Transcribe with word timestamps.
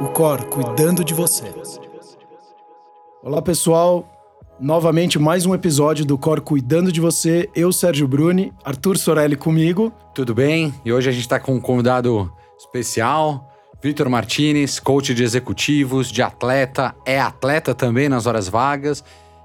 o 0.00 0.08
Cor 0.08 0.46
cuidando 0.46 1.04
de 1.04 1.12
você. 1.12 1.52
Olá, 3.22 3.42
pessoal. 3.42 4.08
Novamente, 4.58 5.18
mais 5.18 5.44
um 5.44 5.54
episódio 5.54 6.06
do 6.06 6.16
Cor 6.16 6.40
Cuidando 6.40 6.90
de 6.90 7.00
Você. 7.02 7.50
Eu, 7.54 7.70
Sérgio 7.70 8.08
Bruni, 8.08 8.50
Arthur 8.64 8.96
Sorelli 8.96 9.36
comigo. 9.36 9.92
Tudo 10.14 10.34
bem? 10.34 10.72
E 10.86 10.92
hoje 10.92 11.10
a 11.10 11.12
gente 11.12 11.22
está 11.22 11.38
com 11.38 11.54
um 11.54 11.60
convidado 11.60 12.32
especial, 12.58 13.46
Vitor 13.82 14.08
Martinez, 14.08 14.78
coach 14.78 15.12
de 15.14 15.22
executivos, 15.22 16.10
de 16.10 16.22
atleta, 16.22 16.94
é 17.04 17.20
atleta 17.20 17.74
também 17.74 18.08
nas 18.08 18.26
horas 18.26 18.48
vagas. 18.48 19.04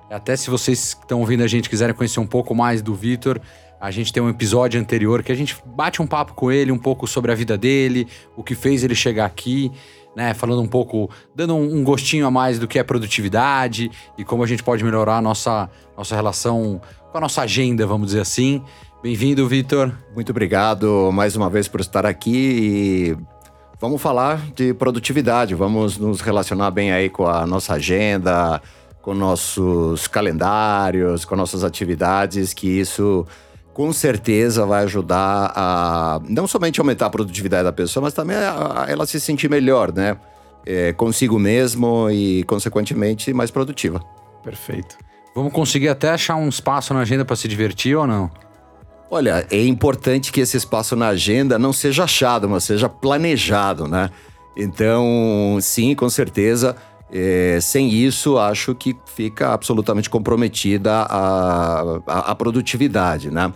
Até 0.10 0.38
se 0.38 0.50
vocês 0.50 0.94
que 0.94 1.02
estão 1.02 1.20
ouvindo 1.20 1.44
a 1.44 1.48
gente 1.48 1.70
quiserem 1.70 1.94
conhecer 1.94 2.22
um 2.22 2.28
pouco 2.28 2.56
mais 2.56 2.82
do 2.82 2.96
Vitor, 2.96 3.42
a 3.80 3.92
gente 3.92 4.12
tem 4.12 4.24
um 4.24 4.30
episódio 4.30 4.80
anterior 4.80 5.22
que 5.22 5.32
a 5.32 5.36
gente 5.36 5.56
bate 5.66 6.02
um 6.02 6.08
papo 6.08 6.34
com 6.34 6.52
ele, 6.52 6.72
um 6.72 6.78
pouco 6.78 7.06
sobre 7.08 7.32
a 7.32 7.36
vida 7.36 7.58
dele, 7.58 8.08
o 8.36 8.44
que 8.44 8.56
fez 8.56 8.84
ele 8.84 8.96
chegar 8.96 9.26
aqui, 9.26 9.72
né? 10.16 10.34
Falando 10.34 10.62
um 10.62 10.68
pouco, 10.68 11.10
dando 11.36 11.56
um 11.56 11.84
gostinho 11.84 12.26
a 12.26 12.32
mais 12.32 12.58
do 12.58 12.68
que 12.68 12.80
é 12.80 12.84
produtividade 12.84 13.92
e 14.18 14.24
como 14.24 14.44
a 14.44 14.48
gente 14.48 14.64
pode 14.64 14.84
melhorar 14.84 15.18
a 15.18 15.22
nossa, 15.22 15.70
nossa 15.98 16.16
relação 16.16 16.82
com 17.12 17.18
a 17.18 17.22
nossa 17.22 17.42
agenda, 17.42 17.86
vamos 17.86 18.08
dizer 18.08 18.22
assim. 18.22 18.64
Bem-vindo, 19.04 19.48
Vitor. 19.48 19.92
Muito 20.16 20.32
obrigado 20.32 21.12
mais 21.14 21.36
uma 21.36 21.50
vez 21.50 21.68
por 21.68 21.80
estar 21.80 22.06
aqui 22.06 22.32
e 22.32 23.18
vamos 23.80 24.02
falar 24.02 24.42
de 24.56 24.74
produtividade, 24.74 25.54
vamos 25.54 25.98
nos 25.98 26.22
relacionar 26.22 26.72
bem 26.72 26.92
aí 26.92 27.10
com 27.10 27.28
a 27.28 27.46
nossa 27.46 27.74
agenda, 27.74 28.62
com 29.02 29.14
nossos 29.14 30.08
calendários, 30.08 31.26
com 31.26 31.36
nossas 31.36 31.64
atividades, 31.64 32.54
que 32.54 32.68
isso 32.68 33.28
com 33.76 33.92
certeza 33.92 34.66
vai 34.66 34.86
ajudar 34.86 35.52
a 35.54 36.22
não 36.30 36.48
somente 36.48 36.80
aumentar 36.80 37.08
a 37.08 37.10
produtividade 37.10 37.66
da 37.66 37.74
pessoa, 37.74 38.06
mas 38.06 38.14
também 38.14 38.38
a, 38.38 38.86
a 38.86 38.90
ela 38.90 39.06
se 39.06 39.20
sentir 39.20 39.50
melhor, 39.50 39.92
né? 39.92 40.16
É, 40.66 40.94
consigo 40.94 41.38
mesmo 41.38 42.10
e, 42.10 42.46
consequentemente, 42.46 43.34
mais 43.34 43.52
produtiva. 43.52 44.02
Perfeito. 44.42 44.98
Vamos 45.36 45.52
conseguir 45.52 45.90
até 45.90 46.10
achar 46.10 46.38
um 46.38 46.48
espaço 46.48 46.94
na 46.94 47.02
agenda 47.02 47.26
para 47.26 47.36
se 47.36 47.50
divertir 47.50 47.98
ou 47.98 48.08
não? 48.08 48.32
Olha, 49.12 49.46
é 49.52 49.66
importante 49.66 50.32
que 50.32 50.40
esse 50.40 50.56
espaço 50.56 50.96
na 50.96 51.10
agenda 51.10 51.60
não 51.60 51.74
seja 51.74 52.06
achado, 52.06 52.48
mas 52.48 52.64
seja 52.64 52.88
planejado, 52.88 53.90
né? 53.90 54.10
Então, 54.56 55.58
sim, 55.60 55.94
com 55.94 56.10
certeza. 56.10 56.78
É, 57.12 57.60
sem 57.62 57.90
isso, 57.90 58.38
acho 58.38 58.74
que 58.74 58.96
fica 59.06 59.54
absolutamente 59.54 60.10
comprometida 60.10 60.92
a, 60.92 62.02
a, 62.08 62.20
a 62.32 62.36
produtividade, 62.36 63.30
né? 63.30 63.54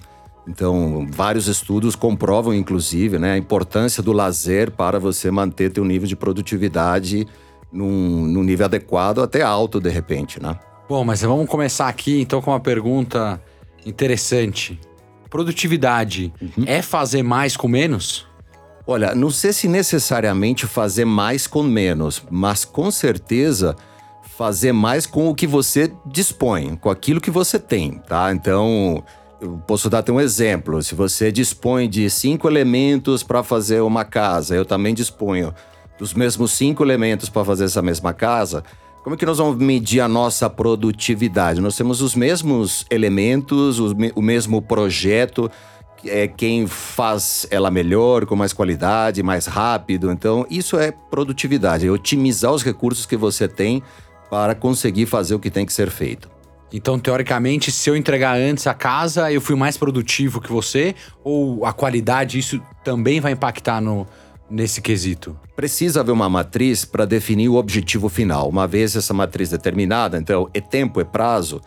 Então, 0.48 1.08
vários 1.12 1.48
estudos 1.48 1.96
comprovam, 1.96 2.54
inclusive, 2.54 3.20
né, 3.20 3.34
a 3.34 3.38
importância 3.38 4.02
do 4.02 4.12
lazer 4.12 4.72
para 4.72 5.00
você 5.00 5.30
manter 5.30 5.72
teu 5.72 5.86
nível 5.86 6.08
de 6.08 6.16
produtividade 6.16 7.28
num, 7.72 8.26
num 8.26 8.44
nível 8.44 8.66
adequado, 8.66 9.20
até 9.20 9.44
alto, 9.44 9.80
de 9.80 9.90
repente, 9.90 10.42
né? 10.42 10.58
Bom, 10.88 11.04
mas 11.04 11.22
vamos 11.22 11.48
começar 11.48 11.88
aqui, 11.88 12.20
então, 12.20 12.42
com 12.42 12.50
uma 12.50 12.60
pergunta 12.60 13.40
interessante. 13.86 14.80
Produtividade 15.30 16.34
uhum. 16.42 16.64
é 16.66 16.82
fazer 16.82 17.22
mais 17.22 17.56
com 17.56 17.68
menos? 17.68 18.29
Olha, 18.92 19.14
não 19.14 19.30
sei 19.30 19.54
se 19.54 19.68
necessariamente 19.68 20.66
fazer 20.66 21.06
mais 21.06 21.46
com 21.46 21.62
menos, 21.62 22.24
mas 22.28 22.66
com 22.66 22.90
certeza 22.90 23.76
fazer 24.36 24.72
mais 24.72 25.06
com 25.06 25.30
o 25.30 25.36
que 25.36 25.46
você 25.46 25.94
dispõe, 26.08 26.76
com 26.76 26.90
aquilo 26.90 27.22
que 27.22 27.30
você 27.30 27.60
tem, 27.60 28.00
tá? 28.08 28.32
Então, 28.34 29.04
eu 29.40 29.62
posso 29.68 29.92
dar 29.92 30.00
até 30.00 30.12
um 30.12 30.20
exemplo. 30.20 30.82
Se 30.82 30.96
você 30.96 31.32
dispõe 31.32 31.88
de 31.88 32.10
cinco 32.10 32.50
elementos 32.50 33.22
para 33.22 33.44
fazer 33.44 33.80
uma 33.82 34.04
casa, 34.04 34.56
eu 34.56 34.66
também 34.66 34.96
disponho 34.96 35.54
dos 36.00 36.16
mesmos 36.16 36.54
cinco 36.54 36.84
elementos 36.84 37.30
para 37.30 37.46
fazer 37.46 37.66
essa 37.66 37.84
mesma 37.84 38.12
casa. 38.12 38.64
Como 39.04 39.14
é 39.14 39.18
que 39.20 39.26
nós 39.26 39.38
vamos 39.38 39.58
medir 39.58 40.00
a 40.00 40.08
nossa 40.08 40.50
produtividade? 40.50 41.62
Nós 41.62 41.78
temos 41.78 42.02
os 42.02 42.16
mesmos 42.16 42.88
elementos, 42.90 43.78
o 43.78 44.22
mesmo 44.22 44.64
projeto, 44.64 45.48
é 46.06 46.28
quem 46.28 46.68
faz 46.68 47.48
ela 47.50 47.70
melhor, 47.70 48.26
com 48.26 48.36
mais 48.36 48.54
qualidade, 48.54 49.24
mais 49.24 49.46
rápido. 49.46 50.12
Então, 50.12 50.46
isso 50.50 50.78
é 50.78 50.92
produtividade, 50.92 51.88
é 51.88 51.92
otimizar 51.92 52.52
os 52.52 52.64
recursos 52.64 53.06
que 53.06 53.18
você 53.18 53.48
tem 53.48 53.82
para 54.30 54.54
conseguir 54.56 55.06
fazer 55.06 55.36
o 55.36 55.40
que 55.40 55.50
tem 55.50 55.66
que 55.66 55.74
ser 55.74 55.90
feito. 55.90 56.30
Então, 56.72 57.00
teoricamente, 57.00 57.72
se 57.72 57.90
eu 57.90 57.96
entregar 57.96 58.38
antes 58.38 58.68
a 58.68 58.74
casa, 58.74 59.32
eu 59.32 59.42
fui 59.42 59.56
mais 59.56 59.76
produtivo 59.76 60.40
que 60.40 60.52
você? 60.52 60.94
Ou 61.24 61.66
a 61.66 61.74
qualidade, 61.74 62.38
isso 62.38 62.62
também 62.84 63.20
vai 63.20 63.32
impactar 63.32 63.82
no, 63.82 64.06
nesse 64.50 64.80
quesito? 64.82 65.36
Precisa 65.56 66.02
haver 66.02 66.12
uma 66.12 66.30
matriz 66.30 66.86
para 66.86 67.06
definir 67.06 67.50
o 67.50 67.56
objetivo 67.56 68.08
final. 68.08 68.48
Uma 68.48 68.68
vez 68.68 68.96
essa 68.96 69.14
matriz 69.14 69.50
determinada, 69.50 70.18
então, 70.18 70.48
é 70.54 70.62
tempo, 70.62 71.02
é 71.02 71.04
prazo, 71.04 71.60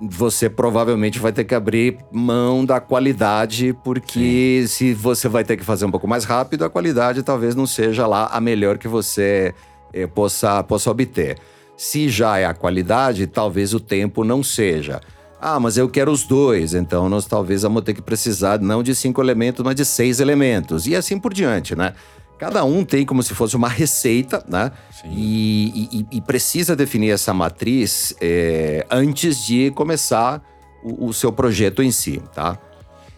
você 0.00 0.48
provavelmente 0.48 1.18
vai 1.18 1.32
ter 1.32 1.44
que 1.44 1.54
abrir 1.54 1.98
mão 2.10 2.64
da 2.64 2.80
qualidade, 2.80 3.74
porque 3.84 4.62
Sim. 4.62 4.66
se 4.66 4.94
você 4.94 5.28
vai 5.28 5.44
ter 5.44 5.56
que 5.56 5.64
fazer 5.64 5.84
um 5.84 5.90
pouco 5.90 6.08
mais 6.08 6.24
rápido, 6.24 6.64
a 6.64 6.70
qualidade 6.70 7.22
talvez 7.22 7.54
não 7.54 7.66
seja 7.66 8.06
lá 8.06 8.26
a 8.32 8.40
melhor 8.40 8.78
que 8.78 8.88
você 8.88 9.54
eh, 9.92 10.06
possa, 10.06 10.62
possa 10.64 10.90
obter. 10.90 11.36
Se 11.76 12.08
já 12.08 12.38
é 12.38 12.46
a 12.46 12.54
qualidade, 12.54 13.26
talvez 13.26 13.74
o 13.74 13.80
tempo 13.80 14.24
não 14.24 14.42
seja. 14.42 15.00
Ah, 15.40 15.58
mas 15.58 15.76
eu 15.76 15.88
quero 15.88 16.10
os 16.10 16.24
dois, 16.24 16.74
então 16.74 17.08
nós 17.08 17.26
talvez 17.26 17.62
vamos 17.62 17.82
ter 17.82 17.94
que 17.94 18.02
precisar 18.02 18.60
não 18.60 18.82
de 18.82 18.94
cinco 18.94 19.22
elementos, 19.22 19.64
mas 19.64 19.74
de 19.74 19.84
seis 19.84 20.20
elementos. 20.20 20.86
E 20.86 20.94
assim 20.94 21.18
por 21.18 21.32
diante, 21.32 21.74
né? 21.74 21.94
Cada 22.40 22.64
um 22.64 22.86
tem 22.86 23.04
como 23.04 23.22
se 23.22 23.34
fosse 23.34 23.54
uma 23.54 23.68
receita, 23.68 24.42
né? 24.48 24.72
E, 25.04 26.06
e, 26.10 26.16
e, 26.16 26.20
precisa 26.22 26.74
definir 26.74 27.10
essa 27.10 27.34
matriz 27.34 28.14
é, 28.18 28.86
antes 28.90 29.44
de 29.44 29.70
começar 29.72 30.42
o, 30.82 31.08
o 31.08 31.12
seu 31.12 31.30
projeto 31.30 31.82
em 31.82 31.90
si, 31.90 32.22
tá? 32.34 32.58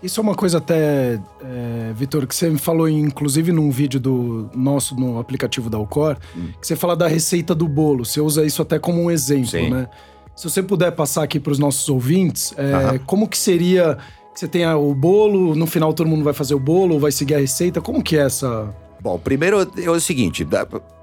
Isso 0.03 0.19
é 0.19 0.23
uma 0.23 0.35
coisa 0.35 0.59
até, 0.59 1.21
é, 1.41 1.93
Vitor, 1.95 2.27
que 2.27 2.35
você 2.35 2.51
me 2.51 2.59
falou, 2.59 2.89
inclusive 2.89 3.53
num 3.53 3.71
vídeo 3.71 4.01
do 4.01 4.51
nosso 4.53 4.97
no 4.97 5.21
aplicativo 5.21 5.71
da 5.71 5.79
Alcor, 5.79 6.17
hum. 6.37 6.49
que 6.61 6.67
você 6.67 6.75
fala 6.75 6.97
da 6.97 7.07
receita 7.07 7.55
do 7.55 7.69
bolo. 7.69 8.05
Você 8.05 8.21
usa 8.21 8.45
isso 8.45 8.61
até 8.61 8.81
como 8.81 9.01
um 9.01 9.09
exemplo, 9.09 9.51
Sim. 9.51 9.71
né? 9.71 9.89
Se 10.35 10.51
você 10.51 10.61
puder 10.65 10.91
passar 10.91 11.23
aqui 11.23 11.39
para 11.39 11.53
os 11.53 11.61
nossos 11.61 11.89
ouvintes, 11.89 12.53
é, 12.57 12.99
como 13.07 13.29
que 13.29 13.39
seria 13.39 13.99
que 14.35 14.41
você 14.41 14.49
tenha 14.49 14.77
o 14.77 14.93
bolo, 14.93 15.55
no 15.55 15.67
final 15.69 15.93
todo 15.93 16.09
mundo 16.09 16.25
vai 16.25 16.33
fazer 16.35 16.55
o 16.55 16.59
bolo, 16.59 16.95
ou 16.95 17.01
vai 17.01 17.13
seguir 17.13 17.37
a 17.37 17.39
receita? 17.39 17.81
Como 17.81 18.03
que 18.03 18.17
é 18.17 18.23
essa? 18.23 18.75
Bom, 19.03 19.19
primeiro 19.19 19.69
é 19.77 19.91
o 19.91 19.99
seguinte, 19.99 20.47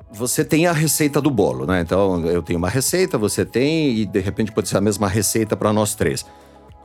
você 0.09 0.45
tem 0.45 0.65
a 0.65 0.71
receita 0.71 1.19
do 1.19 1.29
bolo, 1.29 1.65
né? 1.65 1.81
Então 1.81 2.25
eu 2.25 2.41
tenho 2.41 2.57
uma 2.57 2.69
receita, 2.69 3.17
você 3.17 3.43
tem, 3.43 3.89
e 3.89 4.05
de 4.05 4.21
repente 4.21 4.53
pode 4.53 4.69
ser 4.69 4.77
a 4.77 4.81
mesma 4.81 5.09
receita 5.09 5.57
para 5.57 5.73
nós 5.73 5.95
três. 5.95 6.25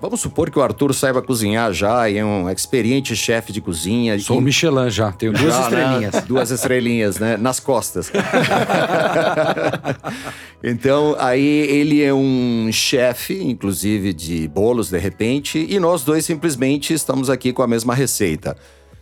Vamos 0.01 0.21
supor 0.21 0.51
que 0.51 0.59
o 0.59 0.63
Arthur 0.63 0.93
saiba 0.93 1.23
cozinhar 1.23 1.73
já 1.73 2.11
e 2.11 2.19
é 2.19 2.25
um 2.25 2.51
experiente 2.51 3.15
chefe 3.15 3.53
de 3.53 3.61
cozinha. 3.61 4.19
Sou 4.19 4.39
o 4.39 4.41
Michelin 4.41 4.91
já, 4.91 5.13
tenho 5.13 5.33
duas 5.33 5.55
já, 5.55 5.71
né? 5.71 5.83
estrelinhas. 5.83 6.15
Né? 6.15 6.21
Duas 6.27 6.51
estrelinhas, 6.51 7.19
né? 7.21 7.37
Nas 7.37 7.61
costas. 7.61 8.11
então, 10.63 11.15
aí 11.17 11.47
ele 11.47 12.03
é 12.03 12.13
um 12.13 12.69
chefe, 12.73 13.41
inclusive 13.41 14.13
de 14.13 14.49
bolos, 14.49 14.91
de 14.91 14.99
repente, 14.99 15.65
e 15.71 15.79
nós 15.79 16.03
dois 16.03 16.25
simplesmente 16.25 16.93
estamos 16.93 17.31
aqui 17.31 17.53
com 17.53 17.63
a 17.63 17.69
mesma 17.69 17.95
receita. 17.95 18.57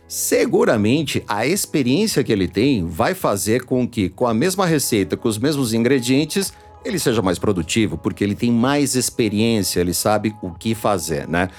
Seguramente 0.07 1.23
a 1.27 1.45
experiência 1.47 2.23
que 2.23 2.31
ele 2.31 2.47
tem 2.47 2.85
vai 2.85 3.13
fazer 3.13 3.63
com 3.63 3.87
que, 3.87 4.09
com 4.09 4.27
a 4.27 4.33
mesma 4.33 4.65
receita, 4.65 5.17
com 5.17 5.27
os 5.27 5.37
mesmos 5.37 5.73
ingredientes, 5.73 6.53
ele 6.85 6.99
seja 6.99 7.21
mais 7.21 7.39
produtivo, 7.39 7.97
porque 7.97 8.23
ele 8.23 8.35
tem 8.35 8.51
mais 8.51 8.95
experiência, 8.95 9.79
ele 9.79 9.93
sabe 9.93 10.35
o 10.41 10.51
que 10.51 10.75
fazer, 10.75 11.27
né? 11.27 11.49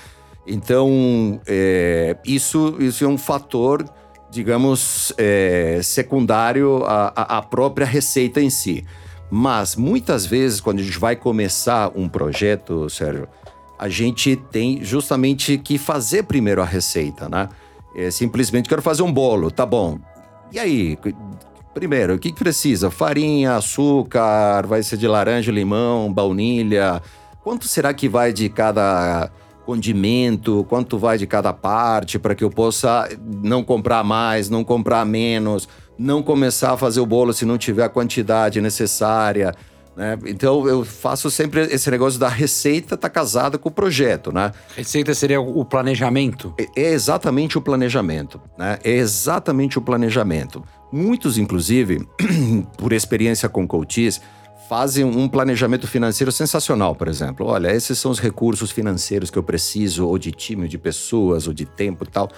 Então, 0.46 1.40
é, 1.46 2.16
isso, 2.24 2.76
isso 2.78 3.04
é 3.04 3.08
um 3.08 3.16
fator, 3.16 3.84
digamos, 4.30 5.12
é, 5.16 5.80
secundário 5.82 6.84
à, 6.84 7.38
à 7.38 7.42
própria 7.42 7.86
receita 7.86 8.40
em 8.40 8.50
si. 8.50 8.84
Mas, 9.30 9.74
muitas 9.74 10.26
vezes, 10.26 10.60
quando 10.60 10.80
a 10.80 10.82
gente 10.82 10.98
vai 10.98 11.16
começar 11.16 11.90
um 11.94 12.08
projeto, 12.08 12.88
Sérgio, 12.90 13.26
a 13.78 13.88
gente 13.88 14.36
tem 14.36 14.84
justamente 14.84 15.56
que 15.58 15.78
fazer 15.78 16.24
primeiro 16.24 16.60
a 16.62 16.64
receita, 16.64 17.28
né? 17.28 17.48
É, 17.94 18.10
simplesmente 18.10 18.68
quero 18.68 18.82
fazer 18.82 19.02
um 19.02 19.12
bolo, 19.12 19.50
tá 19.50 19.64
bom. 19.64 19.98
E 20.52 20.58
aí, 20.58 20.98
Primeiro, 21.74 22.14
o 22.14 22.18
que, 22.20 22.30
que 22.30 22.38
precisa? 22.38 22.88
Farinha, 22.88 23.56
açúcar, 23.56 24.64
vai 24.64 24.80
ser 24.84 24.96
de 24.96 25.08
laranja, 25.08 25.50
limão, 25.50 26.10
baunilha. 26.12 27.02
Quanto 27.42 27.66
será 27.66 27.92
que 27.92 28.08
vai 28.08 28.32
de 28.32 28.48
cada 28.48 29.28
condimento? 29.66 30.64
Quanto 30.68 30.96
vai 30.96 31.18
de 31.18 31.26
cada 31.26 31.52
parte 31.52 32.16
para 32.16 32.32
que 32.32 32.44
eu 32.44 32.48
possa 32.48 33.08
não 33.42 33.64
comprar 33.64 34.04
mais, 34.04 34.48
não 34.48 34.62
comprar 34.62 35.04
menos, 35.04 35.68
não 35.98 36.22
começar 36.22 36.74
a 36.74 36.76
fazer 36.76 37.00
o 37.00 37.06
bolo 37.06 37.32
se 37.32 37.44
não 37.44 37.58
tiver 37.58 37.82
a 37.82 37.88
quantidade 37.88 38.60
necessária? 38.60 39.52
Né? 39.96 40.18
Então 40.26 40.66
eu 40.68 40.84
faço 40.84 41.30
sempre 41.30 41.62
esse 41.62 41.90
negócio 41.90 42.18
da 42.18 42.28
receita 42.28 42.96
tá 42.96 43.08
casada 43.08 43.56
com 43.58 43.68
o 43.68 43.72
projeto, 43.72 44.32
né? 44.32 44.52
Receita 44.76 45.14
seria 45.14 45.40
o 45.40 45.64
planejamento? 45.64 46.52
É, 46.58 46.68
é 46.76 46.92
exatamente 46.92 47.56
o 47.56 47.60
planejamento, 47.60 48.40
né? 48.58 48.78
É 48.82 48.90
exatamente 48.90 49.78
o 49.78 49.82
planejamento. 49.82 50.64
Muitos, 50.92 51.38
inclusive, 51.38 52.06
por 52.76 52.92
experiência 52.92 53.48
com 53.48 53.66
coaches, 53.66 54.20
fazem 54.68 55.04
um 55.04 55.28
planejamento 55.28 55.86
financeiro 55.86 56.32
sensacional, 56.32 56.94
por 56.94 57.08
exemplo. 57.08 57.46
Olha, 57.46 57.72
esses 57.72 57.98
são 57.98 58.10
os 58.10 58.18
recursos 58.18 58.70
financeiros 58.70 59.30
que 59.30 59.38
eu 59.38 59.42
preciso, 59.42 60.06
ou 60.06 60.18
de 60.18 60.32
time, 60.32 60.62
ou 60.62 60.68
de 60.68 60.78
pessoas, 60.78 61.46
ou 61.46 61.52
de 61.52 61.64
tempo 61.64 62.04
e 62.04 62.08
tal. 62.08 62.30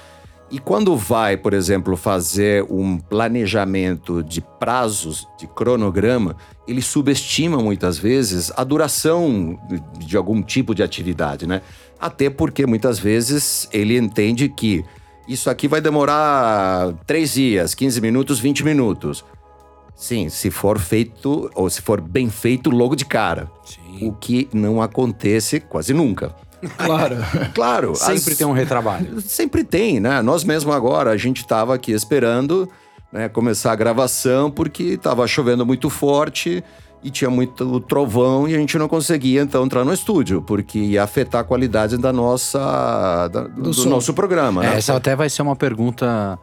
E 0.49 0.61
quando 0.61 0.97
vai, 0.97 1.37
por 1.37 1.53
exemplo, 1.53 1.97
fazer 1.97 2.65
um 2.71 2.99
planejamento 2.99 4.23
de 4.23 4.41
prazos, 4.41 5.27
de 5.39 5.47
cronograma, 5.49 6.37
ele 6.69 6.81
subestima 6.81 7.59
muitas 7.59 7.99
vezes 7.99 8.53
a 8.57 8.63
duração 8.63 9.59
de 9.99 10.17
algum 10.17 10.41
tipo 10.41 10.73
de 10.73 10.85
atividade, 10.85 11.49
né? 11.49 11.63
Até 11.99 12.31
porque 12.31 12.65
muitas 12.65 12.99
vezes 12.99 13.69
ele 13.73 13.99
entende 13.99 14.49
que 14.49 14.85
isso 15.27 15.51
aqui 15.51 15.67
vai 15.67 15.81
demorar 15.81 16.93
três 17.05 17.35
dias, 17.35 17.75
15 17.75 18.01
minutos, 18.01 18.39
20 18.39 18.65
minutos. 18.65 19.25
Sim, 19.97 20.29
se 20.29 20.51
for 20.51 20.79
feito, 20.79 21.51
ou 21.55 21.69
se 21.69 21.83
for 21.83 22.01
bem 22.01 22.31
feito 22.31 22.71
logo 22.71 22.95
de 22.95 23.05
cara. 23.05 23.51
Sim. 23.65 24.09
O 24.09 24.13
que 24.13 24.49
não 24.53 24.81
acontece 24.81 25.59
quase 25.59 25.93
nunca. 25.93 26.33
Claro. 26.77 27.17
claro. 27.55 27.95
Sempre 27.95 28.33
as... 28.33 28.39
tem 28.39 28.47
um 28.47 28.53
retrabalho. 28.53 29.21
Sempre 29.21 29.65
tem, 29.65 30.01
né? 30.01 30.23
Nós 30.23 30.45
mesmo 30.45 30.73
agora, 30.73 31.11
a 31.11 31.17
gente 31.17 31.39
estava 31.39 31.75
aqui 31.75 31.93
esperando 31.93 32.69
né, 33.13 33.29
começar 33.29 33.73
a 33.73 33.77
gravação 33.77 34.51
porque 34.51 34.83
estava 34.83 35.27
chovendo 35.27 35.65
muito 35.65 35.89
forte 35.89 36.63
e 37.03 37.11
tinha 37.11 37.31
muito 37.31 37.81
trovão 37.81 38.49
e 38.49 38.55
a 38.55 38.59
gente 38.59 38.77
não 38.79 38.89
conseguia 38.89 39.43
então 39.43 39.65
entrar 39.65 39.85
no 39.85 39.93
estúdio, 39.93 40.43
porque 40.43 40.79
ia 40.79 41.03
afetar 41.03 41.43
a 41.43 41.45
qualidade 41.45 41.97
da 41.97 42.13
nossa 42.13 43.29
da, 43.29 43.43
do, 43.43 43.71
do 43.71 43.87
nosso 43.87 44.13
programa. 44.13 44.63
Né? 44.63 44.75
É, 44.75 44.79
essa 44.79 44.97
até 44.97 45.15
vai 45.15 45.31
ser 45.31 45.43
uma 45.43 45.55
pergunta 45.55 46.39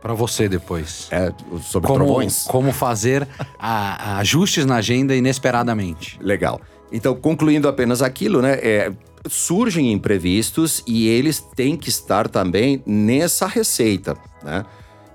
para 0.00 0.14
você 0.14 0.48
depois. 0.48 1.08
É, 1.10 1.32
sobre 1.62 1.88
como, 1.88 2.04
trovões. 2.04 2.44
Como 2.44 2.72
fazer 2.72 3.26
a, 3.58 4.12
a 4.12 4.18
ajustes 4.18 4.64
na 4.64 4.76
agenda 4.76 5.16
inesperadamente. 5.16 6.18
Legal. 6.22 6.60
Então, 6.92 7.14
concluindo 7.14 7.68
apenas 7.68 8.00
aquilo, 8.00 8.40
né? 8.40 8.52
É, 8.62 8.92
surgem 9.28 9.92
imprevistos 9.92 10.82
e 10.86 11.08
eles 11.08 11.40
têm 11.40 11.76
que 11.76 11.88
estar 11.88 12.28
também 12.28 12.82
nessa 12.86 13.46
receita, 13.46 14.16
né? 14.42 14.64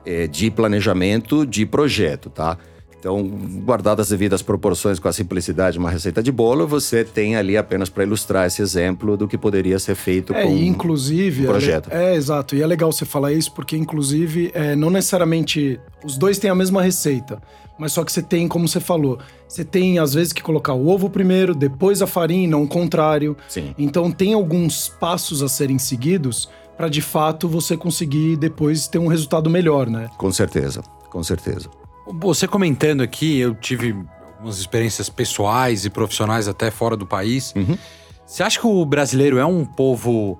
É, 0.05 0.27
de 0.27 0.51
planejamento 0.51 1.45
de 1.45 1.65
projeto, 1.65 2.29
tá? 2.29 2.57
Então, 3.03 3.21
guardadas 3.65 4.05
as 4.05 4.09
devidas 4.11 4.41
proporções 4.41 4.97
com 4.97 5.09
a 5.09 5.11
simplicidade 5.11 5.73
de 5.73 5.79
uma 5.79 5.91
receita 5.91 6.23
de 6.23 6.31
bolo, 6.31 6.65
você 6.65 7.03
tem 7.03 7.35
ali 7.35 7.57
apenas 7.57 7.89
para 7.89 8.05
ilustrar 8.05 8.47
esse 8.47 8.61
exemplo 8.61 9.17
do 9.17 9.27
que 9.27 9.37
poderia 9.37 9.77
ser 9.77 9.93
feito 9.93 10.33
é, 10.33 10.43
com 10.43 10.55
inclusive, 10.55 11.43
um 11.43 11.47
projeto. 11.47 11.89
É, 11.91 12.13
é, 12.13 12.15
exato. 12.15 12.55
E 12.55 12.61
é 12.61 12.65
legal 12.65 12.93
você 12.93 13.03
falar 13.03 13.33
isso 13.33 13.51
porque, 13.53 13.75
inclusive, 13.75 14.51
é, 14.53 14.73
não 14.73 14.89
necessariamente 14.89 15.81
os 16.01 16.17
dois 16.17 16.39
têm 16.39 16.49
a 16.49 16.55
mesma 16.55 16.81
receita. 16.81 17.41
Mas 17.77 17.91
só 17.91 18.05
que 18.05 18.11
você 18.11 18.21
tem, 18.21 18.47
como 18.47 18.69
você 18.69 18.79
falou, 18.79 19.19
você 19.49 19.65
tem 19.65 19.99
às 19.99 20.13
vezes 20.13 20.31
que 20.31 20.41
colocar 20.41 20.73
o 20.73 20.87
ovo 20.87 21.09
primeiro, 21.09 21.53
depois 21.53 22.01
a 22.01 22.07
farinha, 22.07 22.47
não 22.47 22.63
o 22.63 22.67
contrário. 22.69 23.35
Sim. 23.49 23.75
Então 23.77 24.09
tem 24.11 24.33
alguns 24.33 24.87
passos 24.87 25.43
a 25.43 25.49
serem 25.49 25.77
seguidos 25.77 26.47
para 26.77 26.87
de 26.87 27.01
fato 27.01 27.49
você 27.49 27.75
conseguir 27.75 28.37
depois 28.37 28.87
ter 28.87 28.99
um 28.99 29.07
resultado 29.07 29.49
melhor, 29.49 29.89
né? 29.89 30.09
Com 30.17 30.31
certeza, 30.31 30.81
com 31.09 31.21
certeza. 31.21 31.69
Você 32.05 32.47
comentando 32.47 33.01
aqui, 33.01 33.39
eu 33.39 33.55
tive 33.55 33.95
algumas 34.35 34.57
experiências 34.57 35.09
pessoais 35.09 35.85
e 35.85 35.89
profissionais 35.89 36.47
até 36.47 36.69
fora 36.69 36.97
do 36.97 37.05
país. 37.05 37.53
Uhum. 37.55 37.77
Você 38.25 38.43
acha 38.43 38.59
que 38.59 38.67
o 38.67 38.85
brasileiro 38.85 39.37
é 39.37 39.45
um 39.45 39.63
povo. 39.63 40.39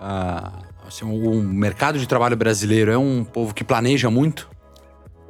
Uh, 0.00 0.64
assim, 0.86 1.04
o 1.04 1.42
mercado 1.42 1.98
de 1.98 2.06
trabalho 2.06 2.36
brasileiro 2.36 2.90
é 2.90 2.98
um 2.98 3.24
povo 3.24 3.54
que 3.54 3.64
planeja 3.64 4.10
muito? 4.10 4.50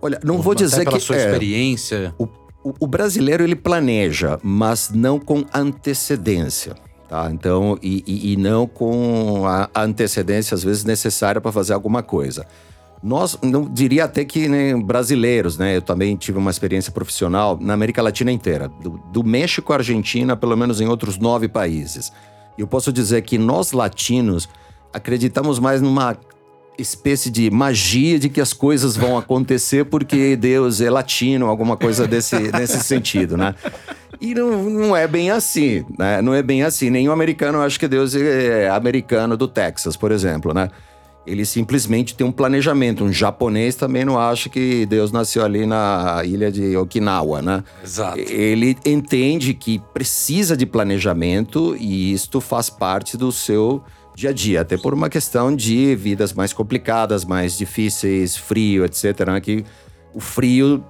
Olha, 0.00 0.20
não 0.24 0.40
vou 0.40 0.54
dizer 0.54 0.84
pela 0.84 0.98
que. 0.98 1.04
sua 1.04 1.16
é, 1.16 1.26
experiência. 1.26 2.14
O, 2.18 2.24
o, 2.62 2.74
o, 2.80 2.86
brasileiro 2.86 3.42
ele 3.42 3.56
planeja, 3.56 4.38
mas 4.42 4.90
não 4.90 5.18
com 5.18 5.44
antecedência. 5.52 6.74
Tá? 7.08 7.30
Então, 7.32 7.78
e, 7.82 8.04
e, 8.06 8.32
e 8.32 8.36
não 8.36 8.66
com 8.66 9.44
a 9.46 9.68
antecedência, 9.74 10.54
às 10.54 10.62
vezes, 10.62 10.84
necessária 10.84 11.40
para 11.40 11.50
fazer 11.50 11.72
alguma 11.72 12.02
coisa. 12.02 12.46
Nós, 13.02 13.38
não 13.42 13.64
diria 13.64 14.04
até 14.04 14.24
que 14.24 14.48
né, 14.48 14.74
brasileiros, 14.74 15.56
né? 15.56 15.76
Eu 15.76 15.82
também 15.82 16.16
tive 16.16 16.38
uma 16.38 16.50
experiência 16.50 16.90
profissional 16.90 17.56
na 17.60 17.74
América 17.74 18.02
Latina 18.02 18.32
inteira, 18.32 18.68
do, 18.68 19.00
do 19.12 19.22
México 19.22 19.72
à 19.72 19.76
Argentina, 19.76 20.36
pelo 20.36 20.56
menos 20.56 20.80
em 20.80 20.88
outros 20.88 21.16
nove 21.16 21.48
países. 21.48 22.12
E 22.56 22.60
eu 22.60 22.66
posso 22.66 22.92
dizer 22.92 23.22
que 23.22 23.38
nós 23.38 23.72
latinos 23.72 24.48
acreditamos 24.92 25.58
mais 25.58 25.80
numa 25.80 26.16
espécie 26.76 27.30
de 27.30 27.50
magia 27.50 28.18
de 28.18 28.28
que 28.28 28.40
as 28.40 28.52
coisas 28.52 28.96
vão 28.96 29.18
acontecer 29.18 29.84
porque 29.84 30.34
Deus 30.36 30.80
é 30.80 30.90
latino, 30.90 31.46
alguma 31.46 31.76
coisa 31.76 32.06
desse, 32.06 32.36
nesse 32.52 32.80
sentido, 32.80 33.36
né? 33.36 33.54
E 34.20 34.34
não, 34.34 34.64
não 34.64 34.96
é 34.96 35.06
bem 35.06 35.30
assim, 35.30 35.84
né? 35.96 36.20
Não 36.20 36.34
é 36.34 36.42
bem 36.42 36.64
assim. 36.64 36.90
Nenhum 36.90 37.12
americano 37.12 37.60
acha 37.60 37.78
que 37.78 37.86
Deus 37.86 38.14
é 38.16 38.68
americano 38.68 39.36
do 39.36 39.46
Texas, 39.46 39.96
por 39.96 40.10
exemplo, 40.10 40.52
né? 40.52 40.68
Ele 41.28 41.44
simplesmente 41.44 42.14
tem 42.14 42.26
um 42.26 42.32
planejamento. 42.32 43.04
Um 43.04 43.12
japonês 43.12 43.74
também 43.74 44.04
não 44.04 44.18
acha 44.18 44.48
que 44.48 44.86
Deus 44.86 45.12
nasceu 45.12 45.44
ali 45.44 45.66
na 45.66 46.22
ilha 46.24 46.50
de 46.50 46.76
Okinawa, 46.76 47.42
né? 47.42 47.62
Exato. 47.84 48.18
Ele 48.18 48.76
entende 48.84 49.52
que 49.52 49.78
precisa 49.92 50.56
de 50.56 50.64
planejamento 50.64 51.76
e 51.78 52.12
isto 52.12 52.40
faz 52.40 52.70
parte 52.70 53.16
do 53.16 53.30
seu 53.30 53.82
dia 54.14 54.30
a 54.30 54.32
dia, 54.32 54.62
até 54.62 54.76
por 54.76 54.92
uma 54.92 55.08
questão 55.08 55.54
de 55.54 55.94
vidas 55.94 56.32
mais 56.32 56.52
complicadas, 56.52 57.24
mais 57.24 57.56
difíceis, 57.56 58.36
frio, 58.36 58.84
etc. 58.84 59.26
Né? 59.26 59.40
Que 59.40 59.64
o 60.14 60.20
frio 60.20 60.82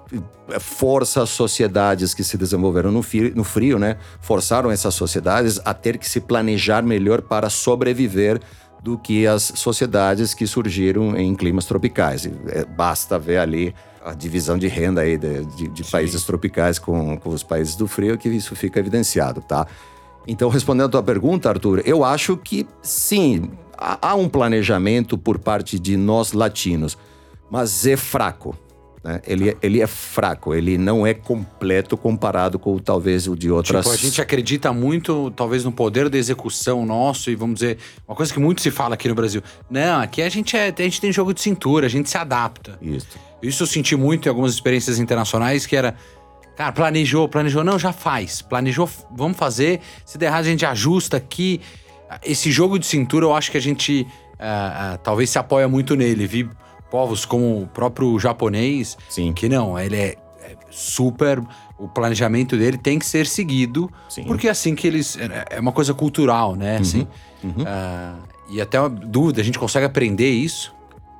força 0.60 1.22
as 1.22 1.30
sociedades 1.30 2.14
que 2.14 2.24
se 2.24 2.38
desenvolveram 2.38 2.90
no 2.90 3.02
frio, 3.02 3.32
no 3.34 3.44
frio, 3.44 3.78
né? 3.78 3.96
Forçaram 4.20 4.70
essas 4.70 4.94
sociedades 4.94 5.60
a 5.64 5.74
ter 5.74 5.98
que 5.98 6.08
se 6.08 6.20
planejar 6.20 6.82
melhor 6.82 7.20
para 7.20 7.50
sobreviver 7.50 8.40
do 8.82 8.96
que 8.96 9.26
as 9.26 9.42
sociedades 9.54 10.34
que 10.34 10.46
surgiram 10.46 11.16
em 11.16 11.34
climas 11.34 11.64
tropicais. 11.64 12.26
É, 12.48 12.64
basta 12.64 13.18
ver 13.18 13.38
ali 13.38 13.74
a 14.04 14.14
divisão 14.14 14.56
de 14.56 14.68
renda 14.68 15.02
aí 15.02 15.18
de, 15.18 15.44
de, 15.44 15.68
de 15.68 15.84
países 15.84 16.24
tropicais 16.24 16.78
com, 16.78 17.18
com 17.18 17.30
os 17.30 17.42
países 17.42 17.76
do 17.76 17.86
frio 17.86 18.16
que 18.16 18.28
isso 18.28 18.54
fica 18.54 18.78
evidenciado, 18.80 19.40
tá? 19.40 19.66
Então, 20.26 20.48
respondendo 20.48 20.86
a 20.86 20.90
tua 20.90 21.02
pergunta, 21.02 21.48
Arthur, 21.48 21.82
eu 21.84 22.04
acho 22.04 22.36
que 22.36 22.66
sim, 22.82 23.50
há 23.76 24.14
um 24.14 24.28
planejamento 24.28 25.16
por 25.16 25.38
parte 25.38 25.78
de 25.78 25.96
nós 25.96 26.32
latinos, 26.32 26.98
mas 27.50 27.86
é 27.86 27.96
fraco. 27.96 28.56
Né? 29.02 29.20
Ele, 29.26 29.56
ele 29.62 29.80
é 29.80 29.86
fraco, 29.86 30.54
ele 30.54 30.76
não 30.76 31.06
é 31.06 31.14
completo 31.14 31.96
comparado 31.96 32.58
com 32.58 32.78
talvez 32.78 33.26
o 33.26 33.36
de 33.36 33.50
outras. 33.50 33.84
Tipo, 33.84 33.94
a 33.94 33.98
gente 33.98 34.20
acredita 34.20 34.72
muito, 34.72 35.30
talvez, 35.32 35.64
no 35.64 35.72
poder 35.72 36.08
da 36.08 36.18
execução 36.18 36.84
nosso, 36.84 37.30
e 37.30 37.34
vamos 37.34 37.60
dizer, 37.60 37.78
uma 38.06 38.16
coisa 38.16 38.32
que 38.32 38.40
muito 38.40 38.60
se 38.60 38.70
fala 38.70 38.94
aqui 38.94 39.08
no 39.08 39.14
Brasil. 39.14 39.42
Não, 39.70 40.00
aqui 40.00 40.22
a 40.22 40.28
gente, 40.28 40.56
é, 40.56 40.74
a 40.76 40.82
gente 40.82 41.00
tem 41.00 41.12
jogo 41.12 41.32
de 41.32 41.40
cintura, 41.40 41.86
a 41.86 41.90
gente 41.90 42.10
se 42.10 42.18
adapta. 42.18 42.78
Isso. 42.80 43.06
Isso 43.42 43.62
eu 43.62 43.66
senti 43.66 43.94
muito 43.96 44.26
em 44.26 44.28
algumas 44.28 44.52
experiências 44.52 44.98
internacionais, 44.98 45.66
que 45.66 45.76
era. 45.76 45.94
Cara, 46.56 46.72
planejou, 46.72 47.28
planejou, 47.28 47.62
não, 47.62 47.78
já 47.78 47.92
faz. 47.92 48.42
Planejou, 48.42 48.90
vamos 49.14 49.38
fazer. 49.38 49.80
Se 50.04 50.18
der 50.18 50.26
errado, 50.26 50.40
a 50.40 50.48
gente 50.48 50.66
ajusta 50.66 51.16
aqui. 51.16 51.60
Esse 52.24 52.50
jogo 52.50 52.80
de 52.80 52.86
cintura, 52.86 53.26
eu 53.26 53.34
acho 53.34 53.48
que 53.50 53.56
a 53.56 53.60
gente 53.60 54.02
uh, 54.02 54.94
uh, 54.94 54.98
talvez 54.98 55.30
se 55.30 55.38
apoia 55.38 55.68
muito 55.68 55.94
nele. 55.94 56.26
Vi 56.26 56.50
povos 56.90 57.24
como 57.24 57.62
o 57.62 57.66
próprio 57.66 58.18
japonês, 58.18 58.96
Sim. 59.08 59.32
que 59.32 59.48
não, 59.48 59.78
ele 59.78 59.96
é, 59.96 60.16
é 60.42 60.56
super. 60.70 61.42
O 61.78 61.86
planejamento 61.86 62.56
dele 62.56 62.76
tem 62.76 62.98
que 62.98 63.06
ser 63.06 63.26
seguido, 63.26 63.90
Sim. 64.08 64.24
porque 64.24 64.48
é 64.48 64.50
assim 64.50 64.74
que 64.74 64.86
eles. 64.86 65.16
É, 65.16 65.56
é 65.56 65.60
uma 65.60 65.72
coisa 65.72 65.94
cultural, 65.94 66.56
né? 66.56 66.74
Uhum. 66.74 66.80
Assim, 66.80 67.06
uhum. 67.44 67.62
Uh, 67.62 68.22
e 68.50 68.60
até 68.60 68.80
uma 68.80 68.88
dúvida, 68.88 69.40
a 69.40 69.44
gente 69.44 69.58
consegue 69.58 69.86
aprender 69.86 70.30
isso? 70.30 70.74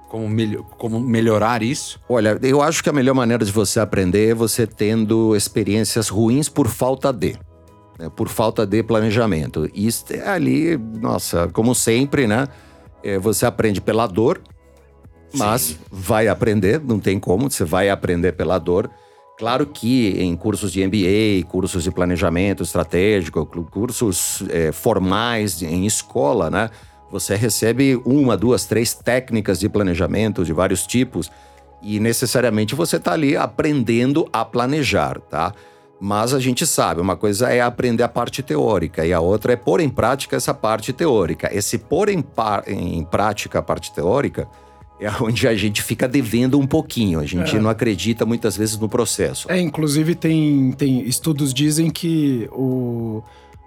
Como, 0.09 0.65
como 0.79 0.99
melhorar 0.99 1.63
isso? 1.63 2.01
Olha, 2.09 2.39
eu 2.43 2.63
acho 2.63 2.83
que 2.83 2.89
a 2.89 2.93
melhor 2.93 3.15
maneira 3.15 3.45
de 3.45 3.53
você 3.53 3.79
aprender 3.79 4.31
é 4.31 4.35
você 4.35 4.67
tendo 4.67 5.37
experiências 5.37 6.09
ruins 6.09 6.49
por 6.49 6.67
falta 6.67 7.13
de. 7.13 7.37
Né? 7.99 8.09
Por 8.17 8.29
falta 8.29 8.67
de 8.67 8.83
planejamento. 8.83 9.71
Isso 9.75 10.07
é 10.11 10.27
ali, 10.27 10.79
nossa, 10.79 11.49
como 11.49 11.75
sempre, 11.75 12.27
né? 12.27 12.49
Você 13.21 13.47
aprende 13.47 13.81
pela 13.81 14.07
dor, 14.07 14.41
mas 15.35 15.63
Sim. 15.63 15.79
vai 15.91 16.29
aprender, 16.29 16.81
não 16.81 16.99
tem 16.99 17.19
como, 17.19 17.51
você 17.51 17.65
vai 17.65 17.91
aprender 17.91 18.33
pela 18.33 18.59
dor. 18.59 18.91
Claro 19.39 19.67
que 19.67 20.21
em 20.21 20.35
cursos 20.35 20.73
de 20.73 20.85
MBA, 20.85 21.49
cursos 21.49 21.85
de 21.85 21.91
planejamento 21.91 22.63
estratégico, 22.63 23.47
cursos 23.71 24.43
é, 24.49 24.73
formais 24.73 25.63
em 25.63 25.87
escola, 25.87 26.51
né? 26.51 26.71
Você 27.11 27.37
recebe 27.37 28.01
uma, 28.05 28.37
duas, 28.37 28.67
três 28.67 28.93
técnicas 28.93 29.61
de 29.61 29.69
planejamento 29.69 30.45
de 30.45 30.53
vários 30.53 30.87
tipos 30.87 31.31
e 31.81 32.01
necessariamente 32.01 32.75
você 32.75 32.97
está 32.97 33.13
ali 33.13 33.37
aprendendo 33.37 34.29
a 34.33 34.45
planejar, 34.45 35.21
tá? 35.21 35.55
Mas 36.01 36.33
a 36.35 36.39
gente 36.39 36.67
sabe, 36.67 37.01
uma 37.01 37.17
coisa 37.17 37.49
é 37.49 37.61
aprender 37.61 38.03
a 38.03 38.09
parte 38.09 38.43
teórica 38.43 39.07
e 39.07 39.13
a 39.13 39.21
outra 39.21 39.53
é 39.53 39.57
pôr 39.57 39.81
em 39.81 39.89
prática 39.89 40.37
essa 40.37 40.55
parte 40.55 40.93
teórica. 40.93 41.49
Esse 41.53 41.79
pôr 41.79 42.09
em, 42.09 42.25
em 42.67 43.05
prática 43.05 43.59
a 43.59 43.63
parte 43.63 43.93
teórica 43.93 44.49
é 45.01 45.11
onde 45.23 45.47
a 45.47 45.55
gente 45.55 45.83
fica 45.83 46.09
devendo 46.09 46.59
um 46.59 46.67
pouquinho. 46.67 47.21
A 47.21 47.27
gente 47.27 47.57
É. 47.57 47.61
não 47.61 47.71
acredita 47.71 48.27
muitas 48.27 48.57
vezes 48.57 48.77
no 48.79 48.89
processo. 48.89 49.51
É, 49.51 49.61
inclusive 49.61 50.15
tem, 50.15 50.73
tem 50.73 51.03
estudos 51.03 51.55
dizem 51.55 51.91
que 51.91 52.49
o, 52.53 53.23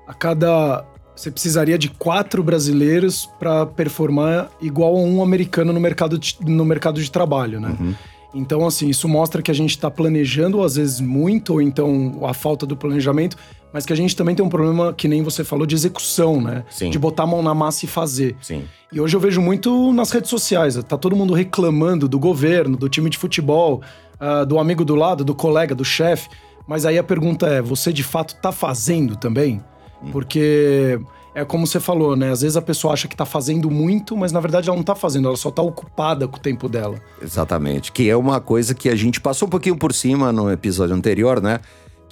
a 0.07 0.13
cada 0.13 0.85
você 1.15 1.29
precisaria 1.29 1.77
de 1.77 1.89
quatro 1.89 2.41
brasileiros 2.41 3.29
para 3.37 3.65
performar 3.65 4.49
igual 4.61 4.95
a 4.95 4.99
um 4.99 5.21
americano 5.21 5.71
no 5.71 5.79
mercado 5.79 6.17
de, 6.17 6.37
no 6.41 6.65
mercado 6.65 7.01
de 7.01 7.11
trabalho, 7.11 7.59
né? 7.59 7.75
Uhum. 7.79 7.93
Então, 8.33 8.65
assim, 8.65 8.87
isso 8.87 9.07
mostra 9.09 9.41
que 9.41 9.51
a 9.51 9.53
gente 9.53 9.71
está 9.71 9.91
planejando, 9.91 10.63
às 10.63 10.75
vezes, 10.75 11.01
muito, 11.01 11.53
ou 11.53 11.61
então 11.61 12.21
a 12.23 12.33
falta 12.33 12.65
do 12.65 12.77
planejamento, 12.77 13.35
mas 13.73 13.85
que 13.85 13.93
a 13.93 13.95
gente 13.95 14.15
também 14.15 14.35
tem 14.35 14.45
um 14.45 14.49
problema, 14.49 14.93
que 14.93 15.07
nem 15.07 15.23
você 15.23 15.43
falou, 15.43 15.65
de 15.65 15.75
execução, 15.75 16.41
né? 16.41 16.63
Sim. 16.69 16.89
De 16.89 16.99
botar 16.99 17.23
a 17.23 17.27
mão 17.27 17.41
na 17.41 17.53
massa 17.53 17.85
e 17.85 17.87
fazer. 17.87 18.35
Sim. 18.41 18.63
E 18.91 18.99
hoje 18.99 19.15
eu 19.15 19.19
vejo 19.19 19.41
muito 19.41 19.93
nas 19.93 20.11
redes 20.11 20.29
sociais. 20.29 20.75
Tá 20.83 20.97
todo 20.97 21.15
mundo 21.15 21.33
reclamando 21.33 22.07
do 22.07 22.19
governo, 22.19 22.75
do 22.75 22.89
time 22.89 23.09
de 23.09 23.17
futebol, 23.17 23.81
ah, 24.19 24.43
do 24.43 24.59
amigo 24.59 24.83
do 24.83 24.95
lado, 24.95 25.23
do 25.23 25.33
colega, 25.33 25.73
do 25.73 25.85
chefe. 25.85 26.29
Mas 26.67 26.85
aí 26.85 26.97
a 26.97 27.03
pergunta 27.03 27.47
é: 27.47 27.61
você 27.61 27.93
de 27.93 28.03
fato 28.03 28.35
tá 28.35 28.51
fazendo 28.51 29.15
também? 29.15 29.63
Porque 30.11 30.99
é 31.33 31.45
como 31.45 31.65
você 31.65 31.79
falou, 31.79 32.15
né? 32.15 32.31
Às 32.31 32.41
vezes 32.41 32.57
a 32.57 32.61
pessoa 32.61 32.93
acha 32.93 33.07
que 33.07 33.15
tá 33.15 33.25
fazendo 33.25 33.69
muito, 33.69 34.17
mas 34.17 34.31
na 34.31 34.39
verdade 34.39 34.67
ela 34.67 34.75
não 34.75 34.83
tá 34.83 34.95
fazendo, 34.95 35.27
ela 35.27 35.37
só 35.37 35.49
tá 35.49 35.61
ocupada 35.61 36.27
com 36.27 36.37
o 36.37 36.39
tempo 36.39 36.67
dela. 36.67 36.99
Exatamente. 37.21 37.91
Que 37.91 38.09
é 38.09 38.17
uma 38.17 38.41
coisa 38.41 38.73
que 38.73 38.89
a 38.89 38.95
gente 38.95 39.21
passou 39.21 39.47
um 39.47 39.49
pouquinho 39.49 39.77
por 39.77 39.93
cima 39.93 40.31
no 40.31 40.51
episódio 40.51 40.95
anterior, 40.95 41.41
né? 41.41 41.59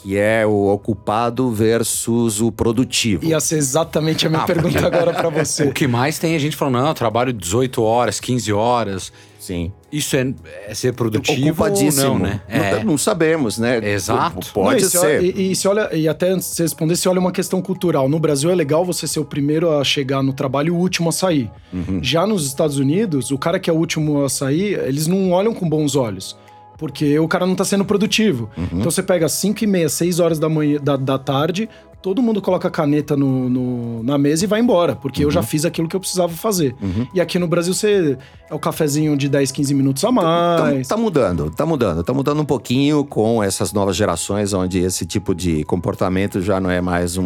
Que 0.02 0.18
é 0.18 0.46
o 0.46 0.68
ocupado 0.68 1.52
versus 1.52 2.40
o 2.40 2.52
produtivo. 2.54 3.26
Ia 3.26 3.40
ser 3.42 3.58
exatamente 3.58 4.26
a 4.26 4.30
minha 4.30 4.42
Ah, 4.44 4.46
pergunta 4.46 4.86
agora 4.88 5.14
pra 5.14 5.30
você. 5.30 5.64
O 5.68 5.74
que 5.74 5.88
mais 5.88 6.18
tem 6.18 6.36
a 6.36 6.40
gente 6.40 6.56
falando, 6.56 6.76
não, 6.82 6.88
eu 6.88 6.94
trabalho 6.94 7.34
18 7.34 7.84
horas, 7.84 8.18
15 8.20 8.54
horas. 8.54 9.12
Sim. 9.38 9.72
Isso 9.92 10.16
é, 10.16 10.34
é 10.68 10.74
ser 10.74 10.94
produtivo 10.94 11.64
ou 11.64 11.92
não, 11.94 12.20
né? 12.20 12.42
É. 12.48 12.76
Não, 12.78 12.84
não 12.92 12.98
sabemos, 12.98 13.58
né? 13.58 13.78
Exato. 13.92 14.54
Pode 14.54 14.70
Não, 14.82 14.88
e 14.88 14.90
se 14.90 14.98
ser. 14.98 14.98
olha- 15.00 15.22
e, 15.22 15.52
e 15.52 15.56
se 15.56 15.68
olha, 15.68 15.96
e 15.96 16.08
até 16.08 16.30
antes 16.30 16.50
de 16.50 16.56
você 16.56 16.64
responder, 16.64 16.96
se 16.96 17.10
olha 17.10 17.20
uma 17.20 17.32
questão 17.32 17.62
cultural. 17.62 18.08
No 18.08 18.20
Brasil 18.20 18.50
é 18.52 18.56
legal 18.56 18.86
você 18.86 19.08
ser 19.08 19.20
o 19.20 19.26
primeiro 19.26 19.78
a 19.80 19.84
chegar 19.84 20.22
no 20.24 20.32
trabalho 20.34 20.68
e 20.68 20.72
o 20.72 20.76
último 20.76 21.10
a 21.10 21.12
sair. 21.12 21.50
Uhum. 21.74 22.00
Já 22.02 22.26
nos 22.28 22.46
Estados 22.46 22.78
Unidos, 22.78 23.32
o 23.32 23.38
cara 23.38 23.60
que 23.60 23.70
é 23.70 23.74
o 23.74 23.76
último 23.78 24.24
a 24.24 24.30
sair, 24.30 24.78
eles 24.80 25.08
não 25.08 25.32
olham 25.32 25.54
com 25.54 25.68
bons 25.68 25.96
olhos. 25.96 26.38
Porque 26.80 27.20
o 27.20 27.28
cara 27.28 27.46
não 27.46 27.56
tá 27.56 27.66
sendo 27.66 27.84
produtivo. 27.86 28.50
Uhum. 28.58 28.68
Então 28.80 28.90
você 28.90 29.04
pega 29.04 29.28
5 29.30 29.64
e 29.64 29.68
meia, 29.68 29.90
6 29.90 30.20
horas 30.20 30.40
da 30.40 30.48
manhã, 30.50 30.80
da, 30.82 30.96
da 30.96 31.18
tarde, 31.20 31.68
todo 32.02 32.22
mundo 32.22 32.42
coloca 32.42 32.70
a 32.70 32.72
caneta 32.72 33.18
no, 33.18 33.50
no- 33.50 34.02
na 34.04 34.18
mesa 34.18 34.46
e 34.46 34.48
vai 34.48 34.62
embora. 34.62 34.96
Porque 34.96 35.22
Uhum. 35.22 35.28
eu 35.28 35.32
já 35.32 35.44
fiz 35.44 35.66
aquilo 35.66 35.90
que 35.90 35.96
eu 35.96 36.00
precisava 36.00 36.32
fazer. 36.32 36.74
E 37.14 37.20
aqui 37.20 37.38
no 37.38 37.46
Brasil 37.50 37.74
você 37.74 38.18
é 38.50 38.54
o 38.56 38.58
cafezinho 38.60 39.18
de 39.18 39.28
10, 39.28 39.52
15 39.52 39.74
minutos 39.74 40.02
a 40.06 40.08
Tá, 40.08 40.14
mais. 40.14 40.88
tá 40.88 40.96
mudando, 40.96 41.52
tá 41.52 41.66
mudando. 41.66 42.02
Tá 42.02 42.14
mudando 42.14 42.40
um 42.42 42.46
pouquinho 42.46 43.04
com 43.04 43.44
essas 43.44 43.74
novas 43.74 43.98
gerações, 43.98 44.54
onde 44.54 44.80
esse 44.80 45.06
tipo 45.06 45.36
de 45.36 45.66
comportamento 45.66 46.42
já 46.42 46.62
não 46.62 46.72
é 46.72 46.80
mais 46.80 47.18
um. 47.18 47.26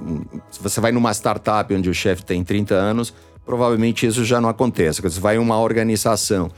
um- 0.00 0.22
se 0.50 0.62
você 0.62 0.80
vai 0.80 0.92
numa 0.92 1.12
startup 1.12 1.74
onde 1.74 1.90
o 1.90 1.94
chefe 1.94 2.24
tem 2.24 2.42
30 2.42 2.74
anos, 2.74 3.12
provavelmente 3.44 4.06
isso 4.06 4.24
já 4.24 4.40
não 4.40 4.48
acontece. 4.48 5.02
Você 5.02 5.20
vai 5.20 5.36
em 5.36 5.38
uma 5.38 5.60
organização, 5.60 6.50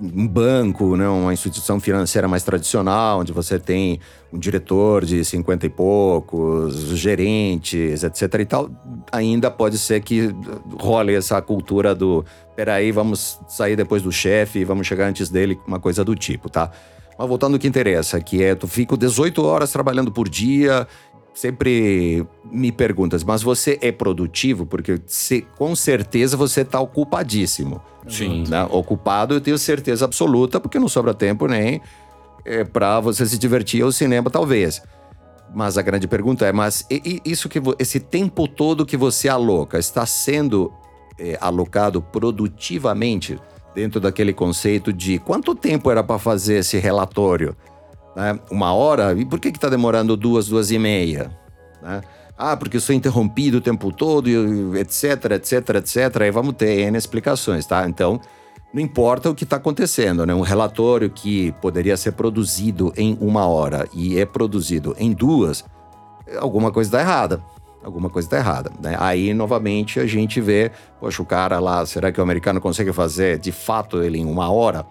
um 0.00 0.26
banco, 0.26 0.96
né, 0.96 1.06
uma 1.08 1.32
instituição 1.32 1.78
financeira 1.78 2.26
mais 2.26 2.42
tradicional, 2.42 3.20
onde 3.20 3.32
você 3.32 3.58
tem 3.58 4.00
um 4.32 4.38
diretor 4.38 5.04
de 5.04 5.24
50 5.24 5.66
e 5.66 5.68
poucos, 5.68 6.74
gerentes, 6.96 8.02
etc 8.02 8.34
e 8.40 8.44
tal, 8.44 8.70
ainda 9.12 9.50
pode 9.50 9.76
ser 9.78 10.00
que 10.00 10.34
role 10.78 11.14
essa 11.14 11.40
cultura 11.42 11.94
do 11.94 12.24
peraí, 12.56 12.92
vamos 12.92 13.38
sair 13.48 13.76
depois 13.76 14.02
do 14.02 14.12
chefe, 14.12 14.64
vamos 14.64 14.86
chegar 14.86 15.06
antes 15.06 15.28
dele, 15.28 15.58
uma 15.66 15.78
coisa 15.78 16.04
do 16.04 16.14
tipo, 16.14 16.48
tá? 16.48 16.70
Mas 17.18 17.28
voltando 17.28 17.54
ao 17.54 17.60
que 17.60 17.68
interessa, 17.68 18.18
que 18.18 18.42
é, 18.42 18.54
tu 18.54 18.66
fico 18.66 18.96
18 18.96 19.44
horas 19.44 19.70
trabalhando 19.70 20.10
por 20.10 20.26
dia, 20.26 20.88
sempre 21.34 22.26
me 22.50 22.70
perguntas, 22.72 23.24
mas 23.24 23.42
você 23.42 23.78
é 23.80 23.90
produtivo? 23.92 24.66
Porque 24.66 25.00
se- 25.06 25.46
com 25.56 25.74
certeza 25.76 26.36
você 26.36 26.62
está 26.62 26.80
ocupadíssimo. 26.80 27.80
Sim. 28.08 28.44
né? 28.48 28.66
Ocupado, 28.70 29.34
eu 29.34 29.40
tenho 29.40 29.58
certeza 29.58 30.04
absoluta, 30.06 30.58
porque 30.58 30.78
não 30.78 30.88
sobra 30.88 31.12
tempo 31.14 31.46
nem 31.46 31.80
é, 32.44 32.64
para 32.64 32.98
você 32.98 33.26
se 33.26 33.36
divertir 33.38 33.82
ao 33.82 33.92
cinema, 33.92 34.30
talvez. 34.30 34.82
Mas 35.54 35.76
a 35.76 35.82
grande 35.82 36.08
pergunta 36.08 36.46
é, 36.46 36.52
mas 36.52 36.84
e- 36.90 37.20
e 37.24 37.30
isso 37.30 37.48
que 37.48 37.60
esse 37.78 38.00
tempo 38.00 38.48
todo 38.48 38.86
que 38.86 38.96
você 38.96 39.28
aloca 39.28 39.78
está 39.78 40.06
sendo 40.06 40.72
é, 41.18 41.36
alocado 41.40 42.00
produtivamente 42.00 43.38
dentro 43.74 44.00
daquele 44.00 44.32
conceito 44.32 44.92
de 44.92 45.18
quanto 45.18 45.54
tempo 45.54 45.90
era 45.90 46.02
para 46.02 46.18
fazer 46.18 46.56
esse 46.60 46.78
relatório? 46.78 47.54
Né? 48.14 48.38
Uma 48.50 48.72
hora? 48.72 49.12
E 49.14 49.24
por 49.24 49.38
que 49.38 49.48
está 49.48 49.68
demorando 49.68 50.16
duas, 50.16 50.48
duas 50.48 50.70
e 50.70 50.78
meia? 50.78 51.30
né? 51.82 52.00
Ah, 52.36 52.56
porque 52.56 52.78
eu 52.78 52.80
sou 52.80 52.94
interrompido 52.94 53.58
o 53.58 53.60
tempo 53.60 53.92
todo, 53.92 54.28
etc, 54.76 55.32
etc, 55.32 55.76
etc. 55.76 56.22
Aí 56.22 56.30
vamos 56.30 56.54
ter 56.54 56.80
N 56.80 56.96
explicações, 56.96 57.66
tá? 57.66 57.86
Então, 57.86 58.18
não 58.72 58.80
importa 58.80 59.28
o 59.28 59.34
que 59.34 59.44
está 59.44 59.56
acontecendo, 59.56 60.24
né? 60.24 60.34
Um 60.34 60.40
relatório 60.40 61.10
que 61.10 61.52
poderia 61.60 61.96
ser 61.96 62.12
produzido 62.12 62.92
em 62.96 63.16
uma 63.20 63.46
hora 63.46 63.86
e 63.92 64.18
é 64.18 64.24
produzido 64.24 64.94
em 64.98 65.12
duas, 65.12 65.64
alguma 66.38 66.70
coisa 66.72 66.88
está 66.88 67.00
errada. 67.00 67.42
Alguma 67.82 68.10
coisa 68.10 68.26
está 68.26 68.36
errada. 68.36 68.70
Né? 68.80 68.94
Aí, 68.98 69.32
novamente, 69.32 70.00
a 70.00 70.06
gente 70.06 70.38
vê, 70.38 70.70
poxa, 70.98 71.22
o 71.22 71.26
cara 71.26 71.58
lá, 71.58 71.84
será 71.86 72.12
que 72.12 72.20
o 72.20 72.22
americano 72.22 72.60
consegue 72.60 72.92
fazer 72.92 73.38
de 73.38 73.52
fato 73.52 74.02
ele 74.02 74.18
em 74.18 74.26
uma 74.26 74.50
hora 74.50 74.84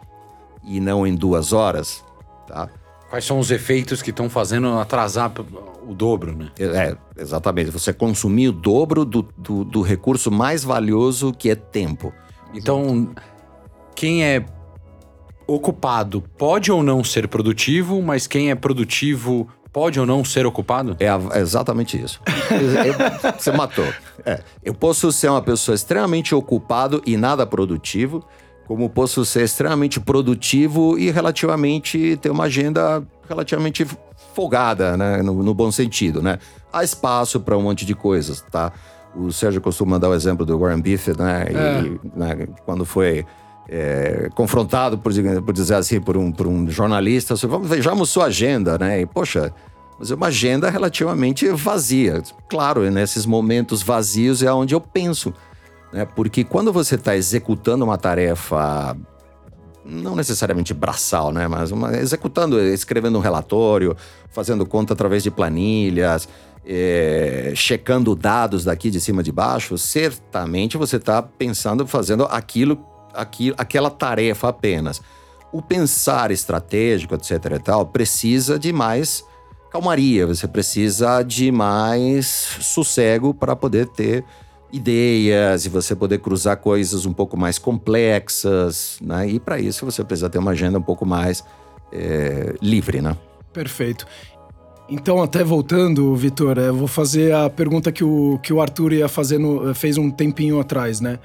e 0.63 0.79
não 0.79 1.05
em 1.05 1.13
duas 1.13 1.53
horas? 1.53 2.03
Tá? 2.47 2.67
Quais 3.09 3.25
são 3.25 3.39
os 3.39 3.49
efeitos 3.49 4.01
que 4.01 4.11
estão 4.11 4.29
fazendo 4.29 4.77
atrasar 4.77 5.31
o 5.87 5.93
dobro, 5.95 6.35
né? 6.35 6.51
É, 6.59 6.95
exatamente. 7.19 7.71
Você 7.71 7.91
consumir 7.91 8.49
o 8.49 8.51
dobro 8.51 9.03
do, 9.03 9.27
do, 9.35 9.63
do 9.63 9.81
recurso 9.81 10.29
mais 10.29 10.63
valioso 10.63 11.33
que 11.33 11.49
é 11.49 11.55
tempo. 11.55 12.13
Então, 12.53 13.09
quem 13.95 14.23
é 14.23 14.45
ocupado 15.47 16.21
pode 16.37 16.71
ou 16.71 16.83
não 16.83 17.03
ser 17.03 17.27
produtivo, 17.27 18.01
mas 18.01 18.27
quem 18.27 18.51
é 18.51 18.55
produtivo 18.55 19.47
pode 19.73 19.99
ou 19.99 20.05
não 20.05 20.23
ser 20.23 20.45
ocupado? 20.45 20.95
É 20.99 21.07
é 21.07 21.39
exatamente 21.39 21.99
isso. 21.99 22.21
Eu- 22.53 23.33
você 23.39 23.51
matou. 23.51 23.85
É, 24.25 24.41
eu 24.63 24.73
posso 24.73 25.11
ser 25.11 25.29
uma 25.29 25.41
pessoa 25.41 25.73
extremamente 25.73 26.35
ocupado 26.35 27.01
e 27.05 27.17
nada 27.17 27.45
produtivo, 27.45 28.23
como 28.69 28.87
posso 28.87 29.25
ser 29.25 29.45
extremamente 29.45 29.99
produtivo 29.99 30.95
e 30.95 31.09
relativamente 31.09 32.15
ter 32.17 32.29
uma 32.29 32.43
agenda 32.43 33.01
relativamente 33.27 33.83
folgada, 34.35 34.95
né? 34.95 35.23
No, 35.23 35.41
no 35.41 35.55
bom 35.55 35.71
sentido, 35.71 36.21
né? 36.21 36.37
Há 36.71 36.83
espaço 36.83 37.39
para 37.39 37.57
um 37.57 37.63
monte 37.63 37.83
de 37.83 37.95
coisas, 37.95 38.41
tá? 38.51 38.71
O 39.15 39.31
Sérgio 39.31 39.59
costuma 39.59 39.97
dar 39.97 40.09
o 40.09 40.13
exemplo 40.13 40.45
do 40.45 40.55
Warren 40.59 40.81
Buffett, 40.81 41.19
né? 41.19 41.47
E, 41.49 42.09
né, 42.15 42.47
quando 42.63 42.85
foi 42.85 43.25
é, 43.67 44.29
confrontado, 44.35 44.99
por, 44.99 45.11
por 45.43 45.51
dizer 45.51 45.73
assim, 45.73 45.99
por 45.99 46.15
um, 46.15 46.31
por 46.31 46.45
um 46.45 46.69
jornalista, 46.69 47.35
sobre, 47.35 47.55
vamos, 47.55 47.69
vejamos 47.69 48.11
sua 48.11 48.25
agenda, 48.25 48.77
né? 48.77 49.01
E, 49.01 49.05
poxa, 49.07 49.51
mas 49.97 50.11
é 50.11 50.15
uma 50.15 50.27
agenda 50.27 50.69
relativamente 50.69 51.47
vazia. 51.49 52.21
Claro, 52.47 52.87
nesses 52.91 53.25
momentos 53.25 53.81
vazios 53.81 54.43
é 54.43 54.53
onde 54.53 54.75
eu 54.75 54.79
penso, 54.79 55.33
né? 55.91 56.05
Porque 56.05 56.43
quando 56.43 56.71
você 56.71 56.95
está 56.95 57.15
executando 57.15 57.83
uma 57.83 57.97
tarefa, 57.97 58.95
não 59.83 60.15
necessariamente 60.15 60.73
braçal, 60.73 61.31
né? 61.31 61.47
Mas 61.47 61.71
uma- 61.71 61.95
executando, 61.97 62.59
escrevendo 62.59 63.17
um 63.17 63.21
relatório, 63.21 63.95
fazendo 64.29 64.65
conta 64.65 64.93
através 64.93 65.23
de 65.23 65.31
planilhas, 65.31 66.27
é, 66.65 67.51
checando 67.55 68.15
dados 68.15 68.63
daqui 68.63 68.91
de 68.91 69.01
cima 69.01 69.23
de 69.23 69.31
baixo, 69.31 69.77
certamente 69.77 70.77
você 70.77 70.97
está 70.97 71.21
pensando, 71.21 71.87
fazendo 71.87 72.25
aquilo, 72.25 72.79
aquilo, 73.13 73.55
aquela 73.57 73.89
tarefa 73.89 74.49
apenas. 74.49 75.01
O 75.51 75.63
pensar 75.63 76.29
estratégico, 76.29 77.15
etc. 77.15 77.31
e 77.55 77.59
tal, 77.59 77.87
precisa 77.87 78.59
de 78.59 78.71
mais 78.71 79.23
calmaria, 79.71 80.27
você 80.27 80.47
precisa 80.47 81.23
de 81.23 81.51
mais 81.51 82.27
sossego 82.61 83.33
para 83.33 83.55
poder 83.55 83.87
ter 83.87 84.23
ideias 84.71 85.65
e 85.65 85.69
você 85.69 85.95
poder 85.95 86.19
cruzar 86.19 86.57
coisas 86.57 87.05
um 87.05 87.13
pouco 87.13 87.35
mais 87.37 87.57
complexas, 87.57 88.97
né? 89.01 89.27
E 89.27 89.39
para 89.39 89.59
isso 89.59 89.85
você 89.85 90.03
precisa 90.03 90.29
ter 90.29 90.37
uma 90.37 90.51
agenda 90.51 90.77
um 90.77 90.81
pouco 90.81 91.05
mais 91.05 91.43
é, 91.91 92.55
livre, 92.61 93.01
né? 93.01 93.15
Perfeito. 93.51 94.05
Então, 94.87 95.21
até 95.21 95.43
voltando, 95.43 96.15
Vitor, 96.15 96.57
eu 96.57 96.75
vou 96.75 96.87
fazer 96.87 97.33
a 97.33 97.49
pergunta 97.49 97.91
que 97.91 98.03
o, 98.03 98.39
que 98.41 98.51
o 98.51 98.59
Arthur 98.59 98.93
ia 98.93 99.07
fazer 99.07 99.37
no- 99.37 99.73
fez 99.75 99.97
um 99.97 100.09
tempinho 100.09 100.59
atrás, 100.59 100.99
né? 100.99 101.19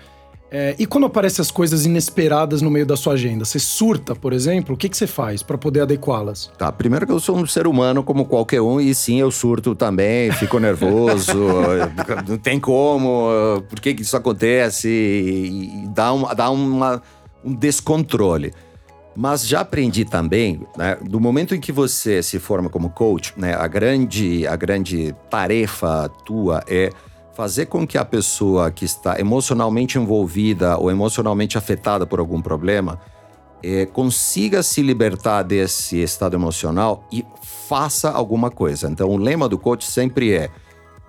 É, 0.57 0.77
e 0.79 0.87
quando 0.87 1.05
aparecem 1.05 1.43
as 1.43 1.51
coisas 1.51 1.85
inesperadas 1.85 2.63
no 2.63 2.71
meio 2.71 2.87
da 2.87 2.97
sua 2.97 3.15
agenda? 3.15 3.45
Você 3.45 3.59
surta, 3.59 4.15
por 4.15 4.33
exemplo? 4.33 4.77
O 4.77 4.79
que, 4.79 4.89
que 4.89 4.97
você 4.97 5.05
faz 5.05 5.43
para 5.43 5.59
poder 5.59 5.81
adequá-las? 5.81 6.49
Tá, 6.57 6.71
primeiro 6.71 7.05
que 7.05 7.11
eu 7.11 7.19
sou 7.19 7.37
um 7.37 7.45
ser 7.45 7.67
humano 7.67 8.05
como 8.05 8.25
qualquer 8.25 8.61
um 8.61 8.81
e 8.81 8.95
sim, 8.95 9.19
eu 9.19 9.33
surto 9.33 9.75
também, 9.75 10.31
fico 10.31 10.61
nervoso, 10.61 11.35
não 12.29 12.39
tem 12.39 12.61
como, 12.61 13.65
por 13.69 13.81
que 13.81 13.95
que 13.95 14.03
isso 14.03 14.17
acontece 14.17 14.89
e, 14.89 15.83
e 15.83 15.89
dá, 15.89 16.13
uma, 16.13 16.33
dá 16.33 16.49
uma, 16.51 17.03
um 17.45 17.53
descontrole. 17.53 18.53
Mas 19.17 19.49
já 19.49 19.59
aprendi 19.59 20.05
também, 20.05 20.61
né, 20.79 20.97
do 21.03 21.19
momento 21.19 21.53
em 21.57 21.61
que 21.61 21.73
você 21.73 22.23
se 22.23 22.39
forma 22.39 22.71
como 22.71 22.91
coach, 22.91 23.35
né, 23.37 23.57
a 23.57 23.67
grande, 23.67 24.47
a 24.47 24.55
grande 24.55 25.13
tarefa 25.29 26.09
tua 26.25 26.63
é 26.69 26.91
fazer 27.35 27.67
com 27.67 27.87
que 27.87 27.99
a 27.99 28.05
pessoa 28.05 28.71
que 28.71 28.85
está 28.85 29.19
emocionalmente 29.19 29.99
envolvida 29.99 30.79
ou 30.79 30.91
emocionalmente 30.91 31.59
afetada 31.59 32.07
por 32.07 32.21
algum 32.21 32.41
problema 32.41 33.01
é, 33.63 33.87
consiga 33.87 34.63
se 34.63 34.83
libertar 34.83 35.43
desse 35.43 36.01
estado 36.01 36.37
emocional 36.37 37.07
e 37.11 37.25
faça 37.69 38.11
alguma 38.11 38.51
coisa. 38.51 38.89
Então, 38.89 39.09
o 39.09 39.17
lema 39.17 39.49
do 39.49 39.59
coach 39.59 39.85
sempre 39.85 40.33
é: 40.33 40.51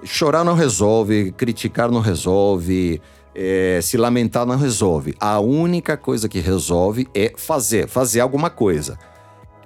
chorar 0.03 0.44
não 0.44 0.55
resolve, 0.55 1.32
criticar 1.34 1.91
não 1.91 2.00
resolve, 2.00 3.01
é, 3.36 3.79
se 3.84 3.98
lamentar 3.98 4.46
não 4.46 4.58
resolve. 4.58 5.13
A 5.20 5.39
única 5.39 5.96
coisa 5.98 6.29
que 6.29 6.39
resolve 6.39 7.08
é 7.13 7.34
fazer, 7.36 7.88
fazer 7.88 8.22
alguma 8.22 8.50
coisa. 8.50 8.98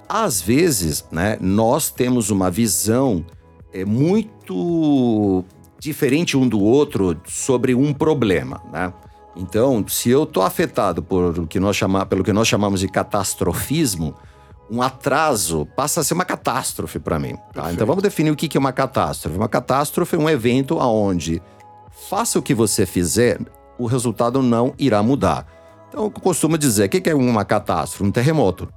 Às 0.08 0.40
vezes, 0.40 1.04
né, 1.12 1.38
nós 1.40 1.90
temos 1.90 2.30
uma 2.30 2.50
visão 2.50 3.24
é, 3.72 3.84
muito 3.84 5.44
diferente 5.80 6.36
um 6.36 6.46
do 6.46 6.60
outro 6.60 7.18
sobre 7.26 7.74
um 7.74 7.92
problema, 7.92 8.60
né? 8.70 8.92
Então, 9.34 9.84
se 9.88 10.10
eu 10.10 10.24
estou 10.24 10.42
afetado 10.42 11.02
por 11.02 11.46
que 11.46 11.58
nós 11.58 11.76
chama, 11.76 12.04
pelo 12.04 12.22
que 12.22 12.32
nós 12.32 12.46
chamamos 12.46 12.80
de 12.80 12.88
catastrofismo, 12.88 14.14
um 14.70 14.82
atraso 14.82 15.66
passa 15.74 16.00
a 16.00 16.04
ser 16.04 16.14
uma 16.14 16.24
catástrofe 16.24 16.98
para 16.98 17.18
mim. 17.18 17.36
Tá? 17.52 17.72
Então 17.72 17.86
vamos 17.86 18.02
definir 18.02 18.30
o 18.30 18.36
que 18.36 18.56
é 18.56 18.60
uma 18.60 18.72
catástrofe. 18.72 19.36
Uma 19.36 19.48
catástrofe 19.48 20.14
é 20.14 20.18
um 20.18 20.28
evento 20.28 20.78
onde 20.78 21.42
faça 22.08 22.38
o 22.38 22.42
que 22.42 22.54
você 22.54 22.86
fizer, 22.86 23.40
o 23.78 23.86
resultado 23.86 24.42
não 24.42 24.74
irá 24.78 25.02
mudar. 25.02 25.46
Então 25.88 26.04
eu 26.04 26.10
costumo 26.10 26.58
dizer, 26.58 26.86
o 26.86 26.88
que 26.88 27.08
é 27.08 27.14
uma 27.14 27.44
catástrofe? 27.44 28.04
Um 28.04 28.12
terremoto. 28.12 28.68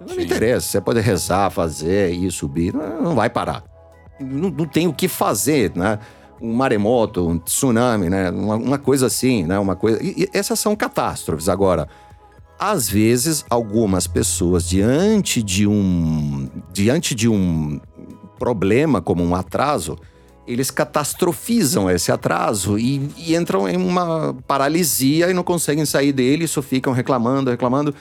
Não 0.00 0.08
Sim. 0.08 0.16
me 0.16 0.24
interessa, 0.24 0.66
você 0.66 0.80
pode 0.80 1.00
rezar, 1.00 1.50
fazer, 1.50 2.12
ir, 2.12 2.30
subir, 2.32 2.72
não 2.72 3.14
vai 3.14 3.28
parar. 3.28 3.62
Não, 4.18 4.50
não 4.50 4.66
tem 4.66 4.88
o 4.88 4.92
que 4.92 5.08
fazer, 5.08 5.72
né? 5.76 5.98
Um 6.40 6.54
maremoto, 6.54 7.28
um 7.28 7.38
tsunami, 7.38 8.08
né? 8.08 8.30
Uma, 8.30 8.56
uma 8.56 8.78
coisa 8.78 9.06
assim, 9.06 9.44
né? 9.44 9.58
Uma 9.58 9.76
coisa. 9.76 10.02
E, 10.02 10.22
e 10.22 10.28
essas 10.32 10.58
são 10.58 10.74
catástrofes. 10.74 11.48
Agora, 11.48 11.88
às 12.58 12.88
vezes, 12.88 13.44
algumas 13.48 14.06
pessoas, 14.06 14.68
diante 14.68 15.42
de 15.42 15.66
um, 15.66 16.48
diante 16.72 17.14
de 17.14 17.28
um 17.28 17.80
problema 18.38 19.00
como 19.00 19.22
um 19.22 19.34
atraso, 19.34 19.98
eles 20.46 20.70
catastrofizam 20.70 21.90
esse 21.90 22.10
atraso 22.10 22.78
e, 22.78 23.10
e, 23.16 23.36
entram 23.36 23.68
em 23.68 23.76
uma 23.76 24.34
paralisia 24.46 25.30
e 25.30 25.34
não 25.34 25.42
conseguem 25.42 25.84
sair 25.84 26.12
dele, 26.12 26.48
só 26.48 26.60
ficam 26.60 26.92
reclamando, 26.92 27.50
reclamando, 27.50 27.94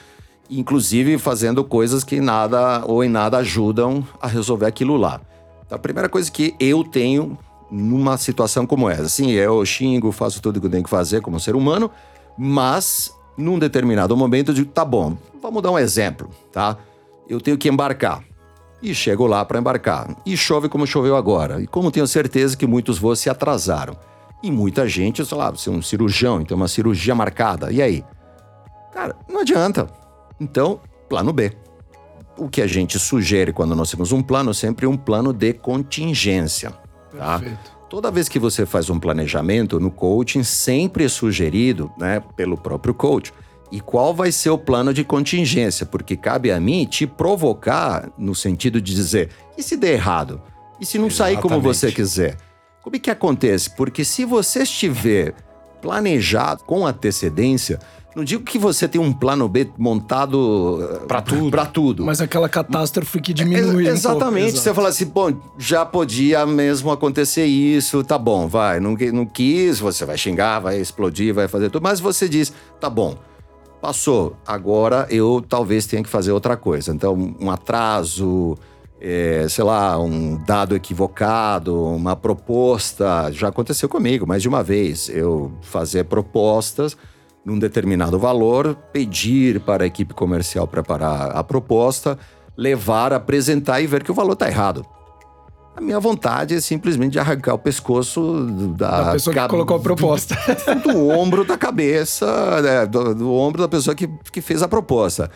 inclusive 0.49 1.17
fazendo 1.17 1.63
coisas 1.63 2.03
que 2.03 2.19
nada 2.19 2.83
ou 2.85 3.03
em 3.03 3.09
nada 3.09 3.37
ajudam 3.37 4.05
a 4.21 4.27
resolver 4.27 4.65
aquilo 4.65 4.97
lá. 4.97 5.21
Então, 5.65 5.75
a 5.75 5.79
primeira 5.79 6.09
coisa 6.09 6.31
que 6.31 6.55
eu 6.59 6.83
tenho 6.83 7.37
numa 7.71 8.17
situação 8.17 8.65
como 8.65 8.89
essa. 8.89 9.09
Sim, 9.09 9.31
eu 9.31 9.63
xingo, 9.65 10.11
faço 10.11 10.41
tudo 10.41 10.59
que 10.59 10.65
eu 10.65 10.71
tenho 10.71 10.83
que 10.83 10.89
fazer 10.89 11.21
como 11.21 11.39
ser 11.39 11.55
humano, 11.55 11.89
mas 12.37 13.13
num 13.37 13.57
determinado 13.57 14.15
momento 14.15 14.49
eu 14.49 14.55
digo, 14.55 14.71
tá 14.71 14.83
bom, 14.83 15.17
vamos 15.41 15.61
dar 15.61 15.71
um 15.71 15.79
exemplo, 15.79 16.29
tá? 16.51 16.77
Eu 17.27 17.39
tenho 17.39 17.57
que 17.57 17.69
embarcar. 17.69 18.23
E 18.81 18.93
chego 18.93 19.27
lá 19.27 19.43
para 19.43 19.59
embarcar. 19.59 20.15
E 20.25 20.37
chove 20.37 20.69
como 20.69 20.87
choveu 20.87 21.15
agora. 21.15 21.61
E 21.61 21.67
como 21.67 21.91
tenho 21.91 22.07
certeza 22.07 22.55
que 22.55 22.65
muitos 22.65 22.97
voos 22.97 23.19
se 23.19 23.29
atrasaram. 23.29 23.95
E 24.41 24.49
muita 24.49 24.87
gente, 24.87 25.25
sei 25.25 25.37
lá, 25.37 25.51
você 25.51 25.69
é 25.69 25.73
um 25.73 25.81
cirurgião, 25.81 26.39
então 26.39 26.55
uma 26.55 26.67
cirurgia 26.67 27.13
marcada. 27.13 27.71
E 27.71 27.81
aí? 27.81 28.05
Cara, 28.93 29.15
não 29.27 29.41
adianta. 29.41 29.87
Então, 30.39 30.79
plano 31.09 31.33
B. 31.33 31.51
O 32.37 32.47
que 32.47 32.61
a 32.61 32.67
gente 32.67 32.97
sugere 32.97 33.51
quando 33.51 33.75
nós 33.75 33.91
temos 33.91 34.13
um 34.13 34.23
plano, 34.23 34.53
sempre 34.53 34.87
um 34.87 34.95
plano 34.95 35.33
de 35.33 35.53
contingência. 35.53 36.73
Tá? 37.17 37.41
Toda 37.89 38.11
vez 38.11 38.29
que 38.29 38.37
você 38.37 38.65
faz 38.65 38.89
um 38.89 38.99
planejamento 38.99 39.79
no 39.79 39.89
coaching, 39.89 40.43
sempre 40.43 41.05
é 41.05 41.09
sugerido 41.09 41.91
né, 41.97 42.21
pelo 42.35 42.55
próprio 42.55 42.93
coach. 42.93 43.33
E 43.71 43.79
qual 43.79 44.13
vai 44.13 44.31
ser 44.31 44.49
o 44.49 44.57
plano 44.57 44.93
de 44.93 45.03
contingência? 45.03 45.85
Porque 45.85 46.15
cabe 46.15 46.51
a 46.51 46.59
mim 46.59 46.85
te 46.85 47.05
provocar 47.05 48.09
no 48.17 48.33
sentido 48.33 48.81
de 48.81 48.93
dizer: 48.93 49.29
e 49.57 49.63
se 49.63 49.77
der 49.77 49.93
errado? 49.93 50.41
E 50.79 50.85
se 50.85 50.97
não 50.97 51.07
Exatamente. 51.07 51.35
sair 51.35 51.41
como 51.41 51.61
você 51.61 51.91
quiser? 51.91 52.37
Como 52.81 52.95
é 52.95 52.99
que 52.99 53.11
acontece? 53.11 53.69
Porque 53.75 54.03
se 54.05 54.25
você 54.25 54.63
estiver 54.63 55.35
planejado 55.81 56.63
com 56.63 56.85
antecedência, 56.85 57.79
não 58.15 58.23
digo 58.23 58.43
que 58.43 58.57
você 58.57 58.87
tem 58.87 58.99
um 58.99 59.13
plano 59.13 59.47
B 59.47 59.69
montado 59.77 60.79
eh, 60.81 61.05
para 61.05 61.21
tudo. 61.21 61.51
Pra 61.51 61.65
tudo. 61.65 62.05
Mas 62.05 62.19
aquela 62.19 62.49
catástrofe 62.49 63.21
que 63.21 63.33
diminui. 63.33 63.87
É, 63.87 63.91
exatamente. 63.91 64.53
Um 64.53 64.57
você 64.57 64.73
fala 64.73 64.89
assim, 64.89 65.05
bom, 65.05 65.31
já 65.57 65.85
podia 65.85 66.45
mesmo 66.45 66.91
acontecer 66.91 67.45
isso, 67.45 68.03
tá 68.03 68.17
bom, 68.17 68.47
vai. 68.47 68.79
Não, 68.79 68.95
não 69.13 69.25
quis, 69.25 69.79
você 69.79 70.05
vai 70.05 70.17
xingar, 70.17 70.59
vai 70.59 70.79
explodir, 70.79 71.33
vai 71.33 71.47
fazer 71.47 71.69
tudo. 71.69 71.83
Mas 71.83 71.99
você 71.99 72.27
diz, 72.27 72.51
tá 72.79 72.89
bom, 72.89 73.15
passou. 73.79 74.35
Agora 74.45 75.05
eu 75.11 75.43
talvez 75.47 75.85
tenha 75.85 76.01
que 76.01 76.09
fazer 76.09 76.31
outra 76.31 76.57
coisa. 76.57 76.91
Então, 76.93 77.35
um 77.39 77.51
atraso. 77.51 78.57
É, 79.01 79.47
sei 79.47 79.63
lá, 79.63 79.97
um 79.97 80.35
dado 80.35 80.75
equivocado, 80.75 81.85
uma 81.85 82.17
proposta. 82.17 83.31
Já 83.31 83.47
aconteceu 83.47 83.87
comigo 83.87 84.27
mais 84.27 84.41
de 84.41 84.49
uma 84.49 84.61
vez. 84.61 85.07
Eu 85.07 85.53
fazer 85.61 86.03
propostas 86.03 86.97
num 87.49 87.59
determinado 87.59 88.17
valor, 88.17 88.75
pedir 88.93 89.59
para 89.59 89.83
a 89.83 89.87
equipe 89.87 90.13
comercial 90.13 90.67
preparar 90.67 91.35
a 91.35 91.43
proposta, 91.43 92.17
levar, 92.55 93.11
apresentar 93.11 93.81
e 93.81 93.87
ver 93.87 94.03
que 94.03 94.11
o 94.11 94.13
valor 94.13 94.33
está 94.33 94.47
errado. 94.47 94.85
A 95.75 95.81
minha 95.81 95.99
vontade 95.99 96.55
é 96.55 96.59
simplesmente 96.59 97.17
arrancar 97.17 97.53
o 97.53 97.57
pescoço 97.57 98.45
da, 98.77 99.03
da 99.03 99.11
pessoa 99.13 99.33
que 99.33 99.47
colocou 99.47 99.77
a 99.77 99.79
proposta. 99.79 100.37
Do, 100.83 100.91
do 100.91 101.07
ombro 101.07 101.45
da 101.45 101.57
cabeça, 101.57 102.61
né, 102.61 102.85
do, 102.85 103.15
do, 103.15 103.33
ombro 103.33 103.61
da 103.61 103.67
pessoa 103.69 103.95
que, 103.95 104.07
que 104.29 104.41
fez 104.41 104.61
a 104.61 104.67
proposta. 104.67 105.31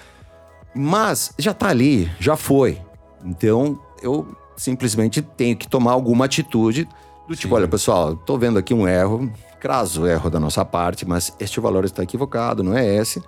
Mas 0.76 1.32
já 1.38 1.52
está 1.52 1.70
ali, 1.70 2.12
já 2.20 2.36
foi. 2.36 2.78
Então 3.24 3.80
eu 4.02 4.28
simplesmente 4.58 5.22
tenho 5.22 5.56
que 5.56 5.68
tomar 5.68 5.94
alguma 5.94 6.26
atitude 6.26 6.90
do 7.28 7.36
tipo: 7.36 7.54
Sim. 7.54 7.62
olha, 7.62 7.68
pessoal, 7.68 8.14
estou 8.14 8.38
vendo 8.38 8.60
aqui 8.60 8.74
um 8.74 8.86
erro, 8.86 9.32
crasso 9.64 10.06
erro 10.06 10.30
da 10.30 10.42
nossa 10.42 10.66
parte, 10.66 11.08
mas 11.08 11.32
este 11.40 11.62
valor 11.62 11.86
está 11.86 12.04
equivocado, 12.04 12.62
não 12.62 12.78
é 12.78 12.86
esse. 12.98 13.24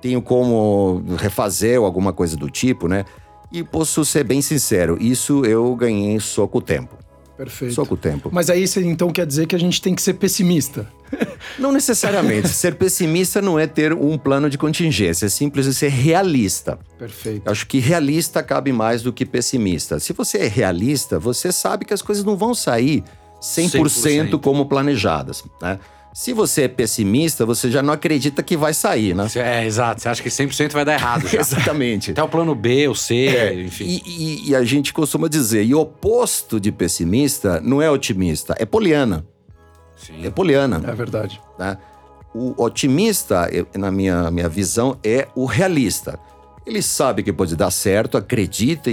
Tenho 0.00 0.22
como 0.22 1.04
refazer 1.18 1.78
ou 1.78 1.84
alguma 1.84 2.10
coisa 2.10 2.38
do 2.38 2.48
tipo, 2.48 2.88
né? 2.88 3.04
E 3.52 3.62
posso 3.62 4.02
ser 4.02 4.24
bem 4.24 4.40
sincero, 4.40 4.96
isso 4.98 5.44
eu 5.44 5.76
ganhei 5.76 6.18
só 6.20 6.46
com 6.46 6.56
o 6.56 6.62
tempo. 6.62 6.96
Perfeito. 7.36 7.74
Só 7.74 7.84
com 7.84 7.94
o 7.94 7.98
tempo. 7.98 8.30
Mas 8.32 8.48
aí 8.48 8.66
você 8.66 8.82
então 8.82 9.10
quer 9.10 9.26
dizer 9.26 9.46
que 9.46 9.54
a 9.54 9.58
gente 9.58 9.82
tem 9.82 9.94
que 9.94 10.00
ser 10.00 10.14
pessimista? 10.14 10.90
Não 11.58 11.70
necessariamente. 11.70 12.48
ser 12.48 12.76
pessimista 12.76 13.42
não 13.42 13.58
é 13.58 13.66
ter 13.66 13.92
um 13.92 14.16
plano 14.16 14.48
de 14.50 14.58
contingência, 14.58 15.26
é 15.26 15.28
simplesmente 15.28 15.76
ser 15.76 15.90
realista. 15.90 16.78
Perfeito. 16.98 17.48
Acho 17.48 17.66
que 17.66 17.78
realista 17.78 18.42
cabe 18.42 18.72
mais 18.72 19.02
do 19.02 19.12
que 19.12 19.24
pessimista. 19.24 20.00
Se 20.00 20.12
você 20.12 20.38
é 20.38 20.48
realista, 20.48 21.18
você 21.18 21.52
sabe 21.52 21.84
que 21.84 21.94
as 21.94 22.02
coisas 22.02 22.24
não 22.24 22.36
vão 22.36 22.54
sair 22.54 23.04
100%, 23.40 24.30
100%. 24.30 24.40
como 24.40 24.66
planejadas, 24.66 25.44
né? 25.60 25.78
Se 26.12 26.32
você 26.32 26.62
é 26.62 26.68
pessimista, 26.68 27.46
você 27.46 27.70
já 27.70 27.80
não 27.80 27.92
acredita 27.92 28.42
que 28.42 28.56
vai 28.56 28.74
sair, 28.74 29.14
né? 29.14 29.28
É, 29.36 29.64
exato. 29.64 30.02
Você 30.02 30.08
acha 30.08 30.20
que 30.20 30.28
100% 30.28 30.72
vai 30.72 30.84
dar 30.84 30.94
errado 30.94 31.28
já. 31.28 31.38
Exatamente. 31.38 32.10
Até 32.10 32.20
o 32.20 32.28
plano 32.28 32.56
B, 32.56 32.88
o 32.88 32.94
C, 32.94 33.28
é, 33.28 33.54
enfim. 33.54 33.84
E, 33.84 34.02
e, 34.04 34.50
e, 34.50 34.56
a 34.56 34.64
gente 34.64 34.92
costuma 34.92 35.28
dizer, 35.28 35.64
e 35.64 35.74
o 35.76 35.80
oposto 35.80 36.58
de 36.58 36.72
pessimista 36.72 37.60
não 37.60 37.80
é 37.80 37.88
otimista, 37.88 38.56
é 38.58 38.66
poliana. 38.66 39.24
Sim. 39.96 40.26
É 40.26 40.30
poliana. 40.30 40.82
É 40.84 40.92
verdade. 40.92 41.40
Né? 41.56 41.78
O 42.34 42.52
otimista, 42.60 43.48
na 43.76 43.92
minha, 43.92 44.28
minha 44.30 44.48
visão, 44.48 44.98
é 45.04 45.28
o 45.36 45.44
realista. 45.44 46.18
Ele 46.66 46.82
sabe 46.82 47.22
que 47.22 47.32
pode 47.32 47.54
dar 47.54 47.70
certo, 47.70 48.18
acredita, 48.18 48.90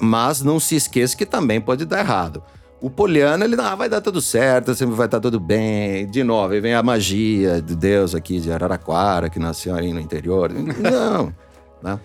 mas 0.00 0.40
não 0.40 0.60
se 0.60 0.76
esqueça 0.76 1.16
que 1.16 1.26
também 1.26 1.60
pode 1.60 1.84
dar 1.84 1.98
errado. 1.98 2.42
O 2.80 2.88
Poliano, 2.88 3.44
ele, 3.44 3.56
ah, 3.60 3.74
vai 3.74 3.90
dar 3.90 4.00
tudo 4.00 4.22
certo, 4.22 4.74
sempre 4.74 4.94
vai 4.94 5.06
estar 5.06 5.20
tudo 5.20 5.38
bem. 5.38 6.06
De 6.06 6.24
novo, 6.24 6.54
aí 6.54 6.60
vem 6.60 6.72
a 6.72 6.82
magia 6.82 7.60
de 7.60 7.76
Deus 7.76 8.14
aqui 8.14 8.40
de 8.40 8.50
Araraquara, 8.50 9.28
que 9.28 9.38
nasceu 9.38 9.74
aí 9.74 9.92
no 9.92 10.00
interior. 10.00 10.50
Não, 10.80 11.34
né? 11.82 12.00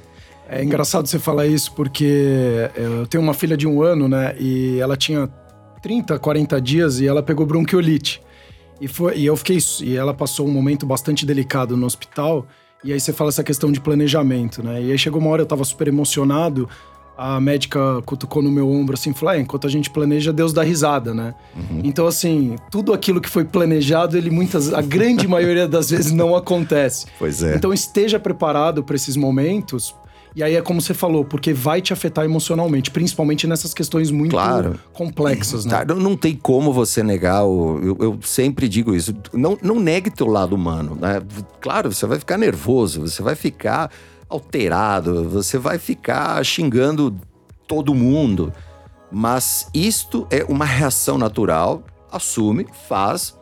É 0.50 0.64
engraçado 0.64 1.08
você 1.08 1.18
falar 1.18 1.48
isso, 1.48 1.74
porque 1.74 2.70
eu 2.76 3.08
tenho 3.08 3.24
uma 3.24 3.34
filha 3.34 3.56
de 3.56 3.66
um 3.66 3.82
ano, 3.82 4.08
né? 4.08 4.36
E 4.38 4.78
ela 4.80 4.98
tinha 4.98 5.28
30, 5.82 6.20
40 6.20 6.62
dias 6.62 7.00
e 7.00 7.08
ela 7.08 7.24
pegou 7.24 7.46
bronquiolite. 7.46 8.22
E, 8.80 8.88
foi, 8.88 9.18
e 9.18 9.26
eu 9.26 9.36
fiquei. 9.38 9.58
E 9.82 9.96
ela 9.96 10.14
passou 10.14 10.46
um 10.46 10.52
momento 10.52 10.86
bastante 10.86 11.26
delicado 11.26 11.78
no 11.78 11.86
hospital. 11.86 12.46
E 12.84 12.92
aí 12.94 13.00
você 13.00 13.14
fala 13.14 13.30
essa 13.30 13.44
questão 13.44 13.72
de 13.72 13.80
planejamento, 13.80 14.62
né? 14.62 14.82
E 14.84 14.92
aí 14.92 14.98
chegou 14.98 15.22
uma 15.22 15.30
hora 15.30 15.42
eu 15.42 15.46
tava 15.46 15.64
super 15.64 15.88
emocionado 15.88 16.70
a 17.17 17.39
médica 17.39 18.01
cutucou 18.06 18.41
no 18.41 18.51
meu 18.51 18.69
ombro 18.69 18.95
assim, 18.95 19.13
falou: 19.13 19.36
ah, 19.36 19.39
enquanto 19.39 19.65
a 19.65 19.69
gente 19.69 19.89
planeja, 19.89 20.34
Deus 20.34 20.54
dá 20.54 20.63
risada, 20.63 21.13
né? 21.13 21.34
Uhum. 21.56 21.82
Então, 21.84 22.08
assim, 22.08 22.56
tudo 22.69 22.93
aquilo 22.93 23.21
que 23.21 23.30
foi 23.30 23.45
planejado, 23.45 24.17
ele 24.17 24.30
muitas, 24.30 24.73
a 24.73 24.82
grande 24.82 25.28
maioria 25.28 25.67
das 25.67 25.89
vezes 25.89 26.12
não 26.12 26.36
acontece. 26.36 27.06
Pois 27.17 27.41
é. 27.41 27.56
Então, 27.56 27.73
esteja 27.73 28.19
preparado 28.19 28.84
para 28.84 28.95
esses 28.95 29.15
momentos. 29.15 29.95
E 30.36 30.43
aí 30.43 30.56
é 30.56 30.62
como 30.62 30.82
você 30.82 30.93
falou, 30.93 31.23
porque 31.23 31.54
vai 31.54 31.82
te 31.82 31.93
afetar 31.93 32.25
emocionalmente, 32.25 32.91
principalmente 32.91 33.47
nessas 33.47 33.73
questões 33.73 34.12
muito 34.12 34.32
claro. 34.32 34.78
complexas, 34.91 35.63
né? 35.63 35.86
Tá, 35.86 35.95
não 35.95 36.17
tem 36.17 36.36
como 36.36 36.73
você 36.73 37.01
negar, 37.01 37.45
o, 37.45 37.80
eu, 37.82 37.97
eu, 38.01 38.19
sempre 38.21 38.67
digo 38.67 38.93
isso, 38.93 39.15
não, 39.32 39.58
não 39.62 39.80
negue 39.80 40.10
teu 40.10 40.28
lado 40.28 40.54
humano, 40.54 40.97
né? 40.99 41.21
Claro, 41.62 41.93
você 41.93 42.06
vai 42.06 42.19
ficar 42.19 42.38
nervoso, 42.38 42.99
você 42.99 43.23
vai 43.23 43.34
ficar 43.34 43.89
alterado, 44.30 45.30
você 45.30 45.58
vai 45.58 45.78
ficar 45.78 46.44
xingando 46.44 47.16
todo 47.68 47.94
mundo. 47.94 48.54
Mas 49.12 49.70
isto 49.74 50.28
é 50.30 50.44
uma 50.44 50.66
reação 50.66 51.18
natural, 51.18 51.84
assume, 52.12 52.68
faz, 52.88 53.38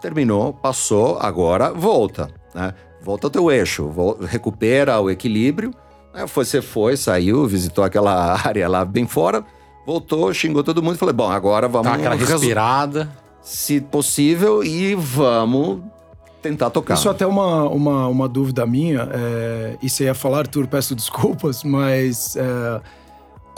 terminou, 0.00 0.52
passou, 0.52 1.18
agora 1.20 1.72
volta, 1.72 2.30
né? 2.54 2.74
Volta 3.02 3.26
ao 3.26 3.30
teu 3.30 3.50
eixo, 3.50 3.90
recupera 4.22 5.00
o 5.00 5.08
equilíbrio. 5.08 5.72
Né? 6.12 6.26
Você 6.26 6.60
foi, 6.60 6.96
saiu, 6.96 7.46
visitou 7.46 7.84
aquela 7.84 8.34
área 8.44 8.68
lá 8.68 8.84
bem 8.84 9.06
fora, 9.06 9.44
voltou, 9.86 10.32
xingou 10.34 10.64
todo 10.64 10.82
mundo 10.82 10.96
e 10.96 10.98
falei: 10.98 11.14
bom, 11.14 11.30
agora 11.30 11.68
vamos. 11.68 11.88
Tá 11.88 11.94
aquela 11.94 12.14
respirada. 12.14 13.10
Se 13.40 13.80
possível, 13.80 14.62
e 14.62 14.94
vamos 14.94 15.80
tentar 16.42 16.70
tocar. 16.70 16.94
Isso 16.94 17.08
é 17.08 17.10
até 17.10 17.26
uma, 17.26 17.68
uma, 17.68 18.08
uma 18.08 18.28
dúvida 18.28 18.64
minha, 18.66 19.08
é, 19.12 19.76
e 19.82 19.88
você 19.88 20.04
ia 20.04 20.14
falar, 20.14 20.38
Arthur, 20.38 20.66
peço 20.66 20.94
desculpas, 20.94 21.64
mas 21.64 22.36
é, 22.36 22.80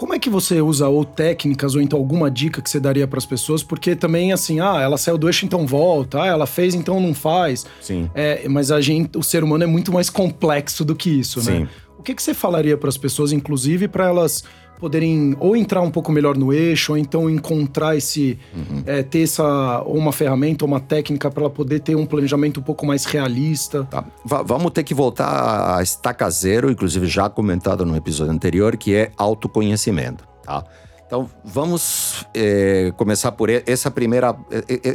como 0.01 0.15
é 0.15 0.19
que 0.19 0.31
você 0.31 0.63
usa 0.63 0.89
ou 0.89 1.05
técnicas 1.05 1.75
ou 1.75 1.83
então 1.83 1.99
alguma 1.99 2.31
dica 2.31 2.63
que 2.63 2.71
você 2.71 2.81
daria 2.81 3.07
para 3.07 3.19
as 3.19 3.27
pessoas? 3.27 3.63
Porque 3.63 3.95
também 3.95 4.33
assim, 4.33 4.59
ah, 4.59 4.81
ela 4.81 4.97
saiu 4.97 5.19
do 5.19 5.29
eixo, 5.29 5.45
então 5.45 5.67
volta, 5.67 6.23
ah, 6.23 6.27
ela 6.27 6.47
fez, 6.47 6.75
então 6.75 6.99
não 6.99 7.13
faz. 7.13 7.67
Sim. 7.83 8.11
É, 8.15 8.49
mas 8.49 8.71
a 8.71 8.81
gente, 8.81 9.19
o 9.19 9.23
ser 9.23 9.45
humano 9.45 9.65
é 9.65 9.67
muito 9.67 9.93
mais 9.93 10.09
complexo 10.09 10.87
do 10.87 10.97
que 10.97 11.11
isso, 11.11 11.41
né? 11.41 11.61
Sim. 11.61 11.69
O 11.99 12.03
que, 12.03 12.15
que 12.15 12.23
você 12.23 12.33
falaria 12.33 12.79
para 12.79 12.89
as 12.89 12.97
pessoas, 12.97 13.31
inclusive, 13.31 13.89
para 13.89 14.07
elas 14.07 14.43
poderem 14.81 15.37
ou 15.39 15.55
entrar 15.55 15.83
um 15.83 15.91
pouco 15.91 16.11
melhor 16.11 16.37
no 16.37 16.53
eixo, 16.53 16.93
ou 16.93 16.99
então 16.99 17.29
encontrar 17.29 17.97
esse. 17.97 18.39
Uhum. 18.55 18.83
É, 18.87 19.03
ter 19.03 19.23
essa. 19.23 19.83
ou 19.83 19.97
uma 19.97 20.13
ferramenta, 20.13 20.65
ou 20.65 20.69
uma 20.69 20.81
técnica 20.81 21.31
para 21.31 21.43
ela 21.43 21.51
poder 21.51 21.81
ter 21.81 21.95
um 21.95 22.07
planejamento 22.07 22.61
um 22.61 22.63
pouco 22.63 22.87
mais 22.87 23.05
realista. 23.05 23.85
Tá. 23.85 24.05
vamos 24.25 24.73
ter 24.73 24.83
que 24.83 24.95
voltar 24.95 25.77
a 25.77 25.83
estaca 25.83 26.29
zero, 26.31 26.71
inclusive 26.71 27.07
já 27.07 27.29
comentado 27.29 27.85
no 27.85 27.95
episódio 27.95 28.33
anterior, 28.33 28.77
que 28.77 28.95
é 28.95 29.13
autoconhecimento. 29.17 30.27
Tá? 30.43 30.65
Então 31.07 31.29
vamos 31.45 32.27
é, 32.33 32.93
começar 32.97 33.33
por 33.33 33.51
essa 33.51 33.91
primeira. 33.91 34.35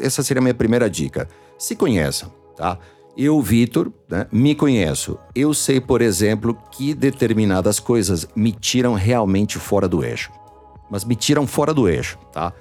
Essa 0.02 0.24
seria 0.24 0.40
a 0.40 0.44
minha 0.44 0.54
primeira 0.54 0.90
dica. 0.90 1.28
Se 1.58 1.76
conheça, 1.76 2.32
tá? 2.56 2.78
Eu, 3.18 3.42
Vitor, 3.42 3.92
né, 4.10 4.28
me 4.32 4.54
conheço. 4.54 5.18
Eu 5.34 5.54
sei, 5.54 5.80
por 5.80 6.02
exemplo, 6.02 6.58
que 6.72 6.94
determinadas 6.94 7.80
coisas 7.80 8.28
me 8.36 8.52
tiram 8.52 8.94
realmente 8.94 9.58
fora 9.58 9.88
do 9.88 10.04
eixo. 10.04 10.32
Mas 10.90 11.06
me 11.06 11.16
tiram 11.16 11.48
fora 11.48 11.74
do 11.74 11.88
eixo, 11.88 12.18
tá? 12.32 12.54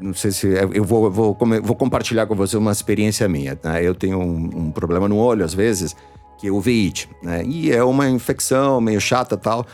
Não 0.00 0.14
sei 0.14 0.30
se. 0.30 0.46
Eu 0.72 0.84
vou, 0.84 1.10
vou, 1.10 1.36
vou 1.62 1.76
compartilhar 1.76 2.26
com 2.26 2.34
você 2.34 2.56
uma 2.56 2.72
experiência 2.72 3.28
minha. 3.28 3.58
Né? 3.62 3.84
Eu 3.84 3.94
tenho 3.94 4.18
um, 4.18 4.50
um, 4.54 4.70
problema 4.70 5.08
no 5.08 5.16
olho, 5.16 5.44
às 5.44 5.52
vezes, 5.52 5.94
que 6.38 6.48
é 6.48 6.50
o 6.50 6.60
veite, 6.60 7.08
né? 7.22 7.44
E 7.44 7.70
é 7.70 7.84
uma 7.84 8.08
infecção 8.08 8.80
meio 8.80 9.00
chata 9.00 9.36
tal 9.36 9.66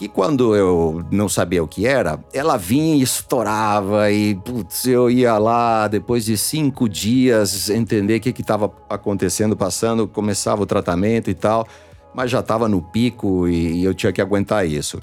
que 0.00 0.08
quando 0.08 0.56
eu 0.56 1.04
não 1.10 1.28
sabia 1.28 1.62
o 1.62 1.68
que 1.68 1.86
era, 1.86 2.18
ela 2.32 2.56
vinha 2.56 2.96
e 2.96 3.02
estourava 3.02 4.10
e 4.10 4.34
putz, 4.34 4.86
eu 4.86 5.10
ia 5.10 5.36
lá 5.36 5.86
depois 5.88 6.24
de 6.24 6.38
cinco 6.38 6.88
dias 6.88 7.68
entender 7.68 8.16
o 8.16 8.20
que 8.22 8.30
estava 8.30 8.72
acontecendo, 8.88 9.54
passando, 9.54 10.08
começava 10.08 10.62
o 10.62 10.64
tratamento 10.64 11.28
e 11.28 11.34
tal, 11.34 11.68
mas 12.14 12.30
já 12.30 12.40
estava 12.40 12.66
no 12.66 12.80
pico 12.80 13.46
e, 13.46 13.82
e 13.82 13.84
eu 13.84 13.92
tinha 13.92 14.10
que 14.10 14.22
aguentar 14.22 14.66
isso. 14.66 15.02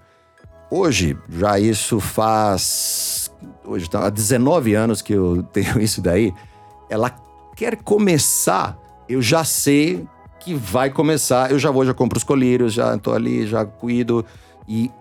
Hoje, 0.72 1.16
já 1.30 1.60
isso 1.60 2.00
faz. 2.00 3.32
Hoje 3.64 3.88
tá, 3.88 4.08
há 4.08 4.10
19 4.10 4.74
anos 4.74 5.04
que 5.04 5.14
eu 5.14 5.44
tenho 5.54 5.80
isso 5.80 6.02
daí. 6.02 6.34
Ela 6.90 7.12
quer 7.56 7.76
começar, 7.84 8.76
eu 9.08 9.22
já 9.22 9.44
sei 9.44 10.08
que 10.40 10.56
vai 10.56 10.90
começar. 10.90 11.52
Eu 11.52 11.60
já 11.60 11.70
vou, 11.70 11.86
já 11.86 11.94
compro 11.94 12.18
os 12.18 12.24
colírios, 12.24 12.74
já 12.74 12.96
estou 12.96 13.14
ali, 13.14 13.46
já 13.46 13.64
cuido 13.64 14.26
e 14.68 14.92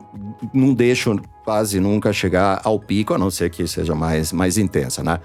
não 0.53 0.73
deixo 0.73 1.19
quase 1.45 1.81
nunca 1.81 2.13
chegar 2.13 2.61
ao 2.65 2.79
pico, 2.79 3.15
a 3.15 3.19
não 3.19 3.31
ser 3.31 3.51
que 3.51 3.67
seja 3.67 3.95
mais, 3.95 4.33
mais 4.33 4.57
intensa, 4.59 5.03
né? 5.03 5.21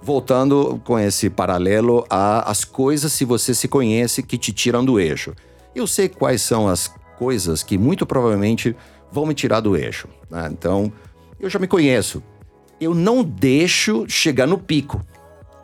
Voltando 0.00 0.80
com 0.84 0.98
esse 0.98 1.30
paralelo 1.30 2.04
às 2.10 2.64
coisas, 2.64 3.12
se 3.12 3.24
você 3.24 3.54
se 3.54 3.68
conhece, 3.68 4.22
que 4.22 4.36
te 4.36 4.52
tiram 4.52 4.84
do 4.84 4.98
eixo. 4.98 5.32
Eu 5.74 5.86
sei 5.86 6.08
quais 6.08 6.42
são 6.42 6.66
as 6.66 6.92
coisas 7.16 7.62
que 7.62 7.78
muito 7.78 8.04
provavelmente 8.04 8.74
vão 9.12 9.26
me 9.26 9.34
tirar 9.34 9.60
do 9.60 9.76
eixo. 9.76 10.08
Né? 10.28 10.48
Então, 10.50 10.92
eu 11.38 11.48
já 11.48 11.58
me 11.58 11.68
conheço. 11.68 12.22
Eu 12.80 12.94
não 12.94 13.22
deixo 13.22 14.04
chegar 14.08 14.46
no 14.46 14.58
pico 14.58 15.00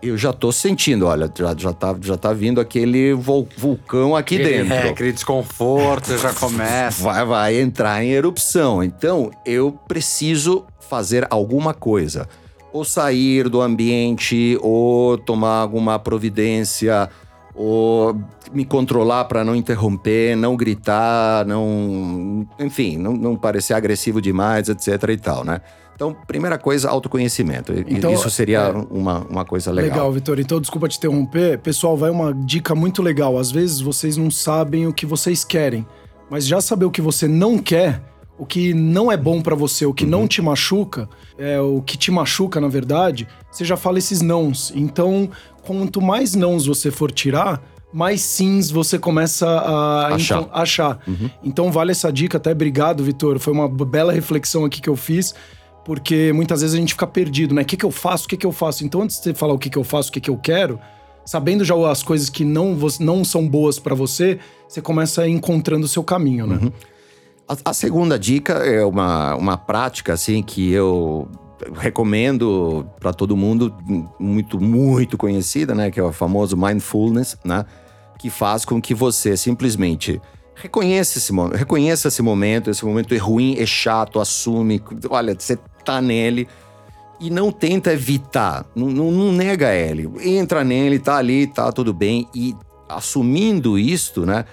eu 0.02 0.16
já 0.16 0.32
tô 0.32 0.52
sentindo, 0.52 1.06
olha, 1.06 1.30
já, 1.36 1.54
já, 1.56 1.72
tá, 1.72 1.96
já 2.00 2.16
tá 2.16 2.32
vindo 2.32 2.60
aquele 2.60 3.12
vulcão 3.12 4.14
aqui 4.14 4.38
dentro. 4.38 4.72
É, 4.72 4.90
aquele 4.90 5.12
desconforto 5.12 6.16
já 6.16 6.32
começa. 6.32 7.02
Vai, 7.02 7.24
vai 7.24 7.60
entrar 7.60 8.02
em 8.04 8.10
erupção. 8.10 8.82
Então, 8.82 9.30
eu 9.44 9.72
preciso 9.88 10.64
fazer 10.88 11.26
alguma 11.30 11.74
coisa. 11.74 12.28
Ou 12.72 12.84
sair 12.84 13.48
do 13.48 13.60
ambiente, 13.60 14.58
ou 14.60 15.18
tomar 15.18 15.56
alguma 15.56 15.98
providência, 15.98 17.08
ou 17.54 18.16
me 18.52 18.64
controlar 18.64 19.24
para 19.24 19.44
não 19.44 19.56
interromper, 19.56 20.36
não 20.36 20.56
gritar, 20.56 21.44
não. 21.44 22.46
Enfim, 22.58 22.96
não, 22.96 23.14
não 23.14 23.36
parecer 23.36 23.74
agressivo 23.74 24.22
demais, 24.22 24.68
etc 24.68 25.02
e 25.08 25.16
tal, 25.16 25.44
né? 25.44 25.60
Então, 25.98 26.14
primeira 26.28 26.56
coisa, 26.56 26.88
autoconhecimento. 26.88 27.72
Então, 27.88 28.12
Isso 28.12 28.30
seria 28.30 28.60
é, 28.60 28.70
uma, 28.88 29.26
uma 29.28 29.44
coisa 29.44 29.72
legal. 29.72 29.90
Legal, 29.90 30.12
Vitor. 30.12 30.38
Então, 30.38 30.60
desculpa 30.60 30.86
te 30.86 30.96
interromper. 30.96 31.58
Pessoal, 31.58 31.96
vai 31.96 32.08
uma 32.08 32.32
dica 32.32 32.72
muito 32.72 33.02
legal. 33.02 33.36
Às 33.36 33.50
vezes 33.50 33.80
vocês 33.80 34.16
não 34.16 34.30
sabem 34.30 34.86
o 34.86 34.92
que 34.92 35.04
vocês 35.04 35.42
querem, 35.42 35.84
mas 36.30 36.46
já 36.46 36.60
saber 36.60 36.84
o 36.84 36.90
que 36.92 37.02
você 37.02 37.26
não 37.26 37.58
quer, 37.58 38.00
o 38.38 38.46
que 38.46 38.72
não 38.72 39.10
é 39.10 39.16
bom 39.16 39.42
para 39.42 39.56
você, 39.56 39.86
o 39.86 39.92
que 39.92 40.04
uhum. 40.04 40.10
não 40.10 40.28
te 40.28 40.40
machuca, 40.40 41.08
é, 41.36 41.60
o 41.60 41.82
que 41.82 41.98
te 41.98 42.12
machuca, 42.12 42.60
na 42.60 42.68
verdade, 42.68 43.26
você 43.50 43.64
já 43.64 43.76
fala 43.76 43.98
esses 43.98 44.22
nãos. 44.22 44.72
Então, 44.76 45.28
quanto 45.66 46.00
mais 46.00 46.32
nãos 46.32 46.64
você 46.66 46.92
for 46.92 47.10
tirar, 47.10 47.60
mais 47.92 48.20
sims 48.20 48.70
você 48.70 49.00
começa 49.00 49.48
a 49.48 50.14
achar. 50.14 50.42
Então, 50.42 50.50
achar. 50.52 51.00
Uhum. 51.08 51.30
então 51.42 51.72
vale 51.72 51.90
essa 51.90 52.12
dica, 52.12 52.36
até 52.36 52.52
obrigado, 52.52 53.02
Vitor. 53.02 53.40
Foi 53.40 53.52
uma 53.52 53.68
bela 53.68 54.12
reflexão 54.12 54.64
aqui 54.64 54.80
que 54.80 54.88
eu 54.88 54.94
fiz 54.94 55.34
porque 55.88 56.34
muitas 56.34 56.60
vezes 56.60 56.76
a 56.76 56.78
gente 56.78 56.92
fica 56.92 57.06
perdido, 57.06 57.54
né? 57.54 57.62
O 57.62 57.64
que, 57.64 57.74
que 57.74 57.86
eu 57.86 57.90
faço? 57.90 58.26
O 58.26 58.28
que, 58.28 58.36
que 58.36 58.44
eu 58.44 58.52
faço? 58.52 58.84
Então, 58.84 59.00
antes 59.00 59.16
de 59.16 59.22
você 59.22 59.32
falar 59.32 59.54
o 59.54 59.58
que, 59.58 59.70
que 59.70 59.78
eu 59.78 59.82
faço, 59.82 60.10
o 60.10 60.12
que, 60.12 60.20
que 60.20 60.28
eu 60.28 60.36
quero, 60.36 60.78
sabendo 61.24 61.64
já 61.64 61.74
as 61.90 62.02
coisas 62.02 62.28
que 62.28 62.44
não, 62.44 62.76
não 63.00 63.24
são 63.24 63.48
boas 63.48 63.78
para 63.78 63.94
você, 63.94 64.38
você 64.68 64.82
começa 64.82 65.26
encontrando 65.26 65.86
o 65.86 65.88
seu 65.88 66.04
caminho, 66.04 66.46
né? 66.46 66.58
Uhum. 66.60 66.72
A, 67.48 67.70
a, 67.70 67.72
segunda 67.72 68.18
dica 68.18 68.52
é 68.52 68.84
uma, 68.84 69.34
uma 69.34 69.56
prática, 69.56 70.12
assim, 70.12 70.42
que 70.42 70.70
eu 70.70 71.26
recomendo 71.72 72.86
para 73.00 73.14
todo 73.14 73.34
mundo, 73.34 73.74
muito, 74.20 74.60
muito 74.60 75.16
conhecida, 75.16 75.74
né? 75.74 75.90
Que 75.90 75.98
é 75.98 76.02
o 76.02 76.12
famoso 76.12 76.54
mindfulness, 76.54 77.38
né? 77.42 77.64
Que 78.18 78.28
faz 78.28 78.62
com 78.62 78.78
que 78.78 78.94
você 78.94 79.38
simplesmente 79.38 80.20
reconheça 80.54 81.16
esse, 81.16 81.32
reconheça 81.54 82.08
esse 82.08 82.20
momento, 82.20 82.68
esse 82.68 82.84
momento 82.84 83.14
é 83.14 83.16
ruim, 83.16 83.56
é 83.58 83.64
chato, 83.64 84.20
assume, 84.20 84.82
olha, 85.08 85.34
você 85.38 85.56
tá 85.84 86.00
nele 86.00 86.48
e 87.20 87.30
não 87.30 87.50
tenta 87.50 87.92
evitar, 87.92 88.64
não, 88.74 88.86
não, 88.88 89.10
não, 89.10 89.32
nega 89.32 89.74
ele. 89.74 90.08
Entra 90.20 90.62
nele, 90.62 90.98
tá 90.98 91.16
ali, 91.16 91.46
tá 91.46 91.70
tudo 91.72 91.92
bem. 91.92 92.28
E 92.34 92.54
assumindo 92.88 93.78
isto, 93.78 94.24
né? 94.24 94.44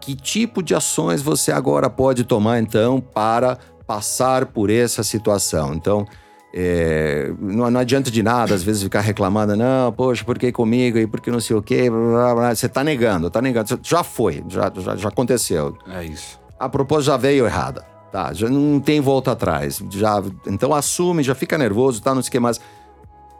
Que 0.00 0.14
tipo 0.14 0.62
de 0.62 0.74
ações 0.74 1.22
você 1.22 1.52
agora 1.52 1.88
pode 1.90 2.24
tomar, 2.24 2.60
então, 2.60 3.00
para 3.00 3.58
passar 3.86 4.46
por 4.46 4.70
essa 4.70 5.02
situação? 5.02 5.74
Então, 5.74 6.06
é, 6.52 7.32
não, 7.38 7.70
não, 7.70 7.80
adianta 7.80 8.10
de 8.10 8.22
nada, 8.22 8.54
às 8.54 8.62
vezes, 8.62 8.82
ficar 8.82 9.00
reclamando, 9.00 9.56
não, 9.56 9.92
poxa, 9.92 10.24
por 10.24 10.38
que 10.38 10.50
comigo 10.52 10.98
e 10.98 11.06
por 11.06 11.20
que 11.20 11.30
não 11.30 11.40
sei 11.40 11.56
o 11.56 11.62
quê? 11.62 11.90
Blá, 11.90 12.34
blá. 12.34 12.54
Você 12.54 12.68
tá 12.68 12.82
negando, 12.82 13.28
tá 13.28 13.42
negando. 13.42 13.78
Já 13.82 14.02
foi, 14.02 14.42
já, 14.48 14.72
já, 14.74 14.96
já 14.96 15.08
aconteceu. 15.08 15.76
É 15.90 16.04
isso. 16.04 16.40
A 16.58 16.68
propósito 16.68 17.06
já 17.08 17.16
veio 17.16 17.44
errada. 17.44 17.93
Tá, 18.14 18.32
já 18.32 18.48
não 18.48 18.78
tem 18.78 19.00
volta 19.00 19.32
atrás. 19.32 19.82
Já, 19.90 20.22
então 20.46 20.72
assume, 20.72 21.20
já 21.24 21.34
fica 21.34 21.58
nervoso, 21.58 22.00
tá? 22.00 22.14
Não 22.14 22.22
sei 22.22 22.28
o 22.28 22.30
que 22.30 22.38
mais. 22.38 22.60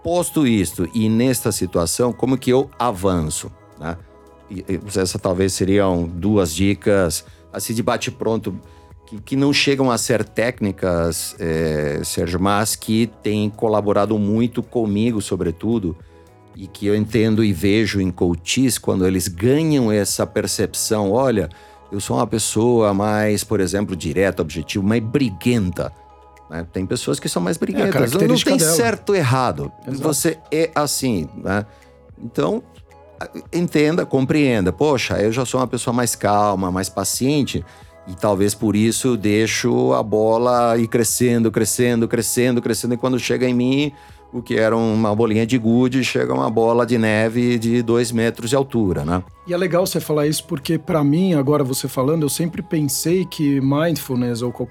Posto 0.02 0.48
isto, 0.48 0.88
e 0.92 1.08
nesta 1.08 1.52
situação, 1.52 2.12
como 2.12 2.36
que 2.36 2.50
eu 2.50 2.68
avanço? 2.76 3.52
Né? 3.78 3.96
E, 4.50 4.64
essa 4.98 5.16
talvez 5.16 5.52
seriam 5.52 6.08
duas 6.08 6.52
dicas, 6.52 7.24
assim, 7.52 7.72
de 7.72 7.84
bate-pronto. 7.84 8.60
que, 9.06 9.20
que 9.20 9.36
não 9.36 9.52
chegam 9.52 9.92
a 9.92 9.96
ser 9.96 10.24
técnicas, 10.24 11.36
é, 11.38 12.00
Sérgio, 12.02 12.40
mas 12.40 12.74
que 12.74 13.06
têm 13.22 13.48
colaborado 13.50 14.18
muito 14.18 14.60
comigo, 14.60 15.22
sobretudo, 15.22 15.96
e 16.56 16.66
que 16.66 16.84
eu 16.84 16.96
entendo 16.96 17.44
e 17.44 17.52
vejo 17.52 18.00
em 18.00 18.10
coaches 18.10 18.76
quando 18.76 19.06
eles 19.06 19.28
ganham 19.28 19.92
essa 19.92 20.26
percepção, 20.26 21.12
olha, 21.12 21.48
eu 21.94 22.00
sou 22.00 22.16
uma 22.16 22.26
pessoa 22.26 22.92
mais, 22.92 23.44
por 23.44 23.60
exemplo, 23.60 23.94
direta, 23.94 24.42
objetiva, 24.42 24.84
mais 24.84 25.00
briguenta. 25.00 25.92
Né? 26.50 26.66
Tem 26.72 26.84
pessoas 26.84 27.20
que 27.20 27.28
são 27.28 27.40
mais 27.40 27.56
briguentas. 27.56 28.14
É 28.14 28.26
não 28.26 28.36
tem 28.36 28.56
dela. 28.56 28.72
certo 28.72 29.10
ou 29.10 29.14
errado. 29.14 29.70
Exato. 29.86 30.02
Você 30.02 30.38
é 30.50 30.70
assim. 30.74 31.28
Né? 31.36 31.64
Então, 32.18 32.64
entenda, 33.52 34.04
compreenda. 34.04 34.72
Poxa, 34.72 35.22
eu 35.22 35.30
já 35.30 35.44
sou 35.44 35.60
uma 35.60 35.68
pessoa 35.68 35.94
mais 35.94 36.16
calma, 36.16 36.70
mais 36.72 36.88
paciente. 36.88 37.64
E 38.08 38.14
talvez 38.14 38.54
por 38.54 38.74
isso 38.74 39.16
deixo 39.16 39.92
a 39.94 40.02
bola 40.02 40.76
ir 40.76 40.88
crescendo, 40.88 41.50
crescendo, 41.50 42.08
crescendo, 42.08 42.60
crescendo. 42.60 42.94
E 42.94 42.96
quando 42.96 43.20
chega 43.20 43.48
em 43.48 43.54
mim, 43.54 43.92
o 44.34 44.42
que 44.42 44.56
era 44.56 44.76
uma 44.76 45.14
bolinha 45.14 45.46
de 45.46 45.56
gude, 45.56 46.02
chega 46.02 46.34
uma 46.34 46.50
bola 46.50 46.84
de 46.84 46.98
neve 46.98 47.56
de 47.56 47.80
dois 47.82 48.10
metros 48.10 48.50
de 48.50 48.56
altura, 48.56 49.04
né? 49.04 49.22
E 49.46 49.54
é 49.54 49.56
legal 49.56 49.86
você 49.86 50.00
falar 50.00 50.26
isso 50.26 50.44
porque, 50.44 50.76
para 50.76 51.04
mim, 51.04 51.34
agora 51.34 51.62
você 51.62 51.86
falando, 51.86 52.24
eu 52.24 52.28
sempre 52.28 52.60
pensei 52.60 53.24
que 53.24 53.60
mindfulness 53.60 54.42
ou, 54.42 54.50
uh, 54.50 54.66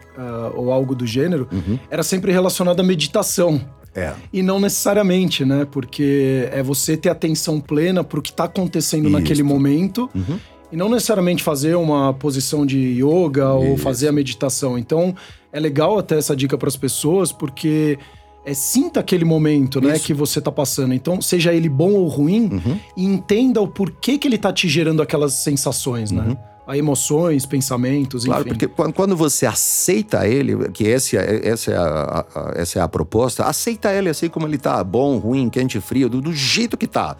ou 0.53 0.69
algo 0.69 0.93
do 0.93 1.07
gênero 1.07 1.47
uhum. 1.49 1.79
era 1.89 2.03
sempre 2.03 2.33
relacionado 2.33 2.81
à 2.81 2.83
meditação. 2.83 3.61
É. 3.95 4.13
E 4.33 4.41
não 4.41 4.59
necessariamente, 4.59 5.45
né? 5.45 5.65
Porque 5.71 6.49
é 6.51 6.61
você 6.61 6.97
ter 6.97 7.09
atenção 7.09 7.61
plena 7.61 8.03
pro 8.03 8.21
que 8.21 8.31
está 8.31 8.43
acontecendo 8.43 9.05
Isso. 9.05 9.17
naquele 9.17 9.43
momento. 9.43 10.09
Uhum. 10.13 10.39
E 10.73 10.75
não 10.75 10.89
necessariamente 10.89 11.41
fazer 11.41 11.75
uma 11.75 12.13
posição 12.13 12.65
de 12.65 12.79
yoga 12.79 13.43
Isso. 13.43 13.69
ou 13.69 13.77
fazer 13.77 14.09
a 14.09 14.11
meditação. 14.11 14.77
Então, 14.77 15.15
é 15.53 15.59
legal 15.59 15.97
até 15.99 16.17
essa 16.17 16.35
dica 16.35 16.57
para 16.57 16.67
as 16.67 16.75
pessoas, 16.75 17.31
porque 17.31 17.97
é, 18.45 18.53
sinta 18.53 18.99
aquele 18.99 19.23
momento, 19.23 19.79
né, 19.79 19.97
que 19.97 20.13
você 20.13 20.41
tá 20.41 20.51
passando. 20.51 20.93
Então, 20.93 21.21
seja 21.21 21.53
ele 21.53 21.69
bom 21.69 21.91
ou 21.93 22.07
ruim, 22.07 22.49
uhum. 22.51 22.79
e 22.95 23.05
entenda 23.05 23.61
o 23.61 23.67
porquê 23.67 24.17
que 24.17 24.27
ele 24.27 24.37
tá 24.37 24.51
te 24.51 24.67
gerando 24.67 25.01
aquelas 25.01 25.33
sensações, 25.35 26.11
né? 26.11 26.21
uhum. 26.21 26.29
né? 26.29 26.37
A 26.65 26.77
emoções, 26.77 27.45
pensamentos, 27.45 28.23
claro, 28.23 28.47
enfim. 28.47 28.57
Claro, 28.57 28.73
porque 28.73 28.93
quando 28.93 29.17
você 29.17 29.45
aceita 29.45 30.25
ele, 30.25 30.69
que 30.69 30.85
esse, 30.85 31.17
é, 31.17 31.45
essa, 31.45 31.71
é 31.71 31.75
a, 31.75 32.25
a, 32.33 32.53
essa 32.55 32.79
é 32.79 32.81
a 32.81 32.87
proposta, 32.87 33.43
aceita 33.43 33.91
ele 33.91 34.07
assim 34.07 34.29
como 34.29 34.47
ele 34.47 34.57
tá, 34.57 34.81
bom, 34.81 35.17
ruim, 35.17 35.49
quente, 35.49 35.81
frio, 35.81 36.07
do, 36.07 36.21
do 36.21 36.31
jeito 36.31 36.77
que 36.77 36.87
tá. 36.87 37.17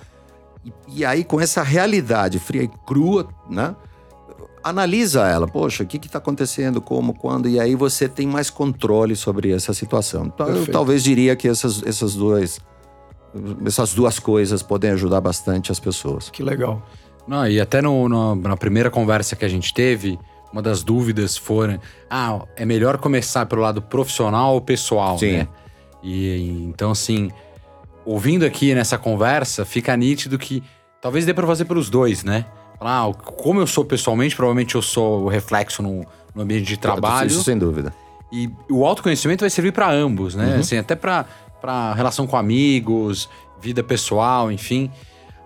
E, 0.64 1.00
e, 1.00 1.06
aí, 1.06 1.26
com 1.26 1.42
essa 1.42 1.62
realidade 1.62 2.40
fria 2.40 2.64
e 2.64 2.70
crua, 2.86 3.28
né? 3.50 3.76
Analisa 4.63 5.28
ela, 5.28 5.47
poxa, 5.47 5.84
o 5.84 5.86
que 5.86 5.97
está 5.97 6.19
acontecendo, 6.19 6.80
como, 6.80 7.13
quando, 7.13 7.49
e 7.49 7.60
aí 7.60 7.76
você 7.76 8.08
tem 8.08 8.26
mais 8.26 8.49
controle 8.49 9.15
sobre 9.15 9.52
essa 9.52 9.73
situação. 9.73 10.32
Então, 10.34 10.47
eu 10.47 10.65
talvez 10.67 11.04
diria 11.04 11.36
que 11.36 11.47
essas, 11.47 11.84
essas 11.84 12.15
duas 12.15 12.62
essas 13.65 13.93
duas 13.93 14.19
coisas 14.19 14.62
podem 14.62 14.91
ajudar 14.91 15.19
bastante 15.19 15.71
as 15.71 15.80
pessoas. 15.80 16.30
Que 16.30 16.43
legal. 16.43 16.82
Não, 17.28 17.47
e 17.47 17.60
até 17.60 17.82
no, 17.82 18.08
no, 18.08 18.36
na 18.36 18.58
primeira 18.58 18.89
conversa 18.89 19.36
que 19.36 19.45
a 19.45 19.47
gente 19.47 19.73
teve, 19.73 20.19
uma 20.52 20.62
das 20.62 20.84
dúvidas 20.84 21.36
foram: 21.36 21.80
ah, 22.10 22.45
é 22.56 22.65
melhor 22.65 22.97
começar 22.97 23.45
pelo 23.45 23.62
lado 23.62 23.82
profissional 23.82 24.54
ou 24.54 24.62
pessoal, 24.62 25.17
Sim. 25.17 25.38
né? 25.38 25.47
E 26.04 26.65
então, 26.67 26.91
assim, 26.91 27.32
ouvindo 28.06 28.45
aqui 28.45 28.76
nessa 28.76 28.97
conversa, 28.97 29.65
fica 29.65 29.95
nítido 29.95 30.38
que 30.38 30.62
talvez 31.02 31.26
dê 31.26 31.34
para 31.34 31.47
fazer 31.47 31.65
pelos 31.65 31.89
dois, 31.89 32.23
né? 32.23 32.45
Ah, 32.86 33.12
como 33.13 33.60
eu 33.60 33.67
sou 33.67 33.86
pessoalmente, 33.86 34.36
provavelmente 34.36 34.76
eu 34.76 34.82
sou 34.82 35.24
o 35.24 35.28
reflexo 35.28 35.82
no, 35.82 36.06
no 36.34 36.41
ambiente 36.41 36.65
de 36.65 36.78
trabalho. 36.78 37.28
Isso 37.28 37.43
sem 37.43 37.58
dúvida. 37.58 37.93
E 38.32 38.50
o 38.69 38.86
autoconhecimento 38.86 39.41
vai 39.41 39.50
servir 39.50 39.72
para 39.72 39.91
ambos, 39.91 40.34
né? 40.36 40.56
Uhum. 40.56 40.60
Assim, 40.60 40.78
até 40.78 40.96
para 40.96 41.93
relação 41.93 42.26
com 42.26 42.36
amigos, 42.36 43.30
vida 43.62 43.84
pessoal, 43.84 44.52
enfim. 44.52 44.91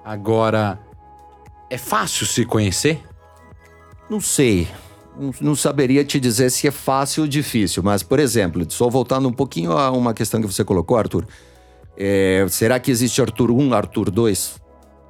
Agora, 0.04 0.80
é 1.70 1.78
fácil 1.78 2.26
se 2.26 2.46
conhecer? 2.46 3.04
Não 4.10 4.22
sei. 4.22 4.68
Não 5.42 5.56
saberia 5.56 6.06
te 6.06 6.20
dizer 6.20 6.50
se 6.50 6.68
é 6.68 6.72
fácil 6.72 7.24
ou 7.24 7.28
difícil, 7.28 7.82
mas, 7.84 8.04
por 8.04 8.20
exemplo, 8.20 8.66
só 8.70 8.88
voltando 8.88 9.28
um 9.28 9.34
pouquinho 9.34 9.72
a 9.72 9.92
uma 9.92 10.14
questão 10.14 10.40
que 10.40 10.48
você 10.48 10.64
colocou, 10.64 10.96
Arthur. 10.98 11.28
É, 11.98 12.46
será 12.50 12.80
que 12.80 12.92
existe 12.92 13.20
Arthur 13.20 13.50
1, 13.52 13.74
Arthur 13.74 14.12
2? 14.12 14.62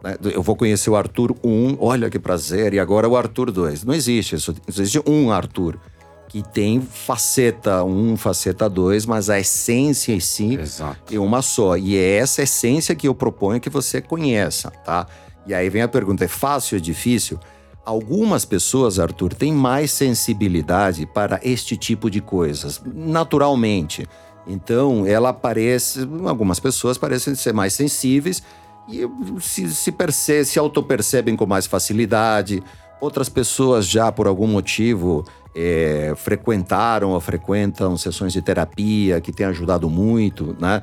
Né, 0.03 0.17
eu 0.23 0.41
vou 0.43 0.55
conhecer 0.55 0.89
o 0.89 0.95
Arthur 0.95 1.35
1, 1.43 1.77
olha 1.79 2.09
que 2.09 2.19
prazer, 2.19 2.73
e 2.73 2.79
agora 2.79 3.07
o 3.07 3.15
Arthur 3.15 3.51
2. 3.51 3.83
Não 3.83 3.93
existe 3.93 4.35
isso. 4.35 4.55
Existe 4.67 5.01
um 5.07 5.31
Arthur 5.31 5.79
que 6.27 6.43
tem 6.43 6.81
faceta 6.81 7.83
1, 7.83 8.17
faceta 8.17 8.69
2, 8.69 9.05
mas 9.05 9.29
a 9.29 9.39
essência 9.39 10.13
em 10.13 10.19
si 10.19 10.55
Exato. 10.55 11.13
é 11.13 11.19
uma 11.19 11.41
só. 11.41 11.77
E 11.77 11.95
é 11.97 12.17
essa 12.17 12.43
essência 12.43 12.93
que 12.95 13.07
eu 13.07 13.15
proponho 13.15 13.61
que 13.61 13.69
você 13.69 14.01
conheça, 14.01 14.69
tá? 14.69 15.07
E 15.45 15.53
aí 15.53 15.69
vem 15.69 15.81
a 15.81 15.87
pergunta: 15.87 16.25
é 16.25 16.27
fácil 16.27 16.77
ou 16.77 16.81
difícil? 16.81 17.39
Algumas 17.85 18.43
pessoas, 18.43 18.99
Arthur, 18.99 19.33
têm 19.33 19.53
mais 19.53 19.91
sensibilidade 19.91 21.05
para 21.05 21.39
este 21.41 21.77
tipo 21.77 22.11
de 22.11 22.19
coisas, 22.19 22.81
naturalmente. 22.85 24.05
Então, 24.45 25.05
ela 25.05 25.31
parece, 25.31 26.07
algumas 26.25 26.59
pessoas 26.59 26.97
parecem 26.97 27.33
ser 27.33 27.53
mais 27.53 27.73
sensíveis 27.73 28.43
e 28.89 29.07
se, 29.41 29.69
se, 29.69 30.45
se 30.45 30.59
autopercebem 30.59 31.35
com 31.35 31.45
mais 31.45 31.65
facilidade. 31.65 32.63
Outras 32.99 33.29
pessoas 33.29 33.87
já, 33.87 34.11
por 34.11 34.27
algum 34.27 34.47
motivo, 34.47 35.25
é, 35.55 36.13
frequentaram 36.15 37.11
ou 37.11 37.19
frequentam 37.19 37.97
sessões 37.97 38.33
de 38.33 38.41
terapia 38.41 39.19
que 39.21 39.31
têm 39.31 39.45
ajudado 39.45 39.89
muito, 39.89 40.55
né? 40.59 40.81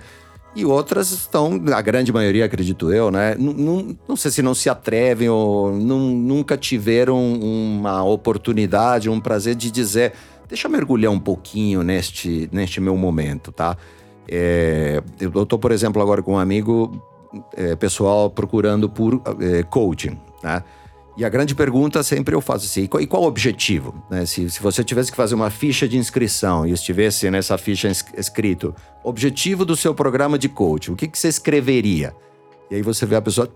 E 0.57 0.65
outras 0.65 1.11
estão, 1.11 1.61
a 1.75 1.83
grande 1.83 2.13
maioria, 2.13 2.45
acredito 2.45 2.93
eu, 2.93 3.11
né? 3.11 3.35
Não, 3.37 4.17
sei 4.17 4.31
se 4.31 4.41
não 4.41 4.55
se 4.55 4.71
atrevem 4.71 5.29
ou 5.29 5.73
nunca 5.73 6.57
tiveram 6.57 7.19
uma 7.19 8.05
oportunidade, 8.05 9.11
um 9.11 9.19
prazer 9.19 9.57
de 9.57 9.69
dizer: 9.69 10.13
deixa 10.49 10.69
eu 10.69 10.71
mergulhar 10.71 11.11
um 11.11 11.19
pouquinho 11.19 11.83
neste, 11.83 12.49
neste 12.53 12.81
meu 12.81 12.97
momento, 12.97 13.51
tá? 13.51 13.77
É, 14.29 15.03
eu 15.21 15.43
estou, 15.43 15.59
por 15.59 15.73
exemplo, 15.73 16.01
agora 16.01 16.23
com 16.23 16.35
um 16.35 16.39
amigo 16.39 17.03
é, 17.55 17.75
pessoal 17.77 18.31
procurando 18.31 18.89
por 18.89 19.21
é, 19.41 19.63
coaching, 19.63 20.19
né? 20.43 20.63
E 21.17 21.25
a 21.25 21.29
grande 21.29 21.55
pergunta 21.55 22.03
sempre 22.03 22.35
eu 22.35 22.41
faço 22.41 22.67
assim: 22.67 22.89
e 23.01 23.07
qual, 23.07 23.23
o 23.23 23.27
objetivo? 23.27 23.95
Né? 24.11 24.27
Se, 24.27 24.51
se 24.51 24.61
você 24.61 24.83
tivesse 24.83 25.11
que 25.11 25.17
fazer 25.17 25.35
uma 25.35 25.49
ficha 25.49 25.87
de 25.87 25.97
inscrição 25.97 26.67
e 26.67 26.73
estivesse 26.73 27.31
nessa 27.31 27.57
ficha 27.57 27.89
escrito 28.17 28.75
objetivo 29.03 29.65
do 29.65 29.77
seu 29.77 29.95
programa 29.95 30.39
de 30.39 30.49
coaching, 30.49 30.93
o 30.93 30.97
que, 30.97 31.07
que 31.07 31.19
você 31.19 31.29
escreveria? 31.29 32.15
E 32.71 32.77
aí 32.77 32.83
você 32.83 33.07
vê 33.07 33.17
a 33.17 33.23
pessoa. 33.23 33.49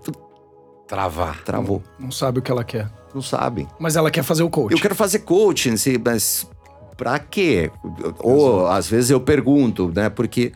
Travar. 0.87 1.43
Travou. 1.43 1.83
Não, 1.99 2.07
não 2.07 2.11
sabe 2.13 2.39
o 2.39 2.43
que 2.43 2.51
ela 2.51 2.65
quer. 2.65 2.91
Não 3.13 3.21
sabe. 3.21 3.67
Mas 3.79 3.97
ela 3.97 4.11
quer 4.11 4.23
fazer 4.23 4.43
o 4.43 4.51
coaching. 4.51 4.77
Eu 4.77 4.81
quero 4.81 4.95
fazer 4.95 5.21
coaching, 5.21 5.75
mas 6.05 6.49
pra 6.97 7.19
quê? 7.19 7.71
Ou 8.21 8.67
às 8.69 8.89
vezes 8.89 9.11
eu 9.11 9.21
pergunto, 9.21 9.93
né? 9.95 10.09
Porque 10.09 10.53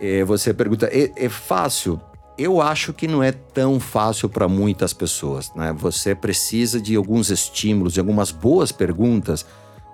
é, 0.00 0.22
você 0.22 0.52
pergunta, 0.52 0.86
é, 0.86 1.10
é 1.16 1.28
fácil? 1.28 2.00
Eu 2.38 2.62
acho 2.62 2.92
que 2.92 3.06
não 3.06 3.22
é 3.22 3.30
tão 3.30 3.78
fácil 3.78 4.28
para 4.28 4.48
muitas 4.48 4.92
pessoas, 4.92 5.52
né? 5.54 5.72
Você 5.78 6.14
precisa 6.14 6.80
de 6.80 6.96
alguns 6.96 7.30
estímulos, 7.30 7.92
de 7.92 8.00
algumas 8.00 8.30
boas 8.30 8.72
perguntas 8.72 9.44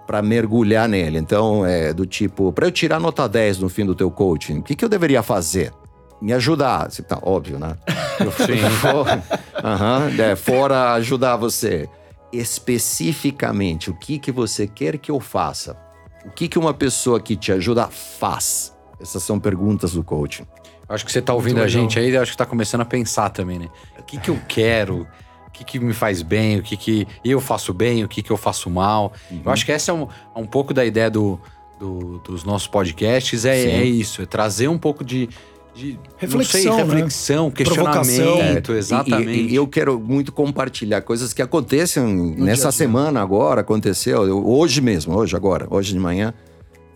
para 0.07 0.23
mergulhar 0.23 0.89
nele. 0.89 1.19
Então, 1.19 1.67
é 1.67 1.93
do 1.93 2.07
tipo, 2.07 2.51
para 2.53 2.67
eu 2.67 2.71
tirar 2.71 2.99
nota 2.99 3.29
10 3.29 3.59
no 3.59 3.69
fim 3.69 3.85
do 3.85 3.95
teu 3.95 4.11
coaching, 4.11 4.59
o 4.59 4.63
que, 4.63 4.75
que 4.75 4.85
eu 4.85 4.89
deveria 4.89 5.23
fazer? 5.23 5.73
Me 6.21 6.33
ajudar. 6.33 6.89
Tá, 7.07 7.19
óbvio, 7.23 7.59
né? 7.59 7.77
Eu, 8.19 8.33
Sim. 8.47 8.71
For, 8.81 9.07
uhum, 9.07 10.23
é, 10.23 10.35
fora 10.35 10.93
ajudar 10.95 11.37
você. 11.37 11.89
Especificamente, 12.33 13.91
o 13.91 13.95
que, 13.95 14.19
que 14.19 14.33
você 14.33 14.67
quer 14.67 14.97
que 14.97 15.11
eu 15.11 15.21
faça? 15.21 15.77
O 16.25 16.31
que, 16.31 16.49
que 16.49 16.59
uma 16.59 16.75
pessoa 16.75 17.21
que 17.21 17.37
te 17.37 17.53
ajuda 17.53 17.89
faz? 17.89 18.75
Essas 19.01 19.23
são 19.23 19.39
perguntas 19.39 19.93
do 19.93 20.03
coaching. 20.03 20.47
Acho 20.89 21.05
que 21.05 21.13
você 21.13 21.21
tá 21.21 21.35
ouvindo 21.35 21.61
a 21.61 21.69
gente 21.69 21.99
aí, 21.99 22.17
acho 22.17 22.33
que 22.33 22.37
tá 22.37 22.47
começando 22.47 22.81
a 22.81 22.85
pensar 22.85 23.29
também, 23.31 23.59
né? 23.59 23.69
O 23.99 24.03
que 24.03 24.19
que 24.19 24.31
eu 24.31 24.41
quero? 24.49 25.07
O 25.47 25.51
que 25.51 25.65
que 25.65 25.79
me 25.79 25.93
faz 25.93 26.23
bem? 26.23 26.59
O 26.59 26.63
que 26.63 26.77
que 26.77 27.07
eu 27.25 27.41
faço 27.41 27.75
bem? 27.75 28.05
O 28.05 28.09
que 28.09 28.23
que 28.23 28.31
eu 28.31 28.37
faço 28.37 28.71
mal? 28.71 29.13
Uhum. 29.31 29.43
Eu 29.45 29.53
acho 29.53 29.67
que 29.67 29.73
essa 29.73 29.91
é 29.91 29.95
um, 29.95 30.03
é 30.35 30.39
um 30.39 30.47
pouco 30.47 30.73
da 30.73 30.85
ideia 30.85 31.11
do, 31.11 31.39
do, 31.79 32.19
dos 32.19 32.45
nossos 32.45 32.69
podcasts, 32.69 33.45
é, 33.45 33.59
é 33.59 33.85
isso, 33.85 34.21
é 34.23 34.27
trazer 34.27 34.69
um 34.69 34.79
pouco 34.79 35.05
de, 35.05 35.29
de 35.75 35.99
reflexão, 36.17 36.61
sei, 36.61 36.85
reflexão 36.85 37.47
né? 37.47 37.53
questionamento, 37.55 38.73
é, 38.73 38.79
exatamente. 38.79 39.41
E, 39.41 39.53
e, 39.53 39.55
eu 39.55 39.67
quero 39.67 39.99
muito 39.99 40.33
compartilhar 40.33 41.03
coisas 41.03 41.33
que 41.33 41.41
acontecem 41.41 42.03
no 42.03 42.45
nessa 42.45 42.73
semana 42.73 43.23
agora, 43.23 43.61
aconteceu, 43.61 44.21
hoje 44.47 44.81
mesmo, 44.81 45.17
hoje 45.17 45.37
agora, 45.37 45.67
hoje 45.71 45.93
de 45.93 45.99
manhã. 45.99 46.35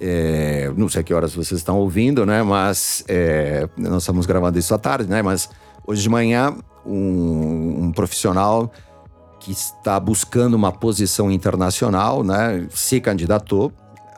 É, 0.05 0.73
não 0.77 0.89
sei 0.89 1.05
que 1.05 1.15
horas 1.15 1.33
vocês 1.33 1.61
estão 1.61 1.79
ouvindo, 1.79 2.27
né? 2.27 2.43
Mas 2.43 3.05
é, 3.07 3.69
nós 3.77 4.03
estamos 4.03 4.27
gravando 4.27 4.59
isso 4.59 4.75
à 4.75 4.79
tarde, 4.79 5.09
né? 5.09 5.23
Mas 5.23 5.49
hoje 5.87 6.03
de 6.03 6.09
manhã, 6.09 6.57
um, 6.85 7.85
um 7.85 7.93
profissional 7.93 8.73
que 9.39 9.53
está 9.53 10.01
buscando 10.01 10.55
uma 10.55 10.73
posição 10.73 11.31
internacional, 11.31 12.25
né? 12.25 12.67
Se 12.71 13.01
candidatou 13.01 13.73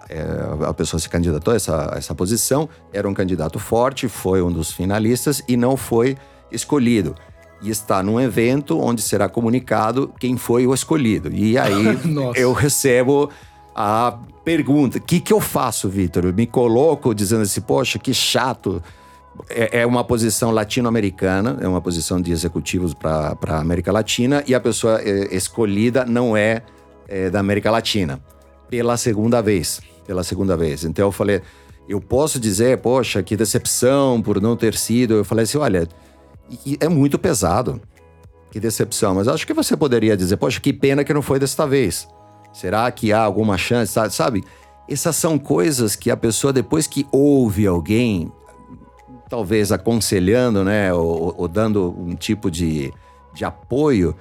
é, 0.08 0.66
a 0.66 0.74
pessoa 0.74 1.00
se 1.00 1.08
candidatou 1.08 1.52
a 1.52 1.56
essa, 1.56 1.94
a 1.94 1.98
essa 1.98 2.14
posição, 2.14 2.68
era 2.92 3.08
um 3.08 3.14
candidato 3.14 3.58
forte, 3.58 4.08
foi 4.08 4.42
um 4.42 4.52
dos 4.52 4.70
finalistas 4.70 5.42
e 5.48 5.56
não 5.56 5.76
foi 5.76 6.16
escolhido. 6.52 7.14
E 7.62 7.70
está 7.70 8.02
num 8.02 8.20
evento 8.20 8.78
onde 8.78 9.00
será 9.00 9.28
comunicado 9.28 10.12
quem 10.20 10.36
foi 10.36 10.66
o 10.66 10.74
escolhido. 10.74 11.32
E 11.32 11.56
aí 11.58 11.98
eu 12.36 12.52
recebo 12.52 13.30
a 13.74 14.18
pergunta: 14.44 14.98
o 14.98 15.00
que, 15.00 15.20
que 15.20 15.32
eu 15.32 15.40
faço, 15.40 15.88
Vitor? 15.88 16.32
Me 16.32 16.46
coloco 16.46 17.14
dizendo 17.14 17.42
assim, 17.42 17.60
poxa, 17.60 17.98
que 17.98 18.12
chato. 18.12 18.82
É, 19.50 19.80
é 19.80 19.86
uma 19.86 20.04
posição 20.04 20.52
latino-americana, 20.52 21.58
é 21.60 21.66
uma 21.66 21.80
posição 21.80 22.20
de 22.20 22.30
executivos 22.30 22.94
para 22.94 23.36
a 23.48 23.58
América 23.58 23.90
Latina, 23.90 24.44
e 24.46 24.54
a 24.54 24.60
pessoa 24.60 25.00
é, 25.02 25.34
escolhida 25.34 26.04
não 26.04 26.36
é, 26.36 26.62
é 27.08 27.28
da 27.30 27.40
América 27.40 27.68
Latina, 27.68 28.20
pela 28.70 28.96
segunda 28.96 29.42
vez 29.42 29.80
pela 30.06 30.22
segunda 30.22 30.56
vez. 30.56 30.84
Então 30.84 31.06
eu 31.06 31.12
falei, 31.12 31.42
eu 31.88 32.00
posso 32.00 32.38
dizer, 32.38 32.78
poxa, 32.78 33.22
que 33.22 33.36
decepção 33.36 34.22
por 34.22 34.40
não 34.40 34.56
ter 34.56 34.74
sido. 34.74 35.14
Eu 35.14 35.24
falei 35.24 35.44
assim, 35.44 35.58
olha, 35.58 35.88
é 36.80 36.88
muito 36.88 37.18
pesado. 37.18 37.80
Que 38.50 38.60
decepção. 38.60 39.14
Mas 39.16 39.26
acho 39.26 39.46
que 39.46 39.52
você 39.52 39.76
poderia 39.76 40.16
dizer, 40.16 40.36
poxa, 40.36 40.60
que 40.60 40.72
pena 40.72 41.02
que 41.02 41.12
não 41.12 41.22
foi 41.22 41.38
desta 41.38 41.66
vez. 41.66 42.06
Será 42.54 42.90
que 42.90 43.12
há 43.12 43.20
alguma 43.20 43.58
chance? 43.58 43.92
Sabe? 44.10 44.44
Essas 44.88 45.16
são 45.16 45.38
coisas 45.38 45.96
que 45.96 46.10
a 46.10 46.16
pessoa, 46.16 46.52
depois 46.52 46.86
que 46.86 47.06
ouve 47.10 47.66
alguém, 47.66 48.32
talvez 49.28 49.72
aconselhando, 49.72 50.62
né, 50.62 50.94
ou, 50.94 51.34
ou 51.36 51.48
dando 51.48 51.92
um 51.98 52.14
tipo 52.14 52.50
de, 52.50 52.92
de 53.34 53.44
apoio, 53.44 54.14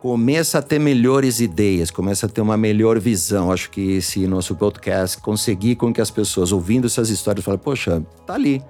começa 0.00 0.58
a 0.58 0.62
ter 0.62 0.78
melhores 0.78 1.40
ideias, 1.40 1.90
começa 1.90 2.26
a 2.26 2.28
ter 2.28 2.40
uma 2.40 2.56
melhor 2.56 2.98
visão. 3.00 3.50
Acho 3.50 3.68
que 3.70 3.96
esse 3.96 4.26
nosso 4.26 4.54
podcast 4.54 5.18
conseguir 5.18 5.76
com 5.76 5.92
que 5.92 6.00
as 6.00 6.10
pessoas 6.10 6.52
ouvindo 6.52 6.86
essas 6.86 7.10
histórias 7.10 7.44
falem, 7.44 7.58
poxa, 7.58 8.02
tá 8.24 8.34
ali. 8.34 8.62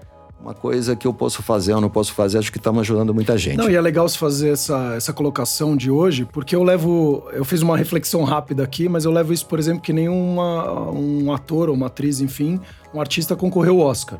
Uma 0.43 0.55
coisa 0.55 0.97
que 0.97 1.07
eu 1.07 1.15
posso 1.15 1.41
fazer 1.41 1.73
ou 1.73 1.81
não 1.81 1.89
posso 1.89 2.13
fazer, 2.13 2.37
acho 2.39 2.51
que 2.51 2.59
estamos 2.59 2.81
ajudando 2.81 3.15
muita 3.15 3.39
gente. 3.39 3.57
Não, 3.57 3.71
e 3.71 3.77
é 3.77 3.81
legal 3.81 4.09
se 4.09 4.19
fazer 4.19 4.51
essa, 4.51 4.95
essa 4.97 5.13
colocação 5.13 5.77
de 5.77 5.89
hoje, 5.89 6.25
porque 6.25 6.57
eu 6.57 6.65
levo. 6.65 7.29
Eu 7.33 7.45
fiz 7.45 7.63
uma 7.63 7.77
reflexão 7.77 8.25
rápida 8.25 8.65
aqui, 8.65 8.89
mas 8.89 9.05
eu 9.05 9.13
levo 9.13 9.33
isso, 9.33 9.47
por 9.47 9.61
exemplo, 9.61 9.81
que 9.81 9.93
nem 9.93 10.09
uma, 10.09 10.91
um 10.91 11.33
ator 11.33 11.69
ou 11.69 11.77
uma 11.77 11.87
atriz, 11.87 12.21
enfim, 12.21 12.61
um 12.93 13.01
artista 13.01 13.37
concorreu 13.37 13.81
ao 13.81 13.87
Oscar 13.87 14.19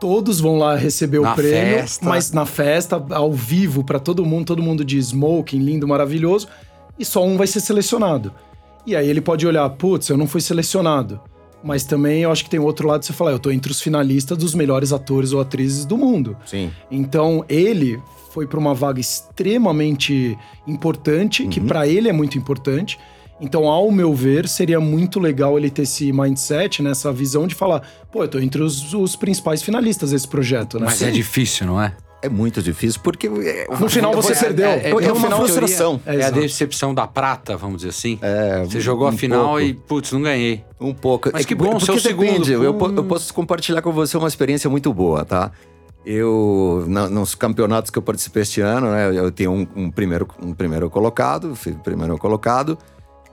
todos 0.00 0.40
vão 0.40 0.56
lá 0.56 0.76
receber 0.76 1.20
na 1.20 1.32
o 1.32 1.36
prêmio, 1.36 1.80
festa. 1.80 2.08
mas 2.08 2.32
na 2.32 2.46
festa, 2.46 3.04
ao 3.10 3.30
vivo, 3.30 3.84
para 3.84 4.00
todo 4.00 4.24
mundo, 4.24 4.46
todo 4.46 4.62
mundo 4.62 4.82
de 4.82 4.96
smoking, 4.96 5.58
lindo, 5.58 5.86
maravilhoso, 5.86 6.48
e 6.98 7.04
só 7.04 7.22
um 7.22 7.36
vai 7.36 7.46
ser 7.46 7.60
selecionado. 7.60 8.32
E 8.86 8.96
aí 8.96 9.06
ele 9.06 9.20
pode 9.20 9.46
olhar, 9.46 9.68
putz, 9.68 10.08
eu 10.08 10.16
não 10.16 10.26
fui 10.26 10.40
selecionado. 10.40 11.20
Mas 11.62 11.84
também 11.84 12.22
eu 12.22 12.32
acho 12.32 12.44
que 12.44 12.50
tem 12.50 12.58
outro 12.58 12.88
lado 12.88 13.00
de 13.00 13.06
você 13.06 13.12
falar, 13.12 13.32
eu 13.32 13.38
tô 13.38 13.50
entre 13.50 13.70
os 13.70 13.80
finalistas 13.80 14.36
dos 14.38 14.54
melhores 14.54 14.92
atores 14.92 15.32
ou 15.32 15.40
atrizes 15.40 15.84
do 15.84 15.96
mundo. 15.96 16.36
Sim. 16.46 16.70
Então 16.90 17.44
ele 17.48 18.00
foi 18.30 18.46
para 18.46 18.58
uma 18.58 18.74
vaga 18.74 19.00
extremamente 19.00 20.38
importante, 20.66 21.42
uhum. 21.42 21.50
que 21.50 21.60
para 21.60 21.86
ele 21.86 22.08
é 22.08 22.12
muito 22.12 22.38
importante. 22.38 22.98
Então, 23.40 23.66
ao 23.66 23.90
meu 23.90 24.14
ver, 24.14 24.46
seria 24.46 24.78
muito 24.78 25.18
legal 25.18 25.58
ele 25.58 25.70
ter 25.70 25.82
esse 25.82 26.12
mindset, 26.12 26.82
né, 26.82 26.90
essa 26.90 27.10
visão 27.10 27.46
de 27.46 27.54
falar, 27.54 27.82
pô, 28.12 28.22
eu 28.22 28.28
tô 28.28 28.38
entre 28.38 28.62
os, 28.62 28.92
os 28.92 29.16
principais 29.16 29.62
finalistas 29.62 30.10
desse 30.10 30.28
projeto, 30.28 30.78
né? 30.78 30.84
Mas 30.86 31.00
é 31.00 31.10
difícil, 31.10 31.66
não 31.66 31.80
é? 31.80 31.94
É 32.22 32.28
muito 32.28 32.62
difícil, 32.62 33.00
porque. 33.02 33.26
É, 33.26 33.66
no 33.78 33.88
final 33.88 34.12
você 34.12 34.34
perdeu. 34.34 34.66
É, 34.66 34.76
é, 34.76 34.88
é, 34.88 34.90
é 34.90 35.12
uma 35.12 35.30
frustração. 35.36 36.00
é, 36.04 36.22
a 36.22 36.30
decepção 36.30 36.94
da 36.94 37.06
prata, 37.06 37.56
vamos 37.56 37.78
dizer 37.78 37.90
assim. 37.90 38.18
É, 38.20 38.62
você 38.64 38.80
jogou 38.80 39.06
um 39.06 39.10
a 39.10 39.12
final 39.12 39.44
pouco. 39.44 39.60
e, 39.60 39.74
putz, 39.74 40.12
não 40.12 40.22
ganhei. 40.22 40.62
Um 40.78 40.92
pouco. 40.92 41.30
Mas 41.32 41.42
é 41.42 41.48
que 41.48 41.54
bom, 41.54 41.80
seu 41.80 41.98
segundo. 41.98 42.48
Eu, 42.50 42.62
eu 42.62 43.04
posso 43.04 43.32
compartilhar 43.32 43.80
com 43.80 43.92
você 43.92 44.16
uma 44.16 44.28
experiência 44.28 44.68
muito 44.68 44.92
boa, 44.92 45.24
tá? 45.24 45.50
Eu, 46.04 46.84
na, 46.88 47.08
nos 47.08 47.34
campeonatos 47.34 47.90
que 47.90 47.98
eu 47.98 48.02
participei 48.02 48.42
este 48.42 48.60
ano, 48.60 48.90
né, 48.90 49.18
eu 49.18 49.30
tenho 49.30 49.52
um, 49.52 49.66
um, 49.76 49.90
primeiro, 49.90 50.26
um 50.42 50.54
primeiro 50.54 50.88
colocado, 50.88 51.54
fui 51.54 51.72
primeiro 51.74 52.16
colocado 52.16 52.78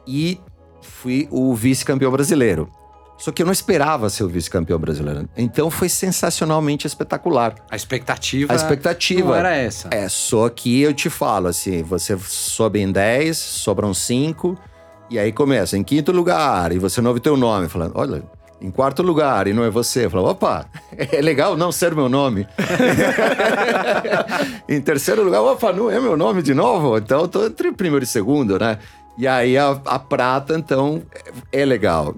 e 0.06 0.38
fui 0.82 1.28
o 1.32 1.54
vice-campeão 1.56 2.12
brasileiro. 2.12 2.70
Só 3.18 3.32
que 3.32 3.42
eu 3.42 3.46
não 3.46 3.54
esperava 3.54 4.10
ser 4.10 4.24
o 4.24 4.30
vice-campeão 4.30 4.78
brasileiro. 4.78 5.28
Então 5.36 5.72
foi 5.72 5.90
sensacionalmente 5.90 6.86
espetacular. 6.86 7.56
A 7.70 7.76
expectativa. 7.76 8.54
A 8.54 8.56
expectativa. 8.56 9.30
Não 9.30 9.36
era 9.36 9.56
essa. 9.56 9.90
É, 9.92 10.08
só 10.08 10.48
que 10.50 10.82
eu 10.82 10.94
te 10.94 11.10
falo 11.10 11.48
assim: 11.48 11.82
você 11.82 12.18
sobe 12.18 12.80
em 12.80 12.92
10, 12.92 13.36
sobram 13.36 13.94
5, 13.94 14.58
e 15.10 15.18
aí 15.18 15.32
começa 15.32 15.78
em 15.78 15.84
quinto 15.84 16.12
lugar, 16.12 16.72
e 16.72 16.78
você 16.78 17.02
não 17.02 17.10
ouve 17.10 17.20
teu 17.20 17.36
nome, 17.36 17.68
falando: 17.68 17.94
olha, 17.96 18.24
em 18.62 18.70
quarto 18.70 19.02
lugar, 19.02 19.48
e 19.48 19.54
não 19.54 19.64
é 19.64 19.70
você. 19.70 20.06
Eu 20.06 20.12
falo, 20.12 20.30
opa, 20.30 20.66
é 20.96 21.22
legal 21.22 21.58
não 21.58 21.72
ser 21.72 21.96
meu 21.96 22.10
nome. 22.10 22.48
em 24.70 24.82
terceiro 24.82 25.24
lugar, 25.24 25.42
opa, 25.42 25.72
não 25.74 25.90
é 25.90 26.00
meu 26.00 26.18
nome 26.18 26.42
de 26.42 26.54
novo? 26.54 26.98
Então 26.98 27.22
eu 27.22 27.28
tô 27.28 27.46
entre 27.46 27.72
primeiro 27.72 28.04
e 28.04 28.08
segundo, 28.08 28.60
né? 28.60 28.78
E 29.18 29.28
aí 29.28 29.58
a, 29.58 29.72
a 29.86 29.98
prata, 29.98 30.56
então, 30.56 31.02
é 31.52 31.66
legal. 31.66 32.16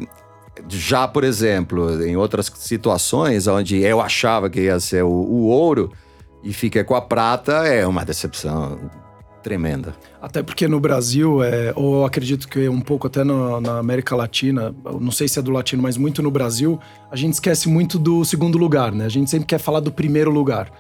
Já, 0.68 1.08
por 1.08 1.24
exemplo, 1.24 2.04
em 2.04 2.16
outras 2.16 2.52
situações 2.56 3.48
onde 3.48 3.78
eu 3.78 4.02
achava 4.02 4.50
que 4.50 4.62
ia 4.62 4.80
ser 4.80 5.04
o, 5.04 5.10
o 5.10 5.48
ouro 5.48 5.92
e 6.44 6.54
fiquei 6.54 6.84
com 6.84 6.96
a 6.96 7.02
prata, 7.02 7.68
é 7.68 7.86
uma 7.86 8.04
decepção 8.04 8.80
tremenda. 9.42 9.96
Até 10.22 10.44
porque 10.44 10.68
no 10.68 10.80
Brasil, 10.80 11.42
é, 11.44 11.74
ou 11.76 12.06
acredito 12.06 12.48
que 12.48 12.68
um 12.68 12.82
pouco 12.82 13.08
até 13.08 13.24
no, 13.24 13.60
na 13.62 13.80
América 13.80 14.16
Latina, 14.16 14.76
não 15.00 15.12
sei 15.12 15.28
se 15.28 15.40
é 15.40 15.42
do 15.42 15.52
latino, 15.52 15.82
mas 15.82 15.98
muito 15.98 16.22
no 16.22 16.30
Brasil, 16.30 16.80
a 17.10 17.16
gente 17.16 17.34
esquece 17.34 17.70
muito 17.70 17.98
do 17.98 18.24
segundo 18.26 18.58
lugar, 18.58 18.92
né? 18.92 19.06
A 19.06 19.10
gente 19.10 19.30
sempre 19.30 19.46
quer 19.46 19.60
falar 19.60 19.80
do 19.80 19.92
primeiro 19.92 20.30
lugar. 20.30 20.72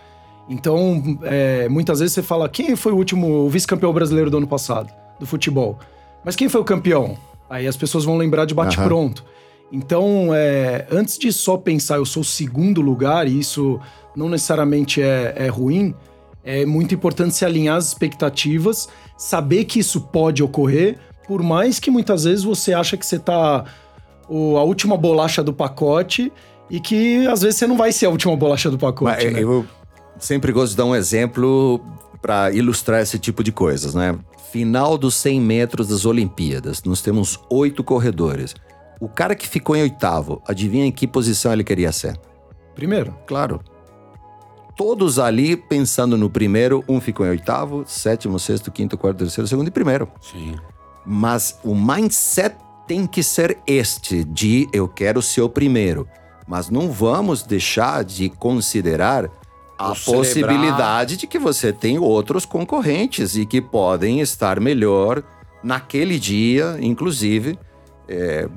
Então, 0.49 1.19
é, 1.23 1.69
muitas 1.69 1.99
vezes 1.99 2.13
você 2.13 2.23
fala, 2.23 2.49
quem 2.49 2.75
foi 2.75 2.91
o 2.91 2.95
último 2.95 3.47
vice-campeão 3.49 3.93
brasileiro 3.93 4.29
do 4.29 4.37
ano 4.37 4.47
passado, 4.47 4.91
do 5.19 5.25
futebol? 5.25 5.77
Mas 6.25 6.35
quem 6.35 6.49
foi 6.49 6.59
o 6.59 6.63
campeão? 6.63 7.17
Aí 7.49 7.67
as 7.67 7.77
pessoas 7.77 8.03
vão 8.03 8.17
lembrar 8.17 8.45
de 8.45 8.53
bate-pronto. 8.53 9.23
Uhum. 9.23 9.38
Então, 9.71 10.33
é, 10.33 10.87
antes 10.91 11.17
de 11.17 11.31
só 11.31 11.57
pensar 11.57 11.97
eu 11.97 12.05
sou 12.05 12.21
o 12.21 12.25
segundo 12.25 12.81
lugar, 12.81 13.27
e 13.27 13.39
isso 13.39 13.79
não 14.15 14.29
necessariamente 14.29 15.01
é, 15.01 15.33
é 15.35 15.47
ruim, 15.47 15.93
é 16.43 16.65
muito 16.65 16.95
importante 16.95 17.35
se 17.35 17.45
alinhar 17.45 17.77
as 17.77 17.87
expectativas, 17.87 18.89
saber 19.17 19.65
que 19.65 19.79
isso 19.79 20.01
pode 20.01 20.41
ocorrer, 20.41 20.97
por 21.27 21.43
mais 21.43 21.79
que 21.79 21.91
muitas 21.91 22.23
vezes 22.23 22.43
você 22.43 22.73
acha 22.73 22.97
que 22.97 23.05
você 23.05 23.19
tá 23.19 23.65
o, 24.27 24.57
a 24.57 24.63
última 24.63 24.97
bolacha 24.97 25.43
do 25.43 25.53
pacote 25.53 26.31
e 26.69 26.79
que 26.79 27.27
às 27.27 27.41
vezes 27.41 27.57
você 27.57 27.67
não 27.67 27.77
vai 27.77 27.91
ser 27.91 28.07
a 28.07 28.09
última 28.09 28.35
bolacha 28.35 28.69
do 28.69 28.77
pacote. 28.77 29.29
Né? 29.29 29.43
Eu 29.43 29.65
sempre 30.17 30.51
gosto 30.51 30.71
de 30.71 30.77
dar 30.77 30.85
um 30.85 30.95
exemplo 30.95 31.79
para 32.21 32.51
ilustrar 32.51 33.01
esse 33.01 33.17
tipo 33.17 33.43
de 33.43 33.51
coisas, 33.51 33.93
né? 33.93 34.17
Final 34.51 34.97
dos 34.97 35.15
100 35.15 35.39
metros 35.41 35.87
das 35.87 36.05
Olimpíadas, 36.05 36.83
nós 36.83 37.01
temos 37.01 37.39
oito 37.49 37.83
corredores. 37.83 38.55
O 38.99 39.07
cara 39.07 39.35
que 39.35 39.47
ficou 39.47 39.75
em 39.75 39.81
oitavo, 39.81 40.41
adivinha 40.47 40.85
em 40.85 40.91
que 40.91 41.07
posição 41.07 41.53
ele 41.53 41.63
queria 41.63 41.91
ser? 41.91 42.19
Primeiro. 42.75 43.15
Claro. 43.25 43.61
Todos 44.75 45.19
ali 45.19 45.55
pensando 45.55 46.17
no 46.17 46.29
primeiro, 46.29 46.83
um 46.87 46.99
ficou 46.99 47.25
em 47.25 47.29
oitavo, 47.29 47.83
sétimo, 47.85 48.39
sexto, 48.39 48.71
quinto, 48.71 48.97
quarto, 48.97 49.17
terceiro, 49.19 49.47
segundo 49.47 49.67
e 49.67 49.71
primeiro. 49.71 50.09
Sim. 50.21 50.55
Mas 51.05 51.59
o 51.63 51.75
mindset 51.75 52.55
tem 52.87 53.05
que 53.05 53.21
ser 53.21 53.57
este 53.67 54.23
de 54.23 54.67
eu 54.73 54.87
quero 54.87 55.21
ser 55.21 55.41
o 55.41 55.49
primeiro. 55.49 56.07
Mas 56.47 56.69
não 56.69 56.91
vamos 56.91 57.43
deixar 57.43 58.03
de 58.03 58.29
considerar 58.29 59.29
a 59.77 59.93
possibilidade 59.93 61.15
de 61.15 61.25
que 61.25 61.39
você 61.39 61.71
tem 61.71 61.97
outros 61.97 62.45
concorrentes 62.45 63.37
e 63.37 63.45
que 63.45 63.61
podem 63.61 64.19
estar 64.19 64.59
melhor 64.59 65.23
naquele 65.63 66.19
dia, 66.19 66.77
inclusive, 66.81 67.57
é, 68.07 68.49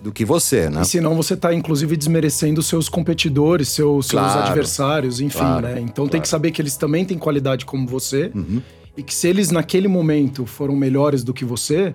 do 0.00 0.10
que 0.10 0.24
você, 0.24 0.70
né? 0.70 0.82
E 0.82 0.84
senão 0.84 1.14
você 1.14 1.34
está, 1.34 1.52
inclusive, 1.52 1.96
desmerecendo 1.96 2.62
seus 2.62 2.88
competidores, 2.88 3.68
seus, 3.68 4.10
claro, 4.10 4.32
seus 4.32 4.44
adversários, 4.46 5.20
enfim, 5.20 5.38
claro, 5.38 5.66
né? 5.66 5.80
Então 5.80 5.94
claro. 5.94 6.10
tem 6.10 6.20
que 6.20 6.28
saber 6.28 6.50
que 6.50 6.62
eles 6.62 6.76
também 6.76 7.04
têm 7.04 7.18
qualidade 7.18 7.66
como 7.66 7.86
você 7.86 8.30
uhum. 8.34 8.62
e 8.96 9.02
que 9.02 9.14
se 9.14 9.28
eles, 9.28 9.50
naquele 9.50 9.88
momento, 9.88 10.46
foram 10.46 10.74
melhores 10.74 11.22
do 11.22 11.34
que 11.34 11.44
você, 11.44 11.94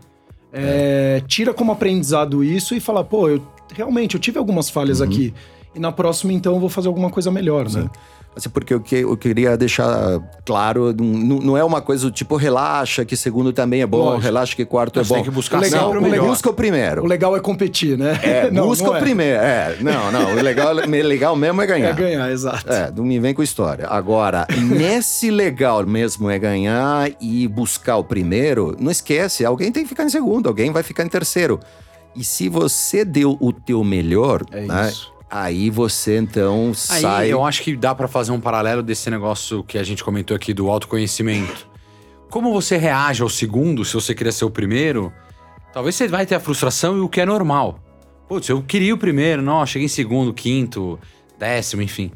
é, 0.53 1.19
é. 1.21 1.23
tira 1.27 1.53
como 1.53 1.71
aprendizado 1.71 2.43
isso 2.43 2.75
e 2.75 2.79
fala, 2.79 3.03
pô, 3.03 3.27
eu 3.27 3.41
realmente 3.73 4.15
eu 4.15 4.21
tive 4.21 4.37
algumas 4.37 4.69
falhas 4.69 4.99
uhum. 4.99 5.07
aqui. 5.07 5.33
E 5.73 5.79
na 5.79 5.91
próxima, 5.91 6.31
então, 6.31 6.53
eu 6.53 6.59
vou 6.59 6.69
fazer 6.69 6.87
alguma 6.87 7.09
coisa 7.09 7.29
melhor, 7.29 7.69
Sim. 7.69 7.79
né? 7.79 7.89
Assim, 8.35 8.49
porque 8.49 8.73
eu, 8.73 8.81
que, 8.81 8.97
eu 8.97 9.15
queria 9.15 9.55
deixar 9.55 10.19
claro, 10.43 10.93
não, 10.93 11.39
não 11.39 11.57
é 11.57 11.63
uma 11.63 11.81
coisa 11.81 12.05
do 12.05 12.11
tipo, 12.11 12.35
relaxa 12.35 13.05
que 13.05 13.15
segundo 13.15 13.53
também 13.53 13.81
é 13.81 13.87
bom, 13.87 13.99
Lógico. 13.99 14.23
relaxa 14.23 14.55
que 14.55 14.65
quarto 14.65 14.97
Mas 14.97 15.07
é 15.07 15.09
bom. 15.09 15.15
Tem 15.15 15.23
que 15.23 15.31
buscar 15.31 15.57
o 15.57 15.61
legal, 15.61 15.91
o 15.91 16.01
melhor. 16.01 16.27
Busca 16.27 16.49
o 16.49 16.53
primeiro. 16.53 17.03
O 17.03 17.07
legal 17.07 17.35
é 17.37 17.39
competir, 17.39 17.97
né? 17.97 18.19
É, 18.21 18.51
não, 18.51 18.67
busca 18.67 18.87
não 18.87 18.95
é. 18.95 18.97
o 18.97 19.01
primeiro. 19.01 19.39
É, 19.41 19.77
não, 19.79 20.11
não, 20.11 20.33
o 20.33 20.41
legal, 20.41 20.73
legal 20.73 21.35
mesmo 21.35 21.61
é 21.61 21.65
ganhar. 21.65 21.89
É 21.89 21.93
ganhar, 21.93 22.29
exato. 22.29 22.71
É, 22.71 22.91
não 22.93 23.05
me 23.05 23.19
vem 23.19 23.33
com 23.33 23.41
história. 23.41 23.87
Agora, 23.87 24.45
nesse 24.57 25.31
legal 25.31 25.85
mesmo 25.85 26.29
é 26.29 26.37
ganhar 26.37 27.09
e 27.21 27.47
buscar 27.47 27.95
o 27.97 28.03
primeiro, 28.03 28.75
não 28.79 28.91
esquece, 28.91 29.45
alguém 29.45 29.71
tem 29.71 29.83
que 29.83 29.89
ficar 29.89 30.03
em 30.03 30.09
segundo, 30.09 30.49
alguém 30.49 30.71
vai 30.71 30.83
ficar 30.83 31.05
em 31.05 31.09
terceiro. 31.09 31.59
E 32.15 32.23
se 32.23 32.49
você 32.49 33.03
deu 33.05 33.37
o 33.39 33.51
teu 33.53 33.83
melhor, 33.83 34.41
É 34.51 34.61
né? 34.61 34.91
Aí 35.29 35.69
você 35.69 36.17
então 36.17 36.67
Aí 36.89 37.01
sai. 37.01 37.33
eu 37.33 37.43
acho 37.43 37.63
que 37.63 37.75
dá 37.75 37.95
pra 37.95 38.07
fazer 38.07 38.31
um 38.31 38.39
paralelo 38.39 38.83
desse 38.83 39.09
negócio 39.09 39.63
que 39.63 39.77
a 39.77 39.83
gente 39.83 40.03
comentou 40.03 40.35
aqui 40.35 40.53
do 40.53 40.69
autoconhecimento. 40.69 41.67
Como 42.29 42.51
você 42.51 42.77
reage 42.77 43.21
ao 43.21 43.29
segundo, 43.29 43.83
se 43.83 43.93
você 43.93 44.13
queria 44.13 44.31
ser 44.31 44.45
o 44.45 44.49
primeiro, 44.49 45.11
talvez 45.73 45.95
você 45.95 46.07
vai 46.07 46.25
ter 46.25 46.35
a 46.35 46.39
frustração 46.39 46.97
e 46.97 46.99
o 46.99 47.09
que 47.09 47.21
é 47.21 47.25
normal. 47.25 47.79
Putz, 48.27 48.49
eu 48.49 48.61
queria 48.61 48.93
o 48.93 48.97
primeiro, 48.97 49.41
não, 49.41 49.65
cheguei 49.65 49.85
em 49.85 49.89
segundo, 49.89 50.33
quinto, 50.33 50.99
décimo, 51.37 51.81
enfim. 51.81 52.11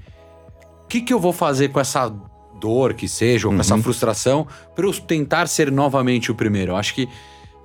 O 0.84 0.88
que, 0.88 1.02
que 1.02 1.14
eu 1.14 1.20
vou 1.20 1.32
fazer 1.32 1.70
com 1.70 1.80
essa 1.80 2.12
dor 2.60 2.94
que 2.94 3.08
seja, 3.08 3.48
ou 3.48 3.54
com 3.54 3.60
essa 3.60 3.78
frustração, 3.78 4.48
para 4.76 4.86
eu 4.86 4.94
tentar 4.94 5.48
ser 5.48 5.72
novamente 5.72 6.32
o 6.32 6.36
primeiro? 6.36 6.72
Eu 6.74 6.76
acho 6.76 6.96
que 6.96 7.08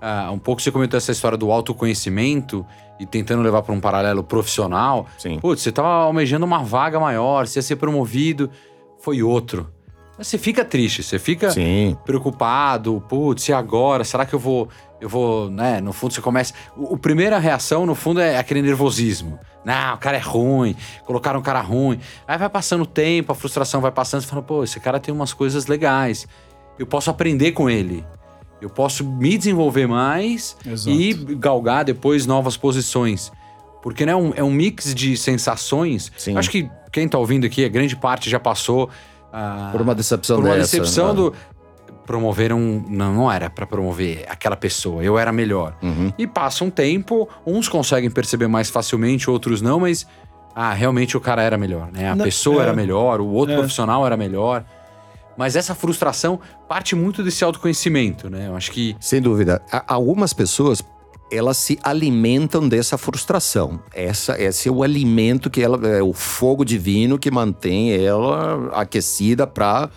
ah, 0.01 0.31
um 0.33 0.39
pouco 0.39 0.61
você 0.61 0.71
comentou 0.71 0.97
essa 0.99 1.13
história 1.13 1.37
do 1.37 1.51
autoconhecimento 1.51 2.67
e 2.99 3.07
tentando 3.07 3.43
levar 3.43 3.63
para 3.63 3.75
um 3.75 3.81
paralelo 3.81 4.23
profissional. 4.23 5.07
Sim. 5.19 5.39
Putz, 5.39 5.63
você 5.63 5.73
tava 5.73 5.89
almejando 5.89 6.45
uma 6.45 6.63
vaga 6.63 7.01
maior, 7.01 7.47
você 7.47 7.59
ia 7.59 7.63
ser 7.63 7.77
promovido, 7.77 8.51
foi 8.99 9.23
outro. 9.23 9.69
Mas 10.17 10.29
você 10.29 10.39
fica 10.39 10.65
triste, 10.65 11.03
você 11.03 11.19
fica 11.19 11.51
Sim. 11.51 11.97
preocupado, 12.05 13.03
putz, 13.09 13.49
e 13.49 13.53
agora? 13.53 14.05
Será 14.05 14.25
que 14.25 14.35
eu 14.35 14.39
vou. 14.39 14.69
Eu 15.01 15.09
vou, 15.09 15.51
né? 15.51 15.81
No 15.81 15.93
fundo, 15.93 16.15
você 16.15 16.21
começa. 16.21 16.55
O, 16.77 16.95
o 16.95 16.99
primeira 16.99 17.39
reação, 17.39 17.85
no 17.85 17.95
fundo, 17.95 18.21
é 18.21 18.39
aquele 18.39 18.63
nervosismo. 18.63 19.39
Não, 19.65 19.95
o 19.95 19.99
cara 19.99 20.17
é 20.17 20.21
ruim, 20.21 20.77
colocaram 21.05 21.41
um 21.41 21.43
cara 21.43 21.61
ruim. 21.61 21.99
Aí 22.29 22.39
vai 22.39 22.49
passando 22.49 22.83
o 22.83 22.87
tempo, 22.87 23.33
a 23.33 23.35
frustração 23.35 23.81
vai 23.81 23.91
passando, 23.91 24.23
você 24.23 24.29
fala, 24.29 24.43
pô, 24.43 24.63
esse 24.63 24.79
cara 24.79 25.01
tem 25.01 25.13
umas 25.13 25.33
coisas 25.33 25.67
legais. 25.67 26.29
Eu 26.79 26.87
posso 26.87 27.11
aprender 27.11 27.53
com 27.53 27.69
ele. 27.69 28.05
Eu 28.65 28.71
posso 28.71 29.05
me 29.05 29.37
desenvolver 29.37 29.87
mais 29.87 30.57
Exato. 30.67 30.91
e 30.91 31.13
galgar 31.35 31.85
depois 31.85 32.25
novas 32.25 32.57
posições. 32.57 33.31
Porque 33.83 34.07
né, 34.07 34.13
é, 34.13 34.17
um, 34.17 34.33
é 34.35 34.43
um 34.43 34.51
mix 34.51 34.95
de 34.95 35.19
sensações. 35.19 36.11
Sim. 36.17 36.35
Acho 36.39 36.51
que 36.51 36.71
quem 36.91 37.07
tá 37.07 37.19
ouvindo 37.19 37.45
aqui, 37.45 37.63
a 37.63 37.69
grande 37.69 37.95
parte 37.95 38.31
já 38.31 38.41
passou. 38.41 38.89
ah, 39.31 39.69
Por 39.71 39.83
uma 39.83 39.95
decepção 39.95 40.37
por 40.37 40.47
uma 40.47 40.55
dessa, 40.57 40.79
decepção 40.79 41.09
né? 41.09 41.15
do. 41.15 41.35
Promoveram. 42.07 42.85
Não, 42.89 43.13
não 43.15 43.31
era 43.33 43.51
pra 43.51 43.67
promover 43.67 44.25
aquela 44.29 44.57
pessoa. 44.57 45.03
Eu 45.05 45.19
era 45.19 45.31
melhor. 45.31 45.77
Uhum. 45.83 46.11
E 46.19 46.27
passa 46.27 46.65
um 46.65 46.71
tempo, 46.71 47.29
uns 47.47 47.69
conseguem 47.69 48.11
perceber 48.11 48.47
mais 48.49 48.71
facilmente, 48.71 49.29
outros 49.31 49.61
não, 49.61 49.81
mas. 49.81 50.07
Ah, 50.57 50.73
realmente 50.73 51.17
o 51.17 51.21
cara 51.21 51.43
era 51.43 51.59
melhor, 51.59 51.91
né? 51.93 52.11
A 52.11 52.15
Não, 52.15 52.25
pessoa 52.25 52.61
é. 52.61 52.63
era 52.63 52.73
melhor, 52.73 53.21
o 53.21 53.27
outro 53.27 53.55
É. 53.55 53.59
profissional 53.59 54.07
era 54.07 54.17
melhor. 54.17 54.65
Mas 55.37 55.57
essa 55.57 55.75
frustração 55.75 56.39
parte 56.69 56.95
muito 56.95 57.23
desse 57.23 57.45
autoconhecimento, 57.45 58.31
né? 58.31 58.49
Eu 58.49 58.57
acho 58.57 58.71
que. 58.71 58.97
Sem 59.01 59.21
dúvida. 59.21 59.61
Algumas 59.87 60.33
pessoas 60.33 60.83
elas 61.31 61.57
se 61.57 61.79
alimentam 61.83 62.69
dessa 62.69 62.97
frustração. 62.97 63.81
Essa, 63.93 64.41
esse 64.41 64.69
é 64.69 64.73
o 64.73 64.83
alimento 64.83 65.51
que 65.51 65.63
ela 65.63 65.89
é 65.89 66.03
o 66.03 66.13
fogo 66.13 66.65
divino 66.65 67.19
que 67.19 67.31
mantém 67.31 67.93
ela 67.93 68.71
aquecida 68.73 69.47
para 69.47 69.91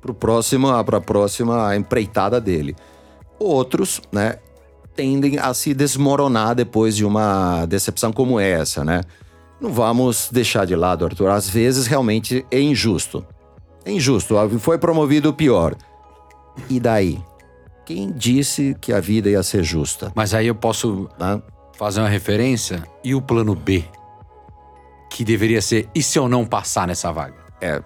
para 0.00 0.14
próxima 0.14 0.84
para 0.84 0.98
a 0.98 1.00
próxima 1.00 1.74
empreitada 1.74 2.40
dele. 2.40 2.76
Outros, 3.38 4.00
né, 4.12 4.36
tendem 4.94 5.38
a 5.38 5.52
se 5.52 5.74
desmoronar 5.74 6.54
depois 6.54 6.96
de 6.96 7.04
uma 7.04 7.66
decepção 7.66 8.12
como 8.12 8.38
essa, 8.38 8.84
né? 8.84 9.02
Não 9.60 9.72
vamos 9.72 10.28
deixar 10.30 10.66
de 10.66 10.76
lado, 10.76 11.04
Arthur. 11.04 11.30
Às 11.30 11.48
vezes 11.48 11.86
realmente 11.86 12.44
é 12.50 12.60
injusto. 12.60 13.24
É 13.86 13.92
injusto. 13.92 14.34
Foi 14.58 14.76
promovido 14.78 15.30
o 15.30 15.32
pior. 15.32 15.76
E 16.68 16.80
daí? 16.80 17.20
Quem 17.84 18.10
disse 18.10 18.76
que 18.80 18.92
a 18.92 18.98
vida 18.98 19.30
ia 19.30 19.42
ser 19.44 19.62
justa? 19.62 20.10
Mas 20.14 20.34
aí 20.34 20.48
eu 20.48 20.56
posso 20.56 21.08
fazer 21.78 22.00
uma 22.00 22.08
referência. 22.08 22.82
E 23.04 23.14
o 23.14 23.22
plano 23.22 23.54
B? 23.54 23.84
Que 25.08 25.24
deveria 25.24 25.62
ser, 25.62 25.88
e 25.94 26.02
se 26.02 26.18
eu 26.18 26.28
não 26.28 26.44
passar 26.44 26.88
nessa 26.88 27.12
vaga? 27.12 27.36
É, 27.60 27.80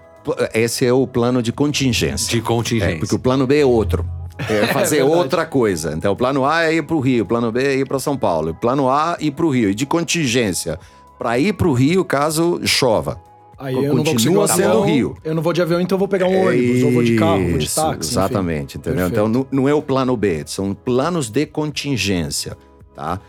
esse 0.55 0.87
é 0.87 0.93
o 0.93 1.07
plano 1.07 1.43
de 1.43 1.53
contingência. 1.53 2.35
De 2.35 2.41
contingência. 2.41 2.95
É, 2.95 2.99
porque 2.99 3.15
o 3.15 3.19
plano 3.19 3.47
B 3.47 3.61
é 3.61 3.67
outro. 3.67 4.09
É 4.49 4.69
fazer 4.73 4.97
verdade. 4.97 5.19
outra 5.19 5.45
coisa. 5.45 5.93
Então, 5.95 6.13
o 6.13 6.17
plano 6.17 6.47
A 6.47 6.65
é 6.65 6.75
ir 6.75 6.83
para 6.83 6.97
o 6.97 7.01
Rio, 7.01 7.25
o 7.25 7.27
plano 7.27 7.53
B 7.53 7.63
é 7.63 7.77
ir 7.77 7.87
para 7.87 7.99
São 7.99 8.17
Paulo, 8.17 8.53
o 8.53 8.55
plano 8.55 8.89
A 8.89 9.19
é 9.21 9.25
ir 9.27 9.33
para 9.33 9.45
o 9.45 9.51
Rio. 9.51 9.69
E 9.69 9.75
de 9.75 9.85
contingência, 9.85 10.79
para 11.19 11.39
ir 11.39 11.53
para 11.53 11.69
o 11.69 11.75
Rio 11.75 12.05
caso 12.07 12.59
chova. 12.65 13.21
Aí 13.61 13.75
eu 13.75 13.95
não 13.95 14.03
vou 14.03 14.15
conseguir 14.15 14.37
um 14.37 14.41
avião, 14.41 14.81
Rio. 14.83 15.17
Eu 15.23 15.35
não 15.35 15.43
vou 15.43 15.53
de 15.53 15.61
avião, 15.61 15.81
então 15.81 15.97
eu 15.97 15.99
vou 15.99 16.09
pegar 16.09 16.27
um 16.27 16.47
ônibus, 16.47 16.83
ou 16.83 16.93
vou 16.93 17.03
de 17.03 17.17
carro, 17.17 17.47
vou 17.51 17.59
de 17.59 17.67
Isso, 17.67 17.77
táxi. 17.77 17.99
enfim. 17.99 18.09
Exatamente, 18.09 18.79
entendeu? 18.79 19.09
Perfeito. 19.09 19.13
Então 19.13 19.29
não, 19.29 19.47
não 19.53 19.69
é 19.69 19.75
o 19.75 19.83
plano 19.83 20.17
B, 20.17 20.45
são 20.47 20.73
planos 20.73 21.29
de 21.29 21.45
contingência, 21.45 22.57
tá? 22.95 23.21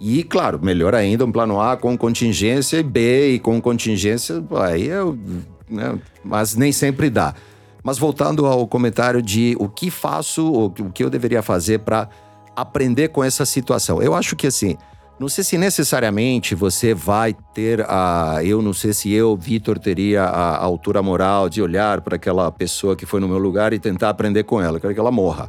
E, 0.00 0.24
claro, 0.24 0.58
melhor 0.62 0.94
ainda, 0.94 1.24
um 1.24 1.32
plano 1.32 1.60
A 1.60 1.76
com 1.76 1.96
contingência 1.96 2.78
e 2.78 2.82
B 2.82 3.34
e 3.34 3.38
com 3.38 3.60
contingência, 3.60 4.44
aí 4.60 4.90
é. 4.90 5.00
né? 5.70 5.98
Mas 6.22 6.56
nem 6.56 6.72
sempre 6.72 7.08
dá. 7.08 7.34
Mas 7.82 7.96
voltando 7.96 8.44
ao 8.44 8.66
comentário 8.66 9.22
de 9.22 9.56
o 9.60 9.68
que 9.68 9.90
faço, 9.90 10.52
ou 10.52 10.66
o 10.80 10.90
que 10.90 11.04
eu 11.04 11.08
deveria 11.08 11.42
fazer 11.42 11.78
para 11.78 12.08
aprender 12.56 13.08
com 13.08 13.22
essa 13.22 13.46
situação. 13.46 14.02
Eu 14.02 14.14
acho 14.14 14.34
que 14.34 14.48
assim, 14.48 14.76
não 15.18 15.28
sei 15.28 15.42
se 15.44 15.56
necessariamente 15.56 16.54
você 16.54 16.92
vai 16.92 17.34
ter 17.54 17.84
a. 17.88 18.40
Eu 18.44 18.60
não 18.60 18.72
sei 18.74 18.92
se 18.92 19.12
eu, 19.12 19.36
Vitor, 19.36 19.78
teria 19.78 20.24
a 20.24 20.56
altura 20.62 21.02
moral 21.02 21.48
de 21.48 21.62
olhar 21.62 22.00
para 22.02 22.16
aquela 22.16 22.50
pessoa 22.52 22.94
que 22.94 23.06
foi 23.06 23.18
no 23.20 23.28
meu 23.28 23.38
lugar 23.38 23.72
e 23.72 23.78
tentar 23.78 24.10
aprender 24.10 24.44
com 24.44 24.60
ela. 24.60 24.76
Eu 24.76 24.80
quero 24.80 24.94
que 24.94 25.00
ela 25.00 25.10
morra. 25.10 25.48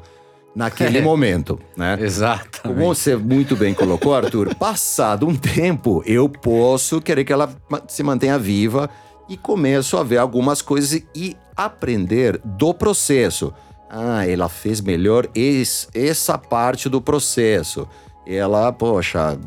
Naquele 0.56 1.02
momento, 1.04 1.60
né? 1.76 1.98
Exato. 2.00 2.62
Como 2.64 2.76
você 2.76 3.16
muito 3.16 3.56
bem 3.56 3.74
colocou, 3.74 4.16
Arthur, 4.16 4.56
passado 4.56 5.28
um 5.28 5.36
tempo, 5.36 6.02
eu 6.06 6.28
posso 6.30 7.02
querer 7.02 7.26
que 7.26 7.34
ela 7.34 7.50
se 7.88 8.02
mantenha 8.04 8.40
viva 8.40 8.90
e 9.30 9.36
começo 9.36 9.98
a 9.98 10.04
ver 10.04 10.18
algumas 10.18 10.62
coisas 10.62 11.02
e 11.14 11.36
aprender 11.56 12.40
do 12.46 12.74
processo. 12.74 13.54
Ah, 13.90 14.26
ela 14.28 14.48
fez 14.50 14.80
melhor 14.82 15.28
es- 15.36 15.88
essa 15.94 16.38
parte 16.38 16.88
do 16.90 17.02
processo. 17.02 17.88
Ela, 18.26 18.74
poxa, 18.74 19.38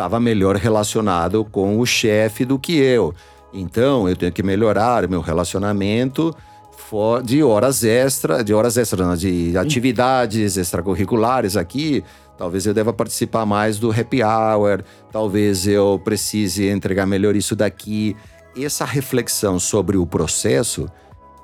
estava 0.00 0.18
melhor 0.18 0.56
relacionado 0.56 1.44
com 1.44 1.78
o 1.78 1.84
chefe 1.84 2.46
do 2.46 2.58
que 2.58 2.72
eu. 2.72 3.14
Então, 3.52 4.08
eu 4.08 4.16
tenho 4.16 4.32
que 4.32 4.42
melhorar 4.42 5.06
meu 5.06 5.20
relacionamento 5.20 6.34
de 7.22 7.42
horas 7.42 7.84
extra, 7.84 8.42
de 8.42 8.54
horas 8.54 8.78
extras, 8.78 9.06
não, 9.06 9.14
de 9.14 9.56
atividades 9.58 10.56
extracurriculares 10.56 11.54
aqui. 11.54 12.02
Talvez 12.38 12.64
eu 12.64 12.72
deva 12.72 12.94
participar 12.94 13.44
mais 13.44 13.78
do 13.78 13.90
happy 13.90 14.22
hour, 14.22 14.82
talvez 15.12 15.66
eu 15.66 16.00
precise 16.02 16.66
entregar 16.66 17.04
melhor 17.04 17.36
isso 17.36 17.54
daqui. 17.54 18.16
Essa 18.56 18.86
reflexão 18.86 19.60
sobre 19.60 19.98
o 19.98 20.06
processo, 20.06 20.88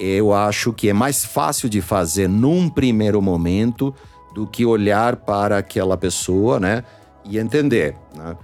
eu 0.00 0.32
acho 0.32 0.72
que 0.72 0.88
é 0.88 0.94
mais 0.94 1.26
fácil 1.26 1.68
de 1.68 1.82
fazer 1.82 2.26
num 2.26 2.70
primeiro 2.70 3.20
momento 3.20 3.94
do 4.34 4.46
que 4.46 4.64
olhar 4.64 5.16
para 5.16 5.58
aquela 5.58 5.96
pessoa, 5.96 6.58
né, 6.58 6.82
e 7.28 7.38
entender, 7.38 7.96
né? 8.14 8.36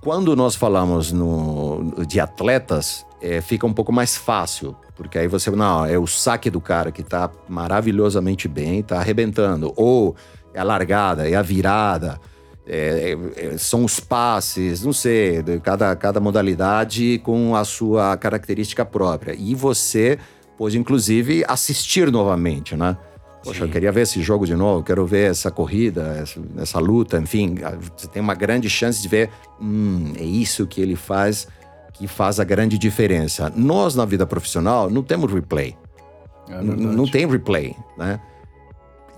Quando 0.00 0.34
nós 0.34 0.54
falamos 0.54 1.12
no, 1.12 1.92
de 2.08 2.18
atletas, 2.18 3.04
é, 3.20 3.42
fica 3.42 3.66
um 3.66 3.72
pouco 3.72 3.92
mais 3.92 4.16
fácil, 4.16 4.74
porque 4.96 5.18
aí 5.18 5.28
você, 5.28 5.50
não, 5.50 5.84
é 5.84 5.98
o 5.98 6.06
saque 6.06 6.48
do 6.48 6.60
cara 6.60 6.90
que 6.90 7.02
tá 7.02 7.30
maravilhosamente 7.46 8.48
bem, 8.48 8.82
tá 8.82 8.98
arrebentando, 8.98 9.74
ou 9.76 10.16
é 10.54 10.60
a 10.60 10.64
largada, 10.64 11.28
é 11.28 11.34
a 11.34 11.42
virada, 11.42 12.18
é, 12.66 13.16
é, 13.36 13.46
é, 13.46 13.58
são 13.58 13.84
os 13.84 14.00
passes, 14.00 14.82
não 14.82 14.92
sei, 14.92 15.42
cada, 15.62 15.94
cada 15.96 16.18
modalidade 16.18 17.18
com 17.18 17.54
a 17.54 17.64
sua 17.64 18.16
característica 18.16 18.84
própria. 18.84 19.34
E 19.34 19.54
você 19.54 20.18
pode, 20.56 20.78
inclusive, 20.78 21.44
assistir 21.46 22.10
novamente, 22.10 22.76
né? 22.76 22.96
Poxa, 23.42 23.62
eu 23.62 23.66
Sim. 23.66 23.72
queria 23.72 23.90
ver 23.90 24.02
esse 24.02 24.20
jogo 24.20 24.44
de 24.46 24.54
novo, 24.54 24.84
quero 24.84 25.06
ver 25.06 25.30
essa 25.30 25.50
corrida, 25.50 26.18
essa, 26.20 26.40
essa 26.58 26.78
luta, 26.78 27.18
enfim. 27.18 27.54
Você 27.96 28.06
tem 28.06 28.20
uma 28.20 28.34
grande 28.34 28.68
chance 28.68 29.00
de 29.00 29.08
ver, 29.08 29.30
hum, 29.60 30.12
é 30.18 30.22
isso 30.24 30.66
que 30.66 30.80
ele 30.80 30.94
faz 30.96 31.48
que 31.94 32.06
faz 32.06 32.40
a 32.40 32.44
grande 32.44 32.78
diferença. 32.78 33.52
Nós, 33.54 33.94
na 33.94 34.04
vida 34.06 34.26
profissional, 34.26 34.88
não 34.88 35.02
temos 35.02 35.30
replay. 35.32 35.76
É 36.48 36.62
não 36.62 37.06
tem 37.06 37.26
replay, 37.26 37.76
né? 37.96 38.18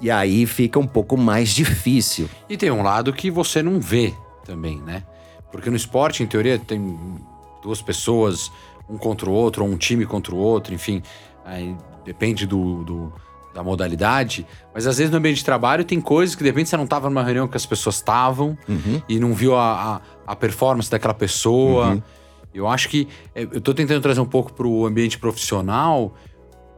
E 0.01 0.11
aí 0.11 0.47
fica 0.47 0.79
um 0.81 0.87
pouco 0.87 1.17
mais 1.17 1.51
difícil. 1.51 2.29
E 2.49 2.57
tem 2.57 2.71
um 2.73 2.83
lado 2.83 3.13
que 3.13 3.31
você 3.31 3.63
não 3.63 3.79
vê 3.81 4.13
também, 4.45 4.81
né? 4.83 5.05
Porque 5.53 5.71
no 5.71 5.77
esporte, 5.77 6.23
em 6.23 6.27
teoria, 6.27 6.59
tem 6.59 6.99
duas 7.63 7.81
pessoas, 7.81 8.51
um 8.89 8.99
contra 8.99 9.31
o 9.31 9.33
outro, 9.33 9.65
ou 9.65 9.71
um 9.71 9.77
time 9.77 10.05
contra 10.05 10.35
o 10.35 10.39
outro, 10.39 10.75
enfim. 10.75 11.03
Aí 11.45 11.77
depende 12.05 12.47
do, 12.47 12.83
do- 12.83 13.13
da 13.55 13.63
modalidade. 13.63 14.47
Mas 14.75 14.87
às 14.87 14.99
vezes 14.99 15.11
no 15.11 15.19
ambiente 15.19 15.37
de 15.39 15.45
trabalho 15.45 15.85
tem 15.85 16.01
coisas 16.01 16.35
que 16.35 16.43
de 16.43 16.49
repente 16.51 16.69
você 16.71 16.77
não 16.77 16.85
estava 16.85 17.09
numa 17.09 17.23
reunião 17.23 17.47
que 17.47 17.57
as 17.57 17.67
pessoas 17.67 17.97
estavam 17.97 18.57
Uhum. 18.69 19.03
e 19.09 19.19
não 19.19 19.35
viu 19.35 19.55
a, 19.57 20.01
a, 20.27 20.33
a 20.33 20.37
performance 20.37 20.91
daquela 20.91 21.15
pessoa. 21.15 21.91
Uhum. 21.91 22.03
Eu 22.55 22.69
acho 22.69 22.89
que. 22.89 23.09
é, 23.35 23.43
Eu 23.43 23.61
tô 23.61 23.73
tentando 23.75 24.01
trazer 24.01 24.21
um 24.21 24.27
pouco 24.27 24.53
pro 24.53 24.85
ambiente 24.87 25.19
profissional 25.19 26.15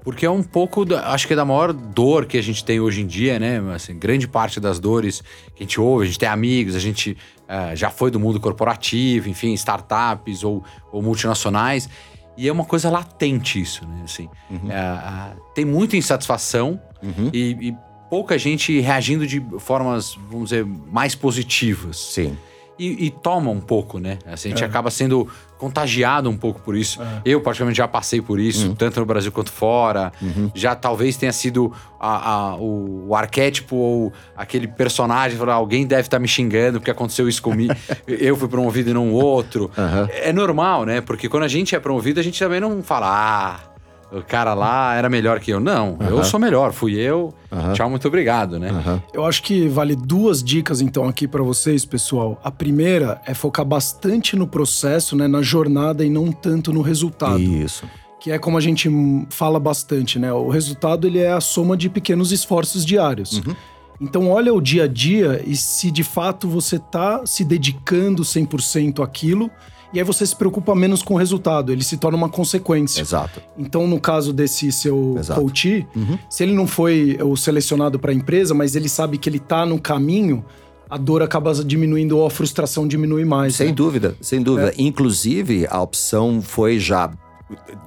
Porque 0.04 0.26
é 0.26 0.30
um 0.30 0.42
pouco, 0.42 0.84
da, 0.84 1.12
acho 1.12 1.26
que 1.26 1.32
é 1.32 1.36
da 1.36 1.46
maior 1.46 1.72
dor 1.72 2.26
que 2.26 2.36
a 2.36 2.42
gente 2.42 2.62
tem 2.62 2.78
hoje 2.78 3.00
em 3.00 3.06
dia, 3.06 3.38
né? 3.38 3.58
Assim, 3.74 3.98
grande 3.98 4.28
parte 4.28 4.60
das 4.60 4.78
dores 4.78 5.22
que 5.54 5.62
a 5.62 5.66
gente 5.66 5.80
ouve, 5.80 6.04
a 6.04 6.06
gente 6.06 6.18
tem 6.18 6.28
amigos, 6.28 6.76
a 6.76 6.78
gente 6.78 7.16
uh, 7.48 7.74
já 7.74 7.88
foi 7.88 8.10
do 8.10 8.20
mundo 8.20 8.38
corporativo, 8.38 9.30
enfim, 9.30 9.54
startups 9.54 10.44
ou, 10.44 10.62
ou, 10.92 11.00
multinacionais. 11.02 11.88
E 12.36 12.48
é 12.48 12.52
uma 12.52 12.64
coisa 12.64 12.90
latente 12.90 13.60
isso, 13.60 13.86
né? 13.86 14.02
Assim, 14.04 14.28
uhum. 14.50 14.68
uh, 14.68 15.36
uh, 15.36 15.40
tem 15.54 15.64
muita 15.64 15.96
insatisfação 15.96 16.80
uhum. 17.02 17.30
e, 17.32 17.68
e 17.68 17.76
pouca 18.10 18.36
gente 18.36 18.80
reagindo 18.80 19.26
de 19.26 19.44
formas, 19.58 20.16
vamos 20.30 20.50
dizer, 20.50 20.64
mais 20.64 21.14
positivas. 21.14 21.96
Sim 21.96 22.36
e, 22.78 23.06
e 23.06 23.10
toma 23.10 23.50
um 23.50 23.60
pouco, 23.60 23.98
né? 23.98 24.18
Assim, 24.26 24.48
a 24.48 24.50
gente 24.50 24.64
é. 24.64 24.66
acaba 24.66 24.90
sendo 24.90 25.28
contagiado 25.64 26.28
um 26.28 26.36
pouco 26.36 26.60
por 26.60 26.76
isso. 26.76 27.02
É. 27.02 27.22
Eu, 27.24 27.40
praticamente, 27.40 27.78
já 27.78 27.88
passei 27.88 28.20
por 28.20 28.38
isso, 28.38 28.68
uhum. 28.68 28.74
tanto 28.74 29.00
no 29.00 29.06
Brasil 29.06 29.32
quanto 29.32 29.50
fora. 29.50 30.12
Uhum. 30.20 30.50
Já 30.54 30.74
talvez 30.74 31.16
tenha 31.16 31.32
sido 31.32 31.72
a, 31.98 32.32
a, 32.32 32.56
o, 32.56 33.08
o, 33.08 33.16
arquétipo 33.16 33.74
ou 33.74 34.12
aquele 34.36 34.68
personagem, 34.68 35.38
falar, 35.38 35.54
alguém 35.54 35.86
deve 35.86 36.02
estar 36.02 36.18
tá 36.18 36.20
me 36.20 36.28
xingando 36.28 36.78
porque 36.78 36.90
aconteceu 36.90 37.26
isso 37.26 37.40
comigo. 37.40 37.74
eu 38.06 38.36
fui 38.36 38.48
promovido 38.48 38.90
e 38.90 38.92
não 38.92 39.10
outro. 39.12 39.70
Uhum. 39.76 40.08
É 40.10 40.32
normal, 40.32 40.84
né? 40.84 41.00
Porque 41.00 41.28
quando 41.28 41.44
a 41.44 41.48
gente 41.48 41.74
é 41.74 41.80
promovido, 41.80 42.20
a 42.20 42.22
gente 42.22 42.38
também 42.38 42.60
não 42.60 42.82
fala, 42.82 43.06
ah 43.08 43.73
o 44.18 44.22
cara 44.22 44.54
lá 44.54 44.94
era 44.94 45.08
melhor 45.08 45.40
que 45.40 45.50
eu. 45.50 45.60
Não, 45.60 45.98
eu 46.00 46.22
sou 46.24 46.38
melhor, 46.38 46.72
fui 46.72 46.94
eu. 46.94 47.34
Tchau, 47.74 47.90
muito 47.90 48.06
obrigado, 48.06 48.58
né? 48.58 49.00
Eu 49.12 49.24
acho 49.24 49.42
que 49.42 49.68
vale 49.68 49.96
duas 49.96 50.42
dicas 50.42 50.80
então 50.80 51.08
aqui 51.08 51.26
para 51.26 51.42
vocês, 51.42 51.84
pessoal. 51.84 52.40
A 52.42 52.50
primeira 52.50 53.20
é 53.26 53.34
focar 53.34 53.64
bastante 53.64 54.36
no 54.36 54.46
processo, 54.46 55.16
né, 55.16 55.26
na 55.26 55.42
jornada 55.42 56.04
e 56.04 56.10
não 56.10 56.30
tanto 56.30 56.72
no 56.72 56.82
resultado. 56.82 57.40
Isso. 57.40 57.84
Que 58.20 58.30
é 58.30 58.38
como 58.38 58.56
a 58.56 58.60
gente 58.60 58.88
fala 59.28 59.60
bastante, 59.60 60.18
né? 60.18 60.32
O 60.32 60.48
resultado 60.48 61.06
ele 61.06 61.18
é 61.18 61.32
a 61.32 61.40
soma 61.40 61.76
de 61.76 61.90
pequenos 61.90 62.32
esforços 62.32 62.84
diários. 62.84 63.38
Uhum. 63.38 63.54
Então 64.00 64.30
olha 64.30 64.52
o 64.52 64.60
dia 64.60 64.84
a 64.84 64.88
dia 64.88 65.42
e 65.46 65.54
se 65.56 65.90
de 65.90 66.02
fato 66.02 66.48
você 66.48 66.78
tá 66.78 67.24
se 67.26 67.44
dedicando 67.44 68.22
100% 68.22 69.02
àquilo 69.02 69.50
e 69.94 70.00
aí 70.00 70.04
você 70.04 70.26
se 70.26 70.34
preocupa 70.34 70.74
menos 70.74 71.02
com 71.02 71.14
o 71.14 71.16
resultado, 71.16 71.70
ele 71.70 71.84
se 71.84 71.96
torna 71.96 72.18
uma 72.18 72.28
consequência. 72.28 73.00
Exato. 73.00 73.40
Então, 73.56 73.86
no 73.86 74.00
caso 74.00 74.32
desse 74.32 74.72
seu 74.72 75.14
Exato. 75.16 75.40
coach, 75.40 75.86
uhum. 75.94 76.18
se 76.28 76.42
ele 76.42 76.52
não 76.52 76.66
foi 76.66 77.16
o 77.22 77.36
selecionado 77.36 77.96
para 77.98 78.10
a 78.10 78.14
empresa, 78.14 78.52
mas 78.52 78.74
ele 78.74 78.88
sabe 78.88 79.16
que 79.16 79.28
ele 79.28 79.36
está 79.36 79.64
no 79.64 79.80
caminho, 79.80 80.44
a 80.90 80.98
dor 80.98 81.22
acaba 81.22 81.54
diminuindo 81.54 82.18
ou 82.18 82.26
a 82.26 82.30
frustração 82.30 82.88
diminui 82.88 83.24
mais. 83.24 83.54
Sem 83.54 83.68
né? 83.68 83.72
dúvida, 83.72 84.16
sem 84.20 84.42
dúvida. 84.42 84.70
É. 84.70 84.74
Inclusive, 84.78 85.66
a 85.70 85.80
opção 85.80 86.42
foi 86.42 86.80
já 86.80 87.12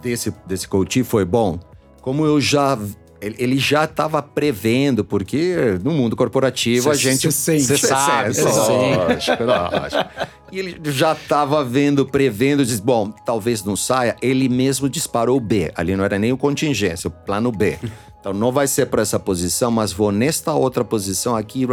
desse, 0.02 0.34
desse 0.46 0.68
coach 0.68 1.04
foi 1.04 1.26
bom. 1.26 1.60
Como 2.02 2.26
eu 2.26 2.40
já 2.40 2.80
ele 3.22 3.58
já 3.58 3.86
estava 3.86 4.22
prevendo, 4.22 5.04
porque 5.04 5.78
no 5.84 5.92
mundo 5.92 6.16
corporativo 6.16 6.84
cê, 6.84 6.90
a 6.90 6.94
gente. 6.94 7.28
Você 7.32 7.78
sabe, 7.78 8.34
você 8.34 8.44
lógico, 8.44 9.44
lógico. 9.44 10.10
E 10.52 10.60
ele 10.60 10.80
já 10.92 11.14
estava 11.14 11.64
vendo, 11.64 12.06
prevendo, 12.06 12.66
diz: 12.66 12.80
bom, 12.80 13.12
talvez 13.26 13.64
não 13.64 13.76
saia. 13.76 14.16
Ele 14.22 14.48
mesmo 14.48 14.90
disparou 14.90 15.38
o 15.38 15.42
B. 15.42 15.72
Ali 15.76 15.96
não 15.96 16.06
era 16.06 16.18
nem 16.20 16.32
o 16.32 16.38
contingência, 16.38 17.08
o 17.08 17.12
plano 17.12 17.52
B. 17.52 17.78
Então 18.20 18.34
não 18.34 18.52
vai 18.52 18.68
ser 18.68 18.88
para 18.88 19.02
essa 19.02 19.20
posição, 19.20 19.72
mas 19.72 19.92
vou 19.92 20.12
nesta 20.12 20.54
outra 20.54 20.84
posição 20.84 21.36
aqui. 21.36 21.68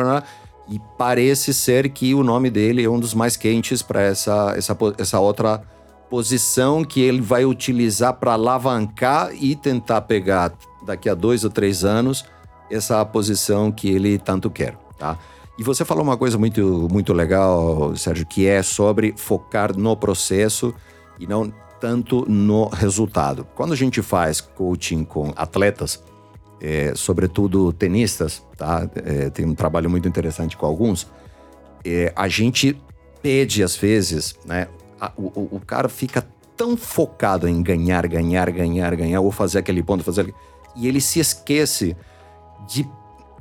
E 0.69 0.81
parece 0.97 1.53
ser 1.53 1.91
que 1.91 2.15
o 2.15 2.23
nome 2.23 2.49
dele 2.51 2.83
é 2.83 2.89
um 2.89 2.99
dos 2.99 3.13
mais 3.13 3.37
quentes 3.37 3.83
para 3.83 4.01
essa, 4.03 4.55
essa, 4.57 4.77
essa 4.99 5.21
outra 5.21 5.59
posição 5.59 5.74
que 6.89 7.01
ele 7.01 7.21
vai 7.21 7.45
utilizar 7.45 8.15
para 8.15 8.33
alavancar 8.33 9.31
e 9.35 9.57
tentar 9.57 10.03
pegar 10.03 10.53
daqui 10.85 11.09
a 11.09 11.15
dois 11.15 11.45
ou 11.45 11.51
três 11.51 11.85
anos 11.85 12.25
essa 12.71 13.05
posição 13.05 13.71
que 13.71 13.89
ele 13.89 14.19
tanto 14.19 14.51
quer, 14.51 14.77
tá? 14.99 15.19
E 15.59 15.63
você 15.63 15.85
falou 15.85 16.03
uma 16.03 16.17
coisa 16.17 16.37
muito, 16.37 16.89
muito 16.91 17.13
legal, 17.13 17.95
Sérgio, 17.97 18.27
que 18.27 18.47
é 18.47 18.63
sobre 18.63 19.15
focar 19.17 19.77
no 19.77 19.97
processo 19.97 20.75
e 21.19 21.27
não 21.27 21.53
tanto 21.81 22.29
no 22.29 22.67
resultado. 22.69 23.47
Quando 23.55 23.73
a 23.73 23.77
gente 23.77 24.03
faz 24.03 24.41
coaching 24.41 25.05
com 25.05 25.33
atletas, 25.37 26.03
é, 26.61 26.93
sobretudo 26.97 27.73
tenistas, 27.73 28.43
tá? 28.57 28.89
É, 28.97 29.31
tem 29.31 29.45
um 29.45 29.55
trabalho 29.55 29.89
muito 29.89 30.09
interessante 30.09 30.57
com 30.57 30.67
alguns. 30.67 31.07
É, 31.85 32.13
a 32.17 32.27
gente 32.27 32.77
pede 33.23 33.63
às 33.63 33.77
vezes, 33.77 34.35
né? 34.45 34.67
A, 35.05 35.13
o, 35.17 35.57
o 35.57 35.61
cara 35.61 35.89
fica 35.89 36.27
tão 36.57 36.77
focado 36.77 37.49
em 37.49 37.63
ganhar, 37.63 38.07
ganhar, 38.07 38.51
ganhar, 38.51 38.95
ganhar, 38.95 39.21
ou 39.21 39.31
fazer 39.31 39.59
aquele 39.59 39.83
ponto, 39.83 40.05
fazer 40.05 40.33
e 40.77 40.89
ele 40.89 41.01
se 41.01 41.21
esquece 41.21 41.97
de 42.69 42.89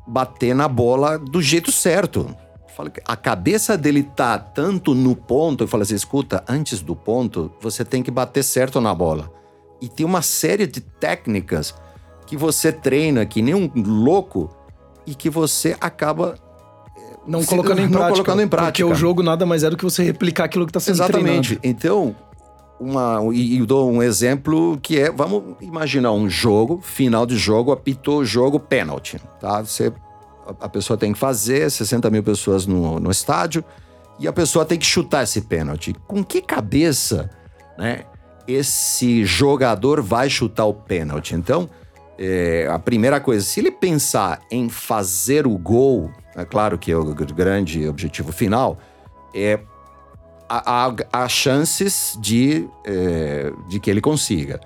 bater 0.06 0.54
na 0.54 0.68
bola 0.68 1.18
do 1.18 1.42
jeito 1.42 1.72
certo. 1.72 2.36
A 3.06 3.16
cabeça 3.16 3.78
dele 3.78 4.04
tá 4.04 4.38
tanto 4.38 4.96
no 4.96 5.16
ponto, 5.16 5.64
eu 5.64 5.68
falo 5.68 5.84
assim: 5.84 5.96
escuta, 5.96 6.44
antes 6.48 6.82
do 6.82 6.96
ponto, 6.96 7.52
você 7.62 7.86
tem 7.86 8.02
que 8.02 8.12
bater 8.12 8.44
certo 8.44 8.82
na 8.82 8.94
bola. 8.94 9.32
E 9.80 9.88
tem 9.88 10.06
uma 10.06 10.22
série 10.22 10.66
de 10.66 10.82
técnicas 10.82 11.74
que 12.26 12.36
você 12.36 12.72
treina 12.72 13.26
que 13.26 13.42
nem 13.42 13.54
um 13.54 13.72
louco 13.76 14.50
e 15.06 15.14
que 15.14 15.30
você 15.30 15.76
acaba 15.80 16.36
não, 17.26 17.44
colocando, 17.44 17.80
em 17.80 17.84
não 17.84 17.92
prática, 17.92 18.12
colocando 18.12 18.42
em 18.42 18.48
prática. 18.48 18.72
Porque 18.72 18.84
o 18.84 18.96
jogo 18.96 19.24
nada 19.24 19.46
mais 19.46 19.64
é 19.64 19.70
do 19.70 19.78
que 19.78 19.84
você 19.84 20.04
replicar 20.04 20.46
aquilo 20.46 20.66
que 20.66 20.70
está 20.70 20.80
sendo 20.80 20.96
Exatamente. 20.96 21.56
Treinado. 21.58 21.62
Então, 21.64 22.16
uma. 22.80 23.20
E, 23.34 23.58
e 23.58 23.66
dou 23.66 23.90
um 23.90 24.04
exemplo 24.04 24.78
que 24.82 25.00
é: 25.00 25.12
vamos 25.12 25.56
imaginar 25.62 26.12
um 26.12 26.30
jogo, 26.30 26.82
final 26.82 27.26
de 27.26 27.38
jogo, 27.38 27.72
apitou 27.72 28.20
o 28.20 28.26
jogo 28.26 28.60
pênalti. 28.60 29.20
Tá? 29.40 29.62
Você, 29.62 29.92
a, 30.46 30.66
a 30.66 30.70
pessoa 30.70 30.98
tem 30.98 31.14
que 31.14 31.20
fazer, 31.20 31.70
60 31.70 32.10
mil 32.10 32.24
pessoas 32.24 32.66
no, 32.66 33.00
no 33.00 33.10
estádio, 33.10 33.64
e 34.20 34.28
a 34.28 34.34
pessoa 34.34 34.66
tem 34.66 34.78
que 34.78 34.86
chutar 34.86 35.24
esse 35.24 35.42
pênalti. 35.42 35.96
Com 36.08 36.24
que 36.24 36.42
cabeça, 36.42 37.30
né? 37.78 38.02
Esse 38.46 39.24
jogador 39.24 40.02
vai 40.02 40.30
chutar 40.30 40.66
o 40.66 40.74
pênalti. 40.74 41.34
Então, 41.34 41.70
é, 42.20 42.68
a 42.70 42.78
primeira 42.78 43.20
coisa, 43.22 43.44
se 43.44 43.62
ele 43.62 43.72
pensar 43.72 44.42
em 44.52 44.68
fazer 44.68 45.48
o 45.48 45.58
gol, 45.58 46.12
é 46.36 46.46
claro 46.46 46.78
que 46.78 46.92
é 46.92 46.98
o 46.98 47.04
grande 47.14 47.88
objetivo 47.88 48.32
final, 48.32 48.78
é 49.34 49.60
há, 50.50 50.94
há 51.12 51.28
chances 51.28 52.18
de, 52.20 52.68
é, 52.86 53.52
de 53.68 53.80
que 53.80 53.90
ele 53.90 54.02
consiga. 54.02 54.60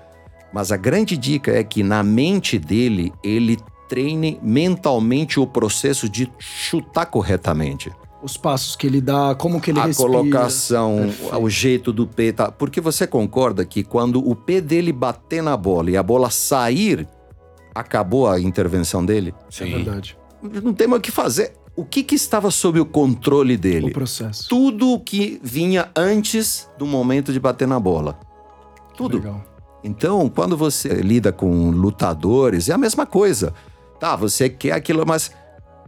Mas 0.52 0.72
a 0.72 0.76
grande 0.76 1.16
dica 1.16 1.52
é 1.52 1.62
que 1.62 1.82
na 1.82 2.02
mente 2.02 2.58
dele, 2.58 3.12
ele 3.22 3.58
treine 3.88 4.38
mentalmente 4.42 5.40
o 5.40 5.46
processo 5.46 6.08
de 6.08 6.30
chutar 6.38 7.06
corretamente. 7.06 7.92
Os 8.22 8.36
passos 8.36 8.74
que 8.74 8.86
ele 8.86 9.00
dá, 9.00 9.34
como 9.36 9.60
que 9.60 9.70
ele 9.70 9.78
a 9.78 9.84
respira. 9.84 10.08
A 10.08 10.12
colocação, 10.12 10.96
Perfeito. 10.96 11.42
o 11.42 11.50
jeito 11.50 11.92
do 11.92 12.06
pé. 12.06 12.32
Tá? 12.32 12.50
Porque 12.50 12.80
você 12.80 13.06
concorda 13.06 13.64
que 13.64 13.84
quando 13.84 14.26
o 14.26 14.34
pé 14.34 14.60
dele 14.60 14.92
bater 14.92 15.42
na 15.42 15.56
bola 15.56 15.90
e 15.90 15.96
a 15.96 16.02
bola 16.02 16.28
sair, 16.28 17.06
acabou 17.74 18.28
a 18.28 18.40
intervenção 18.40 19.04
dele? 19.04 19.32
Sim. 19.48 19.72
É 19.72 19.76
verdade. 19.76 20.18
Não 20.42 20.72
tem 20.72 20.86
mais 20.86 21.00
o 21.00 21.02
que 21.02 21.10
fazer 21.10 21.52
o 21.78 21.84
que, 21.84 22.02
que 22.02 22.16
estava 22.16 22.50
sob 22.50 22.80
o 22.80 22.84
controle 22.84 23.56
dele? 23.56 23.86
O 23.86 23.92
processo. 23.92 24.48
Tudo 24.48 24.90
o 24.90 24.98
que 24.98 25.40
vinha 25.44 25.88
antes 25.94 26.68
do 26.76 26.84
momento 26.84 27.32
de 27.32 27.38
bater 27.38 27.68
na 27.68 27.78
bola. 27.78 28.18
Tudo. 28.96 29.18
Legal. 29.18 29.44
Então, 29.84 30.28
quando 30.28 30.56
você 30.56 30.88
lida 30.88 31.30
com 31.30 31.70
lutadores, 31.70 32.68
é 32.68 32.72
a 32.72 32.78
mesma 32.78 33.06
coisa. 33.06 33.54
Tá, 34.00 34.16
você 34.16 34.48
quer 34.48 34.72
aquilo, 34.72 35.06
mas 35.06 35.30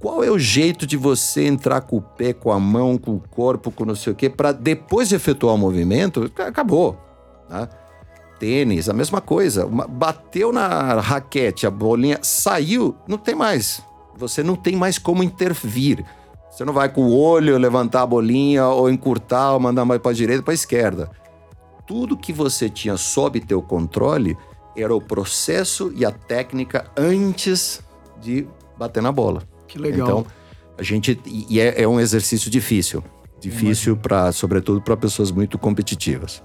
qual 0.01 0.23
é 0.23 0.31
o 0.31 0.39
jeito 0.39 0.87
de 0.87 0.97
você 0.97 1.49
entrar 1.49 1.81
com 1.81 1.97
o 1.97 2.01
pé, 2.01 2.33
com 2.33 2.53
a 2.53 2.61
mão, 2.61 2.97
com 2.97 3.17
o 3.17 3.23
corpo, 3.29 3.73
com 3.73 3.85
não 3.85 3.97
sei 3.97 4.13
o 4.13 4.17
quê, 4.17 4.31
para 4.31 4.53
depois 4.53 5.09
de 5.09 5.17
efetuar 5.17 5.57
o 5.57 5.59
movimento, 5.59 6.31
acabou. 6.39 6.97
Né? 7.49 7.69
Tênis, 8.39 8.89
a 8.89 8.93
mesma 8.93 9.21
coisa. 9.21 9.67
Bateu 9.67 10.53
na 10.53 11.01
raquete, 11.01 11.67
a 11.67 11.71
bolinha 11.71 12.21
saiu, 12.23 12.95
não 13.09 13.19
tem 13.19 13.35
mais. 13.35 13.83
Você 14.21 14.43
não 14.43 14.55
tem 14.55 14.77
mais 14.77 14.99
como 14.99 15.23
intervir. 15.23 16.05
Você 16.51 16.64
não 16.64 16.73
vai 16.73 16.89
com 16.89 17.03
o 17.03 17.18
olho 17.18 17.57
levantar 17.57 18.03
a 18.03 18.07
bolinha 18.07 18.66
ou 18.66 18.91
encurtar 18.91 19.53
ou 19.53 19.61
mandar 19.61 19.85
mais 19.85 20.01
para 20.01 20.11
a 20.11 20.14
direita 20.14 20.43
para 20.43 20.53
a 20.53 20.55
esquerda. 20.55 21.11
Tudo 21.87 22.16
que 22.16 22.33
você 22.33 22.68
tinha 22.68 22.97
sob 22.97 23.41
teu 23.41 23.62
controle 23.62 24.37
era 24.77 24.95
o 24.95 25.01
processo 25.01 25.91
e 25.97 26.05
a 26.05 26.11
técnica 26.11 26.91
antes 26.97 27.83
de 28.21 28.47
bater 28.79 29.03
na 29.03 29.11
bola. 29.11 29.43
Que 29.66 29.79
legal. 29.79 30.09
Então, 30.09 30.27
a 30.77 30.83
gente 30.83 31.18
e 31.27 31.59
é, 31.59 31.83
é 31.83 31.89
um 31.89 31.99
exercício 31.99 32.51
difícil, 32.51 33.03
difícil 33.41 33.97
para, 33.97 34.31
sobretudo 34.33 34.83
para 34.83 34.97
pessoas 34.97 35.31
muito 35.31 35.59
competitivas. 35.59 36.43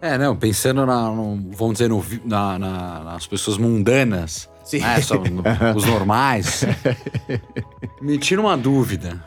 É, 0.00 0.18
não, 0.18 0.36
pensando 0.36 0.84
na, 0.84 1.08
no, 1.10 1.36
vamos 1.52 1.74
dizer, 1.74 1.88
no, 1.88 2.04
na, 2.24 2.58
na, 2.58 3.04
nas 3.04 3.26
pessoas 3.26 3.56
mundanas, 3.56 4.48
Sim. 4.64 4.80
Né, 4.80 5.00
só 5.00 5.16
os 5.74 5.84
normais. 5.84 6.64
Me 8.00 8.18
tira 8.18 8.40
uma 8.40 8.56
dúvida. 8.56 9.24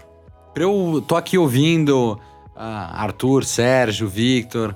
Eu 0.55 1.03
tô 1.05 1.15
aqui 1.15 1.37
ouvindo 1.37 2.13
uh, 2.13 2.19
Arthur, 2.55 3.43
Sérgio, 3.43 4.07
Victor. 4.07 4.75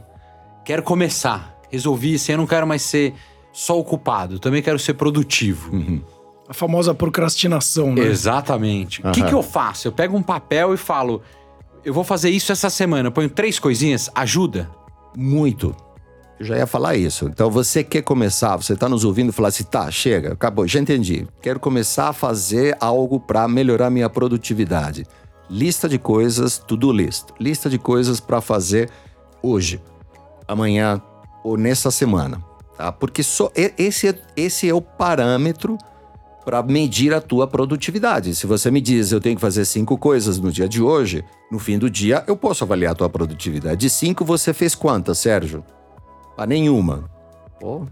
Quero 0.65 0.83
começar. 0.83 1.57
Resolvi, 1.71 2.15
assim, 2.15 2.33
eu 2.33 2.37
não 2.37 2.47
quero 2.47 2.67
mais 2.67 2.81
ser 2.81 3.13
só 3.51 3.77
ocupado, 3.79 4.39
também 4.39 4.61
quero 4.61 4.79
ser 4.79 4.93
produtivo. 4.93 5.73
Uhum. 5.73 6.01
A 6.47 6.53
famosa 6.53 6.93
procrastinação, 6.93 7.93
né? 7.93 8.01
Exatamente. 8.01 9.01
O 9.05 9.11
que, 9.11 9.23
que 9.23 9.33
eu 9.33 9.43
faço? 9.43 9.87
Eu 9.87 9.91
pego 9.91 10.17
um 10.17 10.23
papel 10.23 10.73
e 10.73 10.77
falo: 10.77 11.21
eu 11.83 11.93
vou 11.93 12.03
fazer 12.03 12.29
isso 12.29 12.51
essa 12.51 12.69
semana. 12.69 13.07
Eu 13.07 13.11
ponho 13.11 13.29
três 13.29 13.59
coisinhas, 13.59 14.09
ajuda? 14.15 14.69
Muito. 15.15 15.75
Eu 16.39 16.45
já 16.45 16.57
ia 16.57 16.65
falar 16.65 16.95
isso. 16.95 17.25
Então 17.25 17.51
você 17.51 17.83
quer 17.83 18.01
começar, 18.01 18.55
você 18.55 18.73
está 18.73 18.87
nos 18.87 19.03
ouvindo 19.03 19.29
e 19.29 19.33
falar 19.33 19.49
assim: 19.49 19.65
tá, 19.65 19.91
chega, 19.91 20.33
acabou, 20.33 20.65
já 20.65 20.79
entendi. 20.79 21.27
Quero 21.41 21.59
começar 21.59 22.09
a 22.09 22.13
fazer 22.13 22.77
algo 22.79 23.19
para 23.19 23.45
melhorar 23.47 23.89
minha 23.89 24.09
produtividade. 24.09 25.05
Lista 25.49 25.89
de 25.89 25.99
coisas, 25.99 26.57
to-do 26.57 26.91
list. 26.91 27.25
Lista 27.39 27.69
de 27.69 27.77
coisas 27.77 28.19
para 28.19 28.39
fazer 28.39 28.89
hoje, 29.41 29.81
amanhã 30.47 31.01
ou 31.43 31.57
nessa 31.57 31.91
semana. 31.91 32.41
Tá? 32.77 32.91
Porque 32.91 33.21
só 33.21 33.51
esse, 33.55 34.15
esse 34.37 34.69
é 34.69 34.73
o 34.73 34.81
parâmetro 34.81 35.77
para 36.45 36.63
medir 36.63 37.13
a 37.13 37.19
tua 37.19 37.47
produtividade. 37.47 38.33
Se 38.33 38.47
você 38.47 38.71
me 38.71 38.79
diz 38.79 39.11
eu 39.11 39.19
tenho 39.19 39.35
que 39.35 39.41
fazer 39.41 39.65
cinco 39.65 39.97
coisas 39.97 40.39
no 40.39 40.51
dia 40.51 40.69
de 40.69 40.81
hoje, 40.81 41.25
no 41.51 41.59
fim 41.59 41.77
do 41.77 41.89
dia 41.89 42.23
eu 42.27 42.37
posso 42.37 42.63
avaliar 42.63 42.93
a 42.93 42.95
tua 42.95 43.09
produtividade. 43.09 43.81
De 43.81 43.89
cinco 43.89 44.23
você 44.23 44.53
fez 44.53 44.73
quantas, 44.73 45.17
Sérgio? 45.17 45.63
Ah, 46.39 46.45
nenhuma. 46.45 47.09
Pô, 47.59 47.85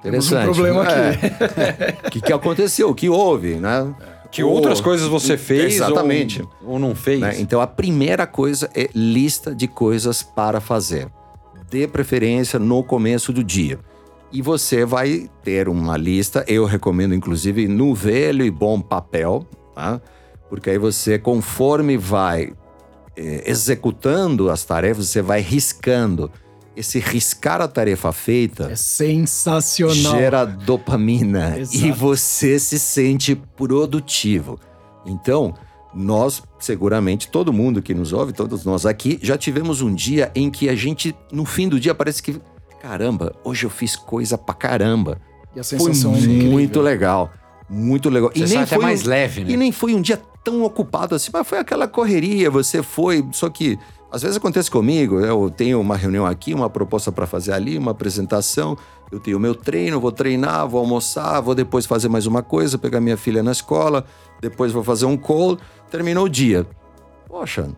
interessante. 0.00 0.02
Temos 0.02 0.32
um 0.32 0.42
problema 0.42 0.82
aqui. 0.82 0.92
É. 1.60 1.96
O 2.04 2.10
que, 2.10 2.20
que 2.20 2.32
aconteceu? 2.32 2.90
O 2.90 2.94
que 2.96 3.08
houve, 3.08 3.54
né? 3.54 3.94
Que 4.32 4.42
outras 4.42 4.80
coisas 4.80 5.06
você 5.06 5.36
fez 5.36 5.76
Exatamente. 5.76 6.42
Ou, 6.42 6.72
ou 6.72 6.78
não 6.80 6.96
fez. 6.96 7.20
Né? 7.20 7.36
Então 7.38 7.60
a 7.60 7.66
primeira 7.66 8.26
coisa 8.26 8.68
é 8.74 8.90
lista 8.92 9.54
de 9.54 9.68
coisas 9.68 10.20
para 10.20 10.60
fazer. 10.60 11.06
Dê 11.70 11.86
preferência 11.86 12.58
no 12.58 12.82
começo 12.82 13.32
do 13.32 13.44
dia. 13.44 13.78
E 14.32 14.42
você 14.42 14.84
vai 14.84 15.30
ter 15.44 15.68
uma 15.68 15.96
lista, 15.96 16.44
eu 16.48 16.64
recomendo 16.64 17.14
inclusive 17.14 17.68
no 17.68 17.94
velho 17.94 18.44
e 18.44 18.50
bom 18.50 18.80
papel, 18.80 19.46
tá? 19.76 20.00
Porque 20.50 20.70
aí 20.70 20.78
você, 20.78 21.20
conforme 21.20 21.96
vai 21.96 22.52
eh, 23.16 23.44
executando 23.46 24.50
as 24.50 24.64
tarefas, 24.64 25.06
você 25.06 25.22
vai 25.22 25.40
riscando. 25.40 26.32
Esse 26.76 26.98
riscar 26.98 27.62
a 27.62 27.68
tarefa 27.68 28.12
feita 28.12 28.70
é 28.70 28.76
sensacional. 28.76 30.12
Gera 30.12 30.44
dopamina 30.44 31.58
Exato. 31.58 31.86
e 31.86 31.90
você 31.90 32.58
se 32.58 32.78
sente 32.78 33.34
produtivo. 33.34 34.60
Então, 35.06 35.54
nós, 35.94 36.42
seguramente, 36.58 37.28
todo 37.28 37.52
mundo 37.52 37.80
que 37.80 37.94
nos 37.94 38.12
ouve, 38.12 38.34
todos 38.34 38.64
nós 38.66 38.84
aqui, 38.84 39.18
já 39.22 39.38
tivemos 39.38 39.80
um 39.80 39.94
dia 39.94 40.30
em 40.34 40.50
que 40.50 40.68
a 40.68 40.74
gente, 40.74 41.16
no 41.32 41.46
fim 41.46 41.66
do 41.66 41.80
dia, 41.80 41.94
parece 41.94 42.22
que 42.22 42.38
caramba, 42.86 43.34
hoje 43.42 43.66
eu 43.66 43.70
fiz 43.70 43.96
coisa 43.96 44.36
pra 44.38 44.54
caramba. 44.54 45.18
E 45.54 45.60
a 45.60 45.64
sensação 45.64 46.14
foi 46.14 46.24
é 46.24 46.26
muito 46.44 46.80
legal. 46.80 47.32
Muito 47.68 48.08
legal. 48.08 48.30
Você 48.32 48.54
e 48.54 48.56
nem 48.56 48.66
foi 48.66 48.78
mais 48.78 49.04
um, 49.04 49.08
leve, 49.08 49.44
né? 49.44 49.50
E 49.50 49.56
nem 49.56 49.72
foi 49.72 49.94
um 49.94 50.00
dia 50.00 50.20
tão 50.44 50.62
ocupado 50.62 51.14
assim, 51.14 51.30
mas 51.32 51.48
foi 51.48 51.58
aquela 51.58 51.88
correria, 51.88 52.48
você 52.48 52.82
foi, 52.82 53.26
só 53.32 53.50
que 53.50 53.76
às 54.10 54.22
vezes 54.22 54.36
acontece 54.36 54.70
comigo, 54.70 55.20
eu 55.20 55.50
tenho 55.50 55.80
uma 55.80 55.96
reunião 55.96 56.24
aqui, 56.24 56.54
uma 56.54 56.70
proposta 56.70 57.10
para 57.10 57.26
fazer 57.26 57.52
ali, 57.52 57.76
uma 57.76 57.90
apresentação, 57.90 58.76
eu 59.10 59.20
tenho 59.20 59.38
meu 59.38 59.54
treino, 59.54 60.00
vou 60.00 60.12
treinar, 60.12 60.68
vou 60.68 60.80
almoçar, 60.80 61.40
vou 61.40 61.54
depois 61.54 61.86
fazer 61.86 62.08
mais 62.08 62.26
uma 62.26 62.42
coisa, 62.42 62.78
pegar 62.78 63.00
minha 63.00 63.16
filha 63.16 63.42
na 63.42 63.52
escola, 63.52 64.04
depois 64.40 64.72
vou 64.72 64.82
fazer 64.82 65.06
um 65.06 65.16
call, 65.16 65.58
terminou 65.90 66.24
o 66.24 66.28
dia. 66.28 66.66
Poxa, 67.28 67.68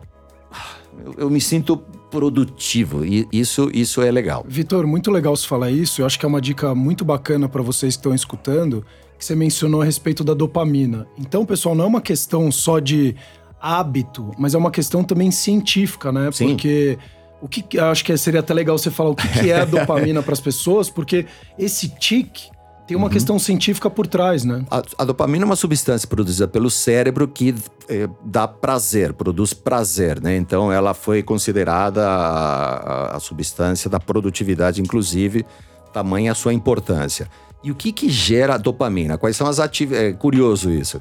eu, 1.03 1.13
eu 1.17 1.29
me 1.29 1.41
sinto 1.41 1.77
produtivo 2.09 3.05
e 3.05 3.27
isso, 3.31 3.69
isso 3.73 4.01
é 4.01 4.11
legal. 4.11 4.43
Vitor, 4.47 4.85
muito 4.87 5.11
legal 5.11 5.35
você 5.35 5.47
falar 5.47 5.71
isso. 5.71 6.01
Eu 6.01 6.05
acho 6.05 6.19
que 6.19 6.25
é 6.25 6.27
uma 6.27 6.41
dica 6.41 6.73
muito 6.73 7.05
bacana 7.05 7.47
para 7.47 7.61
vocês 7.61 7.95
que 7.95 7.99
estão 7.99 8.13
escutando, 8.13 8.85
que 9.17 9.25
você 9.25 9.35
mencionou 9.35 9.81
a 9.81 9.85
respeito 9.85 10.23
da 10.23 10.33
dopamina. 10.33 11.07
Então, 11.17 11.45
pessoal, 11.45 11.75
não 11.75 11.85
é 11.85 11.87
uma 11.87 12.01
questão 12.01 12.51
só 12.51 12.79
de 12.79 13.15
hábito, 13.61 14.31
mas 14.37 14.53
é 14.53 14.57
uma 14.57 14.71
questão 14.71 15.03
também 15.03 15.31
científica, 15.31 16.11
né? 16.11 16.31
Sim. 16.31 16.49
Porque 16.49 16.97
o 17.41 17.47
que 17.47 17.79
acho 17.79 18.03
que 18.03 18.15
seria 18.17 18.39
até 18.39 18.53
legal 18.53 18.77
você 18.77 18.91
falar 18.91 19.11
o 19.11 19.15
que, 19.15 19.27
que 19.27 19.51
é 19.51 19.61
a 19.61 19.65
dopamina 19.65 20.21
para 20.21 20.33
as 20.33 20.39
pessoas, 20.39 20.89
porque 20.89 21.25
esse 21.57 21.89
tique 21.89 22.49
tem 22.89 22.97
uma 22.97 23.05
uhum. 23.05 23.13
questão 23.13 23.37
científica 23.37 23.87
por 23.87 24.07
trás, 24.07 24.43
né? 24.43 24.65
A, 24.71 24.81
a, 24.97 25.05
dopamina 25.05 25.43
é 25.43 25.45
uma 25.45 25.55
substância 25.55 26.07
produzida 26.07 26.47
pelo 26.47 26.71
cérebro 26.71 27.27
que 27.27 27.53
eh, 27.87 28.09
dá 28.25 28.47
prazer, 28.47 29.13
produz 29.13 29.53
prazer, 29.53 30.19
né? 30.19 30.35
Então 30.35 30.71
ela 30.71 30.95
foi 30.95 31.21
considerada 31.21 32.07
a, 32.07 33.15
a 33.15 33.19
substância 33.19 33.89
da 33.91 33.99
produtividade, 33.99 34.81
inclusive, 34.81 35.45
tamanha 35.93 36.31
a 36.31 36.35
sua 36.35 36.51
importância. 36.51 37.29
E 37.63 37.69
o 37.69 37.75
que 37.75 37.91
que 37.91 38.09
gera 38.09 38.55
a 38.55 38.57
dopamina? 38.57 39.19
Quais 39.19 39.35
são 39.35 39.45
as 39.45 39.59
atividades? 39.59 40.09
É 40.09 40.13
curioso 40.13 40.71
isso. 40.71 40.99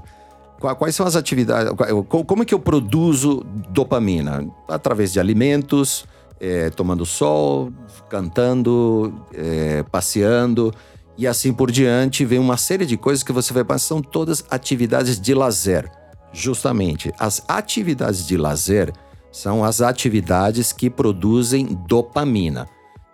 Quais 0.59 0.95
são 0.95 1.07
as 1.07 1.15
atividades? 1.15 1.73
Como 2.09 2.43
é 2.43 2.45
que 2.45 2.53
eu 2.53 2.59
produzo 2.59 3.45
dopamina? 3.71 4.47
Através 4.67 5.13
de 5.13 5.21
alimentos, 5.21 6.05
é, 6.41 6.69
tomando 6.71 7.07
sol, 7.07 7.73
cantando, 8.09 9.15
é, 9.33 9.85
passeando 9.85 10.75
e 11.19 11.27
assim 11.27 11.53
por 11.53 11.71
diante, 11.71 12.25
vem 12.25 12.39
uma 12.39 12.57
série 12.57 12.87
de 12.87 12.97
coisas 12.97 13.25
que 13.25 13.33
você 13.33 13.53
vai 13.53 13.65
passar, 13.65 13.89
são 13.89 14.01
todas 14.01 14.45
atividades 14.49 15.21
de 15.21 15.35
lazer. 15.35 15.91
Justamente, 16.33 17.13
as 17.19 17.43
atividades 17.49 18.25
de 18.25 18.37
lazer 18.37 18.93
são 19.33 19.65
as 19.65 19.81
atividades 19.81 20.73
que 20.73 20.89
produzem 20.89 21.67
dopamina. 21.89 22.69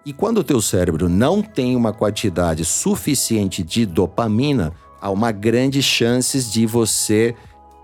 E 0.05 0.13
quando 0.13 0.39
o 0.39 0.45
teu 0.45 0.61
cérebro 0.61 1.09
não 1.09 1.41
tem 1.41 1.75
uma 1.75 1.95
quantidade 1.95 2.63
suficiente 2.63 3.63
de 3.63 3.87
dopamina, 3.87 4.73
há 5.05 5.11
uma 5.11 5.31
grande 5.31 5.83
chance 5.83 6.43
de 6.51 6.65
você 6.65 7.35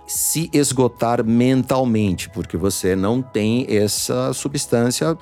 se 0.07 0.49
esgotar 0.55 1.23
mentalmente, 1.23 2.31
porque 2.31 2.57
você 2.57 2.97
não 2.97 3.21
tem 3.21 3.67
essa 3.69 4.33
substância 4.33 5.15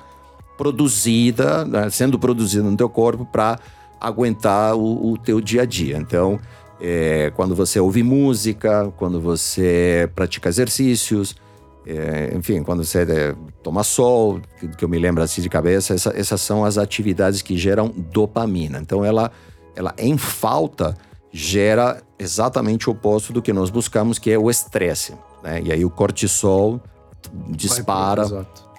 produzida, 0.57 1.65
né, 1.65 1.89
sendo 1.89 2.17
produzida 2.17 2.63
no 2.63 2.77
teu 2.77 2.87
corpo 2.87 3.25
para 3.25 3.59
aguentar 3.99 4.77
o, 4.77 5.11
o 5.11 5.17
teu 5.17 5.41
dia 5.41 5.63
a 5.63 5.65
dia. 5.65 5.97
Então, 5.97 6.39
é, 6.79 7.33
quando 7.35 7.53
você 7.53 7.81
ouve 7.81 8.01
música, 8.01 8.89
quando 8.95 9.19
você 9.19 10.09
pratica 10.15 10.47
exercícios, 10.47 11.35
é, 11.85 12.31
enfim, 12.33 12.63
quando 12.63 12.85
você 12.85 12.99
é, 12.99 13.35
toma 13.61 13.83
sol, 13.83 14.39
que, 14.57 14.69
que, 14.69 14.85
eu 14.85 14.87
me 14.87 14.97
lembro 14.97 15.21
assim 15.21 15.41
de 15.41 15.49
cabeça, 15.49 15.93
essa, 15.93 16.17
essas 16.17 16.39
são 16.39 16.63
as 16.63 16.77
atividades 16.77 17.41
que 17.41 17.57
geram 17.57 17.89
dopamina. 17.89 18.79
Então, 18.79 19.03
ela, 19.03 19.29
ela 19.75 19.93
em 19.97 20.17
falta 20.17 20.95
gera 21.31 22.01
exatamente 22.17 22.89
o 22.89 22.93
oposto 22.93 23.31
do 23.31 23.41
que 23.41 23.53
nós 23.53 23.69
buscamos, 23.69 24.17
que 24.17 24.31
é 24.31 24.37
o 24.37 24.49
estresse. 24.49 25.13
Né? 25.43 25.61
E 25.65 25.71
aí 25.71 25.85
o 25.85 25.89
cortisol 25.89 26.81
dispara 27.49 28.25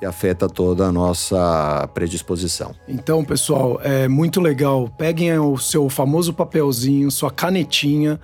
e 0.01 0.07
afeta 0.07 0.49
toda 0.49 0.87
a 0.87 0.93
nossa 0.93 1.89
predisposição. 1.93 2.75
Então, 2.89 3.25
pessoal, 3.25 3.79
é 3.83 4.09
muito 4.09 4.41
legal. 4.41 4.89
Peguem 4.89 5.39
o 5.39 5.59
seu 5.59 5.89
famoso 5.89 6.33
papelzinho, 6.33 7.11
sua 7.11 7.31
canetinha, 7.31 8.19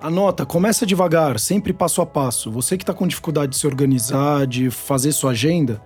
anota, 0.00 0.44
começa 0.44 0.84
devagar, 0.84 1.40
sempre 1.40 1.72
passo 1.72 2.02
a 2.02 2.06
passo. 2.06 2.50
Você 2.50 2.76
que 2.76 2.82
está 2.82 2.92
com 2.92 3.06
dificuldade 3.06 3.52
de 3.52 3.58
se 3.58 3.66
organizar, 3.66 4.46
de 4.46 4.70
fazer 4.70 5.12
sua 5.12 5.30
agenda, 5.30 5.80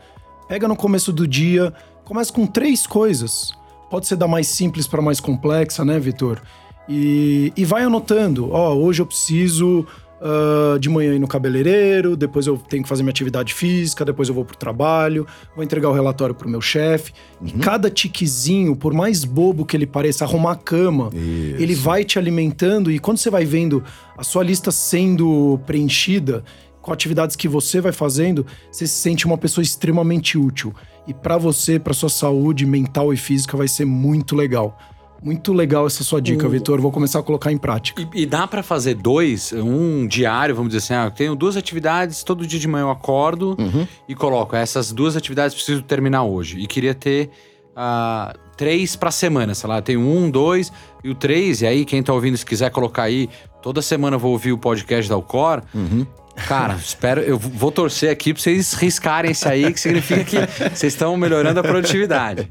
pega 0.48 0.66
no 0.66 0.74
começo 0.74 1.12
do 1.12 1.28
dia, 1.28 1.72
começa 2.04 2.32
com 2.32 2.46
três 2.46 2.86
coisas. 2.86 3.52
Pode 3.88 4.08
ser 4.08 4.16
da 4.16 4.26
mais 4.26 4.48
simples 4.48 4.88
para 4.88 5.00
mais 5.00 5.20
complexa, 5.20 5.84
né, 5.84 5.98
Vitor? 6.00 6.42
E, 6.88 7.52
e 7.56 7.64
vai 7.64 7.82
anotando. 7.82 8.50
Ó, 8.50 8.72
oh, 8.72 8.84
hoje 8.84 9.02
eu 9.02 9.06
preciso 9.06 9.86
Uh, 10.18 10.78
de 10.78 10.88
manhã 10.88 11.14
ir 11.14 11.18
no 11.18 11.28
cabeleireiro, 11.28 12.16
depois 12.16 12.46
eu 12.46 12.56
tenho 12.56 12.82
que 12.82 12.88
fazer 12.88 13.02
minha 13.02 13.10
atividade 13.10 13.52
física, 13.52 14.02
depois 14.02 14.30
eu 14.30 14.34
vou 14.34 14.46
pro 14.46 14.56
trabalho, 14.56 15.26
vou 15.54 15.62
entregar 15.62 15.90
o 15.90 15.92
relatório 15.92 16.34
pro 16.34 16.48
meu 16.48 16.62
chefe. 16.62 17.12
Uhum. 17.38 17.48
E 17.48 17.52
cada 17.52 17.90
tiquezinho, 17.90 18.74
por 18.74 18.94
mais 18.94 19.26
bobo 19.26 19.66
que 19.66 19.76
ele 19.76 19.86
pareça, 19.86 20.24
arrumar 20.24 20.52
a 20.52 20.56
cama, 20.56 21.10
Isso. 21.12 21.62
ele 21.62 21.74
vai 21.74 22.02
te 22.02 22.18
alimentando 22.18 22.90
e 22.90 22.98
quando 22.98 23.18
você 23.18 23.28
vai 23.28 23.44
vendo 23.44 23.84
a 24.16 24.24
sua 24.24 24.42
lista 24.42 24.70
sendo 24.70 25.60
preenchida 25.66 26.42
com 26.80 26.94
atividades 26.94 27.36
que 27.36 27.46
você 27.46 27.82
vai 27.82 27.92
fazendo, 27.92 28.46
você 28.70 28.86
se 28.86 28.94
sente 28.94 29.26
uma 29.26 29.36
pessoa 29.36 29.62
extremamente 29.62 30.38
útil. 30.38 30.72
E 31.06 31.12
para 31.12 31.36
você, 31.36 31.78
para 31.78 31.92
sua 31.92 32.08
saúde 32.08 32.64
mental 32.64 33.12
e 33.12 33.18
física 33.18 33.54
vai 33.54 33.68
ser 33.68 33.84
muito 33.84 34.34
legal. 34.34 34.78
Muito 35.22 35.52
legal 35.52 35.86
essa 35.86 36.04
sua 36.04 36.20
dica, 36.20 36.48
Vitor. 36.48 36.80
Vou 36.80 36.92
começar 36.92 37.18
a 37.18 37.22
colocar 37.22 37.50
em 37.50 37.58
prática. 37.58 38.02
E, 38.14 38.22
e 38.22 38.26
dá 38.26 38.46
para 38.46 38.62
fazer 38.62 38.94
dois, 38.94 39.52
um 39.52 40.06
diário, 40.06 40.54
vamos 40.54 40.72
dizer 40.72 40.84
assim, 40.84 40.94
ah, 40.94 41.06
eu 41.06 41.10
tenho 41.10 41.34
duas 41.34 41.56
atividades, 41.56 42.22
todo 42.22 42.46
dia 42.46 42.60
de 42.60 42.68
manhã 42.68 42.84
eu 42.84 42.90
acordo 42.90 43.56
uhum. 43.58 43.86
e 44.08 44.14
coloco 44.14 44.54
essas 44.54 44.92
duas 44.92 45.16
atividades 45.16 45.54
preciso 45.54 45.82
terminar 45.82 46.22
hoje. 46.22 46.58
E 46.58 46.66
queria 46.66 46.94
ter 46.94 47.30
uh, 47.72 48.38
três 48.56 48.96
para 48.96 49.10
semana, 49.10 49.54
sei 49.54 49.68
lá, 49.68 49.82
tenho 49.82 50.00
um, 50.00 50.30
dois 50.30 50.72
e 51.02 51.10
o 51.10 51.14
três. 51.14 51.62
E 51.62 51.66
aí 51.66 51.84
quem 51.84 52.02
tá 52.02 52.12
ouvindo, 52.12 52.36
se 52.36 52.46
quiser 52.46 52.70
colocar 52.70 53.04
aí, 53.04 53.28
toda 53.62 53.82
semana 53.82 54.16
eu 54.16 54.20
vou 54.20 54.32
ouvir 54.32 54.52
o 54.52 54.58
podcast 54.58 55.08
da 55.08 55.14
Alcor. 55.14 55.62
Uhum. 55.74 56.06
Cara, 56.46 56.74
espero, 56.80 57.20
eu 57.20 57.38
vou 57.38 57.72
torcer 57.72 58.10
aqui 58.10 58.32
para 58.32 58.42
vocês 58.42 58.74
riscarem 58.74 59.30
esse 59.30 59.48
aí, 59.48 59.72
que 59.72 59.80
significa 59.80 60.24
que 60.24 60.36
vocês 60.70 60.92
estão 60.92 61.16
melhorando 61.16 61.60
a 61.60 61.62
produtividade. 61.62 62.48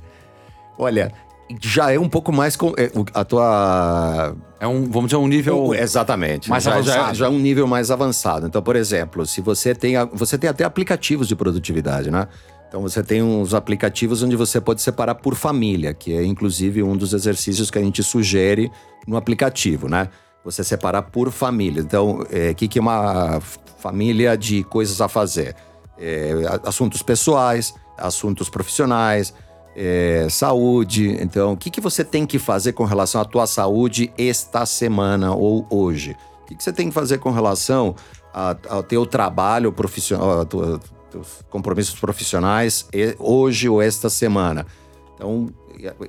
Olha, 0.77 1.11
já 1.61 1.91
é 1.91 1.99
um 1.99 2.09
pouco 2.09 2.31
mais 2.31 2.55
com 2.55 2.73
é, 2.77 2.91
a 3.13 3.23
tua 3.23 4.35
é 4.59 4.67
um 4.67 4.89
vamos 4.89 5.09
dizer 5.09 5.17
um 5.17 5.27
nível 5.27 5.73
exatamente 5.75 6.49
mais 6.49 6.63
já, 6.63 6.73
avançado. 6.73 7.07
já, 7.07 7.13
já 7.13 7.25
é 7.27 7.29
um 7.29 7.39
nível 7.39 7.67
mais 7.67 7.91
avançado. 7.91 8.47
Então 8.47 8.61
por 8.61 8.75
exemplo 8.75 9.25
se 9.25 9.41
você 9.41 9.75
tem 9.75 9.95
a, 9.95 10.05
você 10.05 10.37
tem 10.37 10.49
até 10.49 10.63
aplicativos 10.63 11.27
de 11.27 11.35
produtividade 11.35 12.09
né? 12.09 12.27
Então 12.67 12.81
você 12.81 13.03
tem 13.03 13.21
uns 13.21 13.53
aplicativos 13.53 14.23
onde 14.23 14.35
você 14.35 14.59
pode 14.59 14.81
separar 14.81 15.15
por 15.15 15.35
família 15.35 15.93
que 15.93 16.13
é 16.13 16.25
inclusive 16.25 16.81
um 16.81 16.97
dos 16.97 17.13
exercícios 17.13 17.69
que 17.69 17.77
a 17.77 17.81
gente 17.81 18.01
sugere 18.01 18.71
no 19.07 19.15
aplicativo 19.15 19.87
né? 19.87 20.09
Você 20.43 20.63
separar 20.63 21.01
por 21.03 21.31
família. 21.31 21.81
Então 21.81 22.19
o 22.19 22.27
é, 22.31 22.53
que 22.53 22.67
que 22.67 22.79
é 22.79 22.81
uma 22.81 23.39
família 23.77 24.37
de 24.37 24.63
coisas 24.63 25.01
a 25.01 25.07
fazer? 25.07 25.55
É, 25.97 26.33
assuntos 26.63 27.01
pessoais 27.01 27.73
assuntos 27.97 28.49
profissionais 28.49 29.33
é, 29.75 30.27
saúde. 30.29 31.17
Então, 31.21 31.53
o 31.53 31.57
que, 31.57 31.69
que 31.69 31.81
você 31.81 32.03
tem 32.03 32.25
que 32.25 32.39
fazer 32.39 32.73
com 32.73 32.85
relação 32.85 33.19
à 33.19 33.25
tua 33.25 33.45
saúde 33.45 34.11
esta 34.17 34.65
semana 34.65 35.35
ou 35.35 35.67
hoje? 35.69 36.15
O 36.43 36.45
que, 36.45 36.55
que 36.55 36.63
você 36.63 36.71
tem 36.71 36.87
que 36.87 36.93
fazer 36.93 37.17
com 37.17 37.31
relação 37.31 37.95
ao 38.69 38.83
teu 38.83 39.05
trabalho 39.05 39.71
profissional, 39.71 40.45
teus 40.45 41.41
compromissos 41.49 41.99
profissionais 41.99 42.87
hoje 43.19 43.67
ou 43.67 43.81
esta 43.81 44.09
semana? 44.09 44.65
Então, 45.15 45.49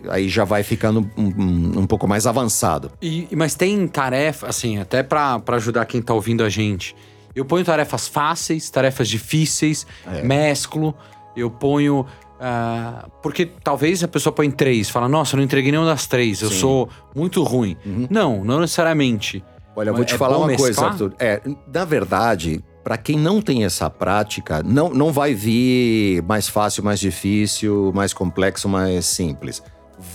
aí 0.09 0.29
já 0.29 0.45
vai 0.45 0.63
ficando 0.63 1.09
um, 1.17 1.25
um, 1.25 1.79
um 1.81 1.87
pouco 1.87 2.07
mais 2.07 2.27
avançado. 2.27 2.91
E, 3.01 3.29
mas 3.35 3.55
tem 3.55 3.87
tarefa, 3.87 4.49
assim, 4.49 4.79
até 4.79 5.03
para 5.03 5.43
ajudar 5.49 5.85
quem 5.87 6.03
tá 6.03 6.13
ouvindo 6.15 6.45
a 6.45 6.49
gente. 6.49 6.95
Eu 7.35 7.45
ponho 7.45 7.65
tarefas 7.65 8.09
fáceis, 8.09 8.71
tarefas 8.71 9.09
difíceis, 9.09 9.87
é. 10.07 10.23
mesclo. 10.23 10.95
Eu 11.37 11.51
ponho 11.51 12.07
Uh, 12.37 13.11
porque 13.23 13.47
talvez 13.47 14.05
a 14.05 14.09
pessoa 14.09 14.33
põe 14.33 14.51
três, 14.51 14.91
fala, 14.91 15.09
nossa, 15.09 15.35
eu 15.35 15.39
não 15.39 15.45
entreguei 15.45 15.71
nenhuma 15.71 15.89
das 15.89 16.07
três, 16.07 16.43
eu 16.43 16.51
sou 16.51 16.89
muito 17.15 17.43
ruim. 17.43 17.77
Uhum. 17.85 18.07
Não, 18.11 18.45
não 18.45 18.61
necessariamente. 18.61 19.43
Olha, 19.75 19.91
eu 19.91 19.95
vou 19.95 20.05
te 20.05 20.15
é 20.15 20.19
falar 20.19 20.39
uma 20.39 20.47
mesclar? 20.47 20.69
coisa, 20.69 20.87
Arthur. 20.87 21.15
É, 21.19 21.41
na 21.73 21.85
verdade, 21.85 22.63
para 22.85 22.97
quem 22.97 23.19
não 23.19 23.41
tem 23.41 23.65
essa 23.65 23.89
prática, 23.89 24.63
não, 24.63 24.91
não 24.91 25.13
vai 25.13 25.35
vir 25.35 26.23
mais 26.23 26.49
fácil, 26.49 26.85
mais 26.85 27.01
difícil, 27.01 27.91
mais 27.95 28.13
complexo, 28.13 28.69
mais 28.69 29.07
simples. 29.07 29.63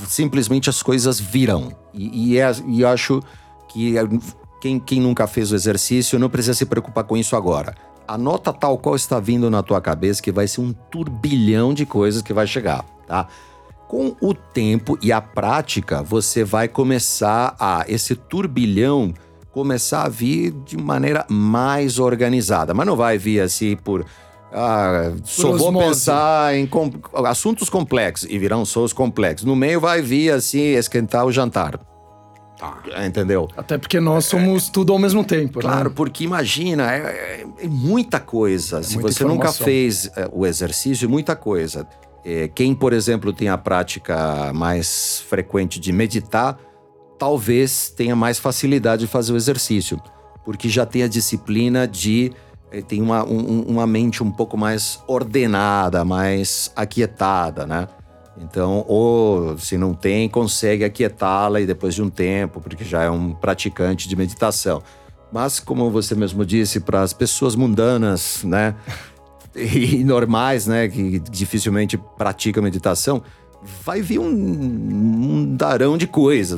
Simplesmente 0.08 0.70
as 0.70 0.82
coisas 0.82 1.20
virão. 1.20 1.72
E, 1.94 2.34
e, 2.34 2.38
é, 2.40 2.52
e 2.68 2.86
acho 2.86 3.20
que 3.68 3.96
quem, 4.60 4.80
quem 4.80 5.02
nunca 5.02 5.26
fez 5.26 5.52
o 5.52 5.56
exercício 5.56 6.20
não 6.20 6.30
precisa 6.30 6.54
se 6.54 6.66
preocupar 6.66 7.04
com 7.04 7.18
isso 7.18 7.36
agora 7.36 7.76
anota 8.14 8.52
tal 8.52 8.78
qual 8.78 8.96
está 8.96 9.20
vindo 9.20 9.50
na 9.50 9.64
tua 9.64 9.82
cabeça 9.82 10.22
que 10.22 10.32
vai 10.32 10.48
ser 10.48 10.62
um 10.62 10.74
turbilhão 10.74 11.74
de 11.74 11.86
coisas 11.86 12.22
que 12.22 12.34
vai 12.34 12.46
chegar, 12.46 12.84
tá? 13.08 13.28
Com 13.88 14.16
o 14.22 14.34
tempo 14.34 14.98
e 15.02 15.12
a 15.12 15.22
prática, 15.22 16.02
você 16.02 16.44
vai 16.44 16.68
começar 16.68 17.56
a 17.60 17.84
esse 17.88 18.16
turbilhão 18.16 19.14
começar 19.52 20.04
a 20.04 20.10
vir 20.10 20.52
de 20.66 20.78
maneira 20.78 21.26
mais 21.30 22.00
organizada, 22.00 22.74
mas 22.74 22.88
não 22.88 22.96
vai 22.96 23.18
vir 23.18 23.42
assim 23.42 23.76
por 23.76 24.06
ah, 24.54 25.14
só 25.24 25.54
vou 25.54 25.74
pensar 25.78 26.56
em 26.56 26.66
com, 26.66 26.92
assuntos 27.26 27.70
complexos 27.70 28.30
e 28.30 28.38
virão 28.38 28.66
só 28.66 28.84
os 28.84 28.92
complexos. 28.92 29.46
No 29.46 29.56
meio 29.56 29.80
vai 29.80 30.02
vir 30.02 30.32
assim 30.32 30.74
esquentar 30.74 31.26
o 31.26 31.32
jantar. 31.32 31.80
Tá. 32.62 32.78
Entendeu? 33.08 33.50
Até 33.58 33.76
porque 33.76 34.00
nós 34.00 34.26
somos 34.26 34.68
é, 34.68 34.72
tudo 34.72 34.94
ao 34.94 35.00
mesmo 35.00 35.26
tempo, 35.26 35.58
né? 35.58 35.64
Claro, 35.64 35.90
né? 35.90 35.96
porque 35.96 36.24
imagina, 36.24 36.94
é, 36.94 37.00
é, 37.00 37.46
é, 37.64 37.68
muita 37.68 38.20
coisa. 38.20 38.82
É 38.82 38.84
Se 38.84 39.00
você 39.00 39.24
informação. 39.24 39.28
nunca 39.30 39.52
fez 39.52 40.06
é, 40.16 40.30
o 40.32 40.46
exercício, 40.46 41.06
é 41.06 41.08
muita 41.08 41.36
coisa. 41.36 41.88
quem, 42.54 42.76
por 42.76 42.94
exemplo, 42.94 43.34
tem 43.34 43.50
a 43.50 43.58
prática 43.58 44.54
mais 44.54 45.24
frequente 45.28 45.80
de 45.80 45.92
meditar, 45.92 46.60
talvez 47.18 47.90
tenha 47.90 48.16
mais 48.16 48.38
facilidade 48.38 49.06
de 49.06 49.08
fazer 49.08 49.34
o 49.34 49.36
exercício, 49.36 50.00
porque 50.46 50.70
já 50.70 50.86
tem 50.86 51.02
a 51.02 51.08
disciplina 51.08 51.88
de 51.88 52.32
tem 52.88 53.02
uma, 53.02 53.26
um, 53.26 53.64
uma 53.64 53.86
mente 53.88 54.24
um 54.24 54.32
pouco 54.32 54.56
mais 54.56 55.04
ordenada, 55.08 56.06
mais 56.06 56.72
aquietada, 56.76 57.66
né? 57.66 57.88
Então, 58.38 58.86
ou 58.88 59.58
se 59.58 59.78
não 59.78 59.94
tem, 59.94 60.30
consegue 60.30 60.84
aquietá-la 60.84 61.60
e 61.62 61.66
depois 61.66 61.94
de 61.94 62.02
um 62.02 62.10
tempo, 62.10 62.62
porque 62.62 62.84
já 62.84 63.04
é 63.04 63.10
um 63.10 63.34
praticante 63.34 64.08
de 64.08 64.16
meditação. 64.16 64.82
Mas, 65.32 65.60
como 65.60 65.90
você 65.90 66.16
mesmo 66.16 66.46
disse, 66.46 66.80
para 66.80 67.02
as 67.02 67.14
pessoas 67.14 67.56
mundanas, 67.56 68.44
né, 68.44 68.76
e 69.56 70.04
normais, 70.04 70.66
né, 70.66 70.88
que 70.88 71.20
dificilmente 71.20 71.98
praticam 72.18 72.64
meditação, 72.64 73.22
vai 73.84 74.02
vir 74.02 74.20
um, 74.20 74.26
um 74.26 75.56
darão 75.56 75.98
de 75.98 76.08
coisa. 76.08 76.58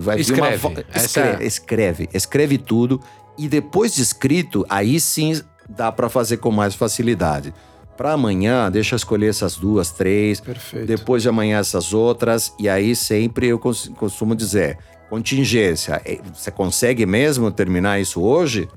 Vai 0.00 0.20
escreve. 0.20 0.56
vir 0.56 0.66
uma 0.66 0.84
escreve, 0.96 1.44
escreve, 1.44 2.08
escreve 2.12 2.58
tudo 2.58 3.00
e 3.36 3.46
depois 3.46 3.94
de 3.94 4.02
escrito, 4.02 4.66
aí 4.68 4.98
sim 4.98 5.40
dá 5.68 5.92
para 5.92 6.08
fazer 6.08 6.38
com 6.38 6.50
mais 6.50 6.74
facilidade 6.74 7.54
para 7.98 8.12
amanhã, 8.12 8.70
deixa 8.70 8.94
eu 8.94 8.96
escolher 8.96 9.28
essas 9.28 9.56
duas, 9.56 9.90
três. 9.90 10.40
Perfeito. 10.40 10.86
Depois 10.86 11.20
de 11.20 11.28
amanhã, 11.28 11.58
essas 11.58 11.92
outras. 11.92 12.54
E 12.56 12.68
aí 12.68 12.94
sempre 12.94 13.48
eu 13.48 13.58
costumo 13.58 14.36
dizer: 14.36 14.78
contingência. 15.10 16.00
É, 16.04 16.20
você 16.32 16.52
consegue 16.52 17.04
mesmo 17.04 17.50
terminar 17.50 18.00
isso 18.00 18.22
hoje? 18.22 18.68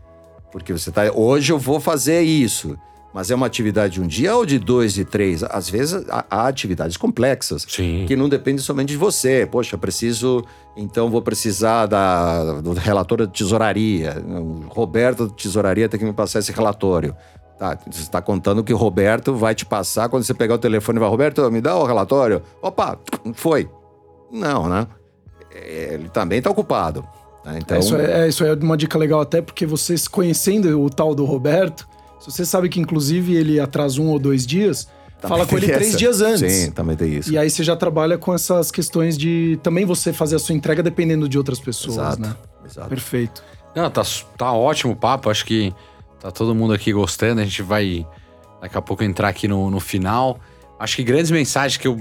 Porque 0.51 0.73
você 0.73 0.91
tá. 0.91 1.03
Hoje 1.13 1.53
eu 1.53 1.59
vou 1.59 1.79
fazer 1.79 2.21
isso. 2.23 2.75
Mas 3.13 3.29
é 3.29 3.35
uma 3.35 3.45
atividade 3.45 3.95
de 3.95 4.01
um 4.01 4.07
dia 4.07 4.33
ou 4.35 4.45
de 4.45 4.57
dois, 4.57 4.93
de 4.93 5.03
três? 5.03 5.43
Às 5.43 5.69
vezes 5.69 6.05
há, 6.09 6.47
atividades 6.47 6.95
complexas 6.95 7.65
Sim. 7.67 8.05
que 8.07 8.15
não 8.15 8.29
dependem 8.29 8.59
somente 8.59 8.89
de 8.89 8.97
você. 8.97 9.45
Poxa, 9.45 9.77
preciso. 9.77 10.43
Então 10.77 11.11
vou 11.11 11.21
precisar 11.21 11.87
da, 11.87 12.61
do 12.61 12.71
relatório 12.71 13.27
de 13.27 13.33
tesouraria. 13.33 14.15
O 14.25 14.65
Roberto 14.69 15.27
da 15.27 15.33
tesouraria 15.33 15.89
tem 15.89 15.99
que 15.99 16.05
me 16.05 16.13
passar 16.13 16.39
esse 16.39 16.53
relatório. 16.53 17.13
Tá, 17.61 17.77
você 17.91 18.01
está 18.01 18.19
contando 18.19 18.63
que 18.63 18.73
o 18.73 18.75
Roberto 18.75 19.35
vai 19.35 19.53
te 19.53 19.67
passar 19.67 20.09
quando 20.09 20.23
você 20.23 20.33
pegar 20.33 20.55
o 20.55 20.57
telefone 20.57 20.97
e 20.97 20.99
vai, 20.99 21.07
Roberto, 21.07 21.51
me 21.51 21.61
dá 21.61 21.77
o 21.77 21.85
relatório. 21.85 22.41
Opa, 22.59 22.97
foi. 23.35 23.69
Não, 24.31 24.67
né? 24.67 24.87
É, 25.53 25.93
ele 25.93 26.09
também 26.09 26.39
está 26.39 26.49
ocupado. 26.49 27.07
Né? 27.45 27.59
Então... 27.61 27.77
É, 27.77 27.79
isso, 27.79 27.95
é, 27.95 28.27
isso 28.27 28.43
é 28.43 28.55
uma 28.55 28.75
dica 28.75 28.97
legal 28.97 29.21
até 29.21 29.43
porque 29.43 29.67
vocês 29.67 30.07
conhecendo 30.07 30.81
o 30.81 30.89
tal 30.89 31.13
do 31.13 31.23
Roberto, 31.23 31.87
se 32.19 32.31
você 32.31 32.43
sabe 32.47 32.67
que 32.67 32.79
inclusive 32.79 33.35
ele 33.35 33.59
atrasa 33.59 34.01
um 34.01 34.09
ou 34.09 34.17
dois 34.17 34.43
dias, 34.43 34.87
também 35.21 35.37
fala 35.37 35.45
com 35.45 35.55
ele 35.55 35.71
três 35.71 35.95
dias 35.95 36.19
antes. 36.19 36.51
Sim, 36.51 36.71
também 36.71 36.97
tem 36.97 37.13
isso. 37.13 37.31
E 37.31 37.37
aí 37.37 37.47
você 37.47 37.63
já 37.63 37.75
trabalha 37.75 38.17
com 38.17 38.33
essas 38.33 38.71
questões 38.71 39.15
de 39.15 39.59
também 39.61 39.85
você 39.85 40.11
fazer 40.11 40.37
a 40.37 40.39
sua 40.39 40.55
entrega 40.55 40.81
dependendo 40.81 41.29
de 41.29 41.37
outras 41.37 41.59
pessoas, 41.59 41.97
exato, 41.97 42.21
né? 42.23 42.35
Exato. 42.65 42.89
Perfeito. 42.89 43.43
Não, 43.75 43.87
tá, 43.91 44.01
tá 44.35 44.51
ótimo 44.51 44.93
o 44.93 44.95
papo. 44.95 45.29
Acho 45.29 45.45
que 45.45 45.71
Tá 46.21 46.31
todo 46.31 46.53
mundo 46.53 46.73
aqui 46.73 46.93
gostando. 46.93 47.41
A 47.41 47.43
gente 47.43 47.63
vai 47.63 48.07
daqui 48.61 48.77
a 48.77 48.81
pouco 48.81 49.03
entrar 49.03 49.27
aqui 49.27 49.47
no, 49.47 49.71
no 49.71 49.79
final. 49.79 50.39
Acho 50.79 50.95
que 50.95 51.03
grandes 51.03 51.31
mensagens 51.31 51.77
que 51.77 51.87
eu 51.87 51.99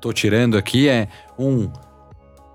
tô 0.00 0.12
tirando 0.12 0.56
aqui 0.56 0.88
é: 0.88 1.08
um, 1.38 1.70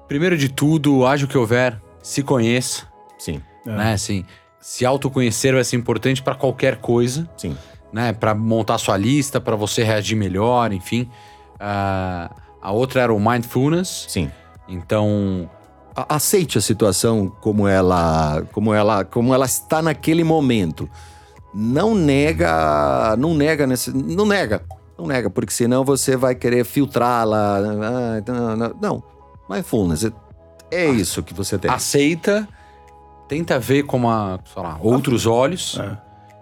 primeiro 0.07 0.37
de 0.37 0.49
tudo, 0.49 1.05
haja 1.05 1.25
o 1.25 1.27
que 1.27 1.37
houver, 1.37 1.79
se 2.01 2.23
conheça. 2.23 2.87
Sim. 3.19 3.41
Né? 3.65 3.93
Assim, 3.93 4.25
se 4.59 4.85
autoconhecer 4.85 5.53
vai 5.53 5.63
ser 5.63 5.75
importante 5.75 6.23
para 6.23 6.35
qualquer 6.35 6.77
coisa. 6.77 7.29
Sim. 7.37 7.55
Né? 7.93 8.11
Para 8.11 8.33
montar 8.33 8.77
sua 8.79 8.97
lista, 8.97 9.39
para 9.39 9.55
você 9.55 9.83
reagir 9.83 10.15
melhor, 10.15 10.73
enfim. 10.73 11.09
Uh, 11.55 12.35
a 12.61 12.71
outra 12.71 13.01
era 13.01 13.13
o 13.13 13.19
mindfulness. 13.19 14.05
Sim. 14.07 14.31
Então, 14.67 15.49
aceite 15.95 16.57
a 16.57 16.61
situação 16.61 17.31
como 17.41 17.67
ela, 17.67 18.43
como 18.51 18.73
ela, 18.73 19.05
como 19.05 19.33
ela 19.33 19.45
está 19.45 19.81
naquele 19.81 20.23
momento. 20.23 20.89
Não 21.53 21.95
nega, 21.95 23.15
não 23.17 23.33
nega 23.33 23.65
nesse, 23.65 23.89
não 23.91 24.25
nega, 24.25 24.61
não 24.97 25.07
nega, 25.07 25.29
porque 25.29 25.53
senão 25.53 25.85
você 25.85 26.17
vai 26.17 26.35
querer 26.35 26.65
filtrá-la. 26.65 27.57
Ah, 27.57 28.21
não, 28.27 28.57
não, 28.57 28.75
não. 28.81 29.03
Mindfulness 29.49 30.03
é, 30.03 30.11
é 30.71 30.89
isso 30.89 31.23
que 31.23 31.33
você 31.33 31.57
tem. 31.57 31.71
Aceita, 31.71 32.47
tenta 33.29 33.57
ver 33.57 33.83
com 33.83 33.95
uma, 33.95 34.39
sei 34.53 34.61
lá, 34.61 34.77
outros 34.81 35.25
olhos. 35.25 35.79
É. 35.79 35.97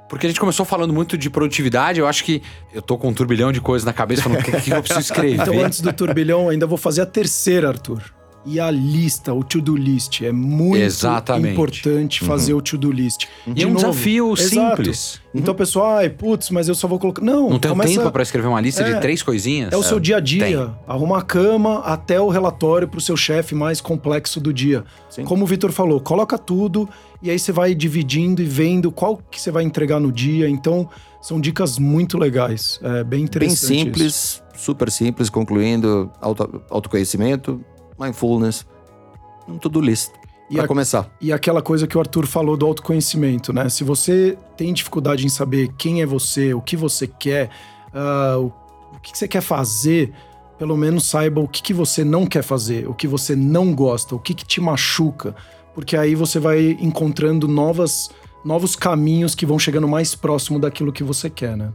Porque 0.09 0.25
a 0.27 0.29
gente 0.29 0.39
começou 0.39 0.65
falando 0.65 0.93
muito 0.93 1.17
de 1.17 1.29
produtividade, 1.29 1.99
eu 1.99 2.07
acho 2.07 2.23
que 2.23 2.41
eu 2.73 2.81
tô 2.81 2.97
com 2.97 3.09
um 3.09 3.13
turbilhão 3.13 3.51
de 3.51 3.59
coisas 3.59 3.85
na 3.85 3.93
cabeça, 3.93 4.23
falando 4.23 4.41
o 4.41 4.43
que, 4.43 4.51
que 4.61 4.71
eu 4.71 4.81
preciso 4.81 4.99
escrever. 5.11 5.41
Então, 5.41 5.59
antes 5.59 5.81
do 5.81 5.91
turbilhão, 5.91 6.49
ainda 6.49 6.67
vou 6.67 6.77
fazer 6.77 7.01
a 7.01 7.05
terceira, 7.05 7.69
Arthur. 7.69 8.03
E 8.45 8.59
a 8.59 8.69
lista, 8.69 9.33
o 9.33 9.43
to-do 9.43 9.75
list. 9.75 10.21
É 10.21 10.31
muito 10.31 10.81
Exatamente. 10.81 11.53
importante 11.53 12.19
fazer 12.23 12.53
o 12.53 12.61
to-do 12.61 12.91
list. 12.91 13.25
E 13.47 13.53
De 13.53 13.63
é 13.63 13.67
um 13.67 13.71
novo, 13.71 13.85
desafio 13.85 14.33
exato. 14.33 14.75
simples. 14.77 15.21
Então, 15.33 15.55
pessoal, 15.55 15.97
ai, 15.97 16.09
putz, 16.09 16.49
mas 16.49 16.67
eu 16.67 16.75
só 16.75 16.87
vou 16.87 16.99
colocar. 16.99 17.21
Não, 17.21 17.49
Não 17.49 17.59
tenho 17.59 17.73
começa... 17.73 17.93
tempo 17.99 18.11
pra 18.11 18.21
escrever 18.21 18.47
uma 18.47 18.59
lista 18.61 18.83
É. 18.83 18.93
de 18.93 19.01
três 19.01 19.23
coisinhas? 19.23 19.71
É 19.71 19.77
o 19.77 19.83
seu 19.83 19.99
dia 19.99 20.17
a 20.17 20.19
dia. 20.19 20.45
Tem. 20.45 20.69
Arruma 20.87 21.19
a 21.19 21.21
cama 21.21 21.79
até 21.79 22.19
o 22.19 22.29
relatório 22.29 22.87
pro 22.87 22.99
seu 23.01 23.15
chefe 23.17 23.55
mais 23.55 23.79
complexo 23.81 24.39
do 24.39 24.51
dia. 24.53 24.83
Sim. 25.09 25.23
Como 25.23 25.43
o 25.43 25.47
Vitor 25.47 25.71
falou, 25.71 25.99
coloca 25.99 26.37
tudo 26.37 26.87
e 27.21 27.29
aí 27.29 27.39
você 27.39 27.51
vai 27.51 27.73
dividindo 27.73 28.41
e 28.41 28.45
vendo 28.45 28.91
qual 28.91 29.17
que 29.31 29.39
você 29.39 29.49
vai 29.51 29.63
entregar 29.63 29.99
no 29.99 30.11
dia. 30.11 30.49
Então, 30.49 30.89
são 31.21 31.39
dicas 31.39 31.79
muito 31.79 32.17
legais. 32.17 32.79
É 32.83 33.03
bem 33.03 33.19
Bem 33.19 33.23
interessante. 33.23 33.57
isso. 33.57 33.67
simples, 33.85 34.43
super 34.55 34.91
simples, 34.91 35.29
concluindo 35.29 36.11
auto, 36.21 36.61
autoconhecimento, 36.69 37.63
mindfulness, 38.03 38.65
um 39.47 39.57
to-do 39.57 39.81
list. 39.81 40.11
E 40.49 40.55
Pra 40.55 40.65
a- 40.65 40.67
começar. 40.67 41.09
E 41.21 41.31
aquela 41.31 41.61
coisa 41.61 41.87
que 41.87 41.97
o 41.97 41.99
Arthur 41.99 42.27
falou 42.27 42.55
do 42.57 42.65
autoconhecimento, 42.65 43.51
né? 43.53 43.69
Se 43.69 43.83
você 43.83 44.37
tem 44.57 44.73
dificuldade 44.73 45.25
em 45.25 45.29
saber 45.29 45.69
quem 45.77 46.01
é 46.01 46.05
você, 46.05 46.53
o 46.53 46.61
que 46.61 46.75
você 46.75 47.07
quer, 47.07 47.49
ah, 47.93 48.35
o, 48.37 48.51
que 49.01 49.17
você 49.17 49.27
quer 49.27 49.41
fazer, 49.41 50.13
pelo 50.59 50.77
menos 50.77 51.05
saiba 51.07 51.41
o 51.41 51.47
que, 51.47 51.61
que 51.63 51.73
você 51.73 52.03
não 52.03 52.25
quer 52.27 52.43
fazer, 52.43 52.87
o 52.87 52.93
que 52.93 53.07
você 53.07 53.35
não 53.35 53.73
gosta, 53.73 54.15
o 54.15 54.19
que, 54.19 54.33
que 54.33 54.45
te 54.45 54.59
machuca. 54.61 55.35
Porque 55.73 55.97
aí 55.97 56.13
você 56.13 56.39
vai 56.39 56.77
encontrando 56.79 57.47
novas, 57.47 58.11
novos 58.45 58.75
caminhos 58.75 59.33
que 59.33 59.45
vão 59.45 59.57
chegando 59.57 59.87
mais 59.87 60.13
próximo 60.13 60.59
daquilo 60.59 60.93
que 60.93 61.03
você 61.03 61.29
quer, 61.29 61.57
né? 61.57 61.71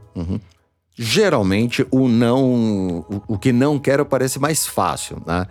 Geralmente, 0.94 1.86
o 1.90 2.08
não. 2.08 3.04
O 3.26 3.38
que 3.38 3.52
não 3.52 3.78
quero 3.78 4.04
parece 4.04 4.38
mais 4.38 4.66
fácil, 4.66 5.22
né? 5.26 5.46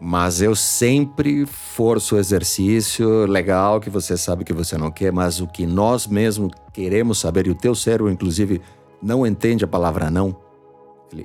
Mas 0.00 0.40
eu 0.40 0.54
sempre 0.54 1.44
forço 1.44 2.14
o 2.14 2.18
exercício 2.18 3.26
legal 3.26 3.80
que 3.80 3.90
você 3.90 4.16
sabe 4.16 4.44
que 4.44 4.52
você 4.52 4.78
não 4.78 4.90
quer, 4.92 5.12
mas 5.12 5.40
o 5.40 5.46
que 5.46 5.66
nós 5.66 6.06
mesmos 6.06 6.52
queremos 6.72 7.18
saber, 7.18 7.46
e 7.48 7.50
o 7.50 7.54
teu 7.54 7.74
cérebro, 7.74 8.10
inclusive, 8.12 8.60
não 9.02 9.26
entende 9.26 9.64
a 9.64 9.68
palavra 9.68 10.08
não. 10.10 10.36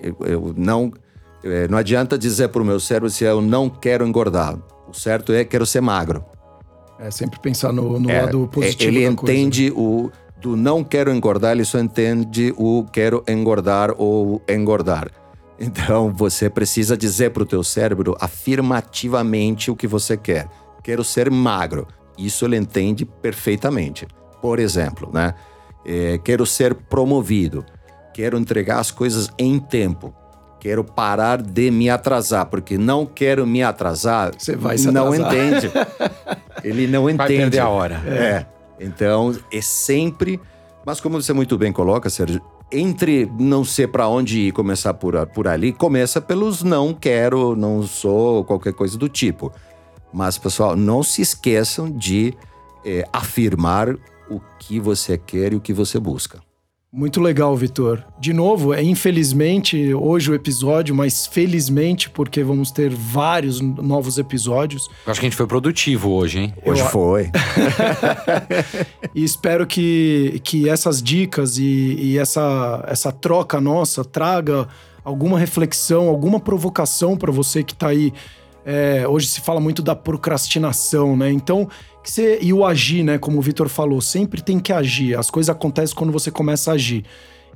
Eu, 0.01 0.15
eu 0.25 0.53
não. 0.57 0.91
eh, 1.43 1.67
Não 1.67 1.77
adianta 1.77 2.17
dizer 2.17 2.47
para 2.49 2.61
o 2.61 2.65
meu 2.65 2.79
cérebro 2.79 3.09
se 3.09 3.23
eu 3.23 3.41
não 3.41 3.69
quero 3.69 4.07
engordar. 4.07 4.57
O 4.87 4.93
certo 4.93 5.31
é 5.33 5.43
quero 5.43 5.65
ser 5.65 5.81
magro. 5.81 6.23
É 6.99 7.11
sempre 7.11 7.39
pensar 7.39 7.71
no, 7.73 7.99
no 7.99 8.09
É, 8.09 8.21
lado 8.21 8.47
positivo 8.51 8.89
Ele 8.89 9.07
da 9.09 9.15
coisa. 9.15 9.33
entende 9.33 9.71
o 9.75 10.09
do 10.41 10.55
não 10.57 10.83
quero 10.83 11.09
engordar, 11.13 11.51
ele 11.53 11.63
só 11.63 11.79
entende 11.79 12.53
o 12.57 12.83
quero 12.91 13.23
engordar 13.27 13.93
ou 13.97 14.41
engordar. 14.49 15.09
Então 15.63 16.11
você 16.13 16.49
precisa 16.49 16.97
dizer 16.97 17.31
para 17.31 17.43
o 17.43 17.45
teu 17.45 17.63
cérebro 17.63 18.15
afirmativamente 18.19 19.71
o 19.71 19.75
que 19.75 19.87
você 19.87 20.17
quer. 20.17 20.47
Quero 20.83 21.03
ser 21.03 21.31
magro. 21.31 21.87
Isso 22.17 22.45
ele 22.45 22.57
entende 22.57 23.05
perfeitamente. 23.05 24.05
Por 24.41 24.59
exemplo, 24.59 25.09
né? 25.13 25.33
É, 25.85 26.19
quero 26.23 26.45
ser 26.45 26.75
promovido. 26.75 27.65
Quero 28.13 28.37
entregar 28.37 28.79
as 28.79 28.91
coisas 28.91 29.29
em 29.39 29.57
tempo. 29.57 30.13
Quero 30.59 30.83
parar 30.83 31.41
de 31.41 31.71
me 31.71 31.89
atrasar, 31.89 32.45
porque 32.45 32.77
não 32.77 33.05
quero 33.05 33.45
me 33.45 33.63
atrasar. 33.63 34.31
Você 34.37 34.55
vai 34.55 34.77
se 34.77 34.91
não 34.91 35.11
atrasar. 35.11 35.33
entende. 35.33 35.71
Ele 36.63 36.87
não 36.87 37.09
entende. 37.09 37.17
Vai 37.17 37.37
perder 37.37 37.59
a 37.59 37.69
hora. 37.69 37.95
É. 38.07 38.45
Então, 38.79 39.35
é 39.51 39.61
sempre. 39.61 40.39
Mas 40.85 41.01
como 41.01 41.21
você 41.21 41.33
muito 41.33 41.57
bem 41.57 41.71
coloca, 41.71 42.09
Sérgio, 42.09 42.41
entre 42.73 43.31
não 43.39 43.63
ser 43.63 43.87
para 43.87 44.07
onde 44.07 44.39
ir 44.39 44.51
começar 44.51 44.93
por, 44.95 45.25
por 45.27 45.47
ali, 45.47 45.71
começa 45.71 46.19
pelos 46.19 46.63
não 46.63 46.93
quero, 46.93 47.55
não 47.55 47.83
sou, 47.83 48.43
qualquer 48.43 48.73
coisa 48.73 48.97
do 48.97 49.07
tipo. 49.07 49.53
Mas, 50.11 50.37
pessoal, 50.37 50.75
não 50.75 51.03
se 51.03 51.21
esqueçam 51.21 51.89
de 51.89 52.33
eh, 52.85 53.03
afirmar 53.13 53.95
o 54.29 54.39
que 54.59 54.79
você 54.79 55.17
quer 55.17 55.53
e 55.53 55.55
o 55.55 55.61
que 55.61 55.73
você 55.73 55.99
busca. 55.99 56.39
Muito 56.95 57.19
legal, 57.19 57.57
Vitor. 57.57 58.03
De 58.19 58.31
novo, 58.31 58.71
é 58.71 58.83
infelizmente 58.83 59.95
hoje 59.95 60.29
o 60.29 60.35
episódio, 60.35 60.93
mas 60.93 61.25
felizmente 61.25 62.07
porque 62.07 62.43
vamos 62.43 62.69
ter 62.69 62.91
vários 62.93 63.59
novos 63.59 64.19
episódios 64.19 64.87
Eu 65.03 65.11
acho 65.11 65.19
que 65.19 65.25
a 65.25 65.29
gente 65.29 65.35
foi 65.35 65.47
produtivo 65.47 66.11
hoje, 66.11 66.37
hein? 66.37 66.53
Hoje 66.63 66.81
Eu- 66.81 66.89
foi. 66.89 67.31
e 69.15 69.23
espero 69.23 69.65
que, 69.65 70.39
que 70.43 70.69
essas 70.69 71.01
dicas 71.01 71.57
e, 71.57 71.95
e 71.99 72.19
essa, 72.19 72.85
essa 72.87 73.11
troca 73.11 73.59
nossa 73.59 74.05
traga 74.05 74.67
alguma 75.03 75.39
reflexão, 75.39 76.07
alguma 76.07 76.39
provocação 76.39 77.17
para 77.17 77.31
você 77.31 77.63
que 77.63 77.73
tá 77.73 77.87
aí. 77.87 78.13
É, 78.65 79.05
hoje 79.07 79.27
se 79.27 79.41
fala 79.41 79.59
muito 79.59 79.81
da 79.81 79.95
procrastinação, 79.95 81.17
né? 81.17 81.31
Então, 81.31 81.67
que 82.01 82.11
você, 82.11 82.39
e 82.41 82.53
o 82.53 82.65
agir, 82.65 83.03
né? 83.03 83.17
Como 83.17 83.37
o 83.37 83.41
Vitor 83.41 83.67
falou, 83.67 84.01
sempre 84.01 84.41
tem 84.41 84.59
que 84.59 84.71
agir. 84.71 85.17
As 85.17 85.29
coisas 85.29 85.49
acontecem 85.49 85.95
quando 85.95 86.11
você 86.11 86.31
começa 86.31 86.71
a 86.71 86.75
agir. 86.75 87.03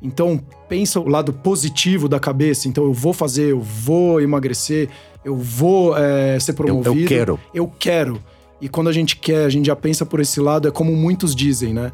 Então, 0.02 0.40
pensa 0.70 1.00
o 1.00 1.08
lado 1.08 1.34
positivo 1.34 2.08
da 2.08 2.20
cabeça. 2.20 2.68
Então, 2.68 2.84
eu 2.84 2.94
vou 2.94 3.14
fazer, 3.14 3.52
eu 3.52 3.60
vou 3.60 4.22
emagrecer, 4.22 4.90
eu 5.24 5.36
vou 5.36 5.98
é, 5.98 6.40
ser 6.40 6.52
Eu, 6.52 6.56
promovido. 6.56 7.00
eu 7.00 7.08
quero. 7.08 7.40
Eu 7.54 7.72
quero. 7.80 8.24
E 8.62 8.68
quando 8.68 8.88
a 8.88 8.94
gente 8.94 9.16
quer, 9.18 9.46
a 9.46 9.50
gente 9.50 9.68
já 9.68 9.76
pensa 9.76 10.06
por 10.06 10.20
esse 10.20 10.40
lado, 10.40 10.68
é 10.68 10.72
como 10.72 10.96
muitos 10.96 11.36
dizem, 11.36 11.74
né? 11.74 11.92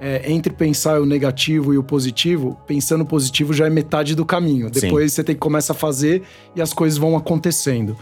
É, 0.00 0.30
entre 0.32 0.52
pensar 0.52 1.00
o 1.00 1.06
negativo 1.06 1.72
e 1.72 1.78
o 1.78 1.82
positivo, 1.82 2.58
pensando 2.66 3.04
positivo 3.04 3.54
já 3.54 3.66
é 3.66 3.70
metade 3.70 4.16
do 4.16 4.24
caminho. 4.24 4.66
Sim. 4.66 4.80
Depois 4.80 5.12
você 5.12 5.22
tem 5.22 5.34
que 5.34 5.40
começar 5.40 5.74
a 5.74 5.76
fazer 5.76 6.22
e 6.56 6.60
as 6.60 6.72
coisas 6.72 6.98
vão 6.98 7.16
acontecendo. 7.16 7.96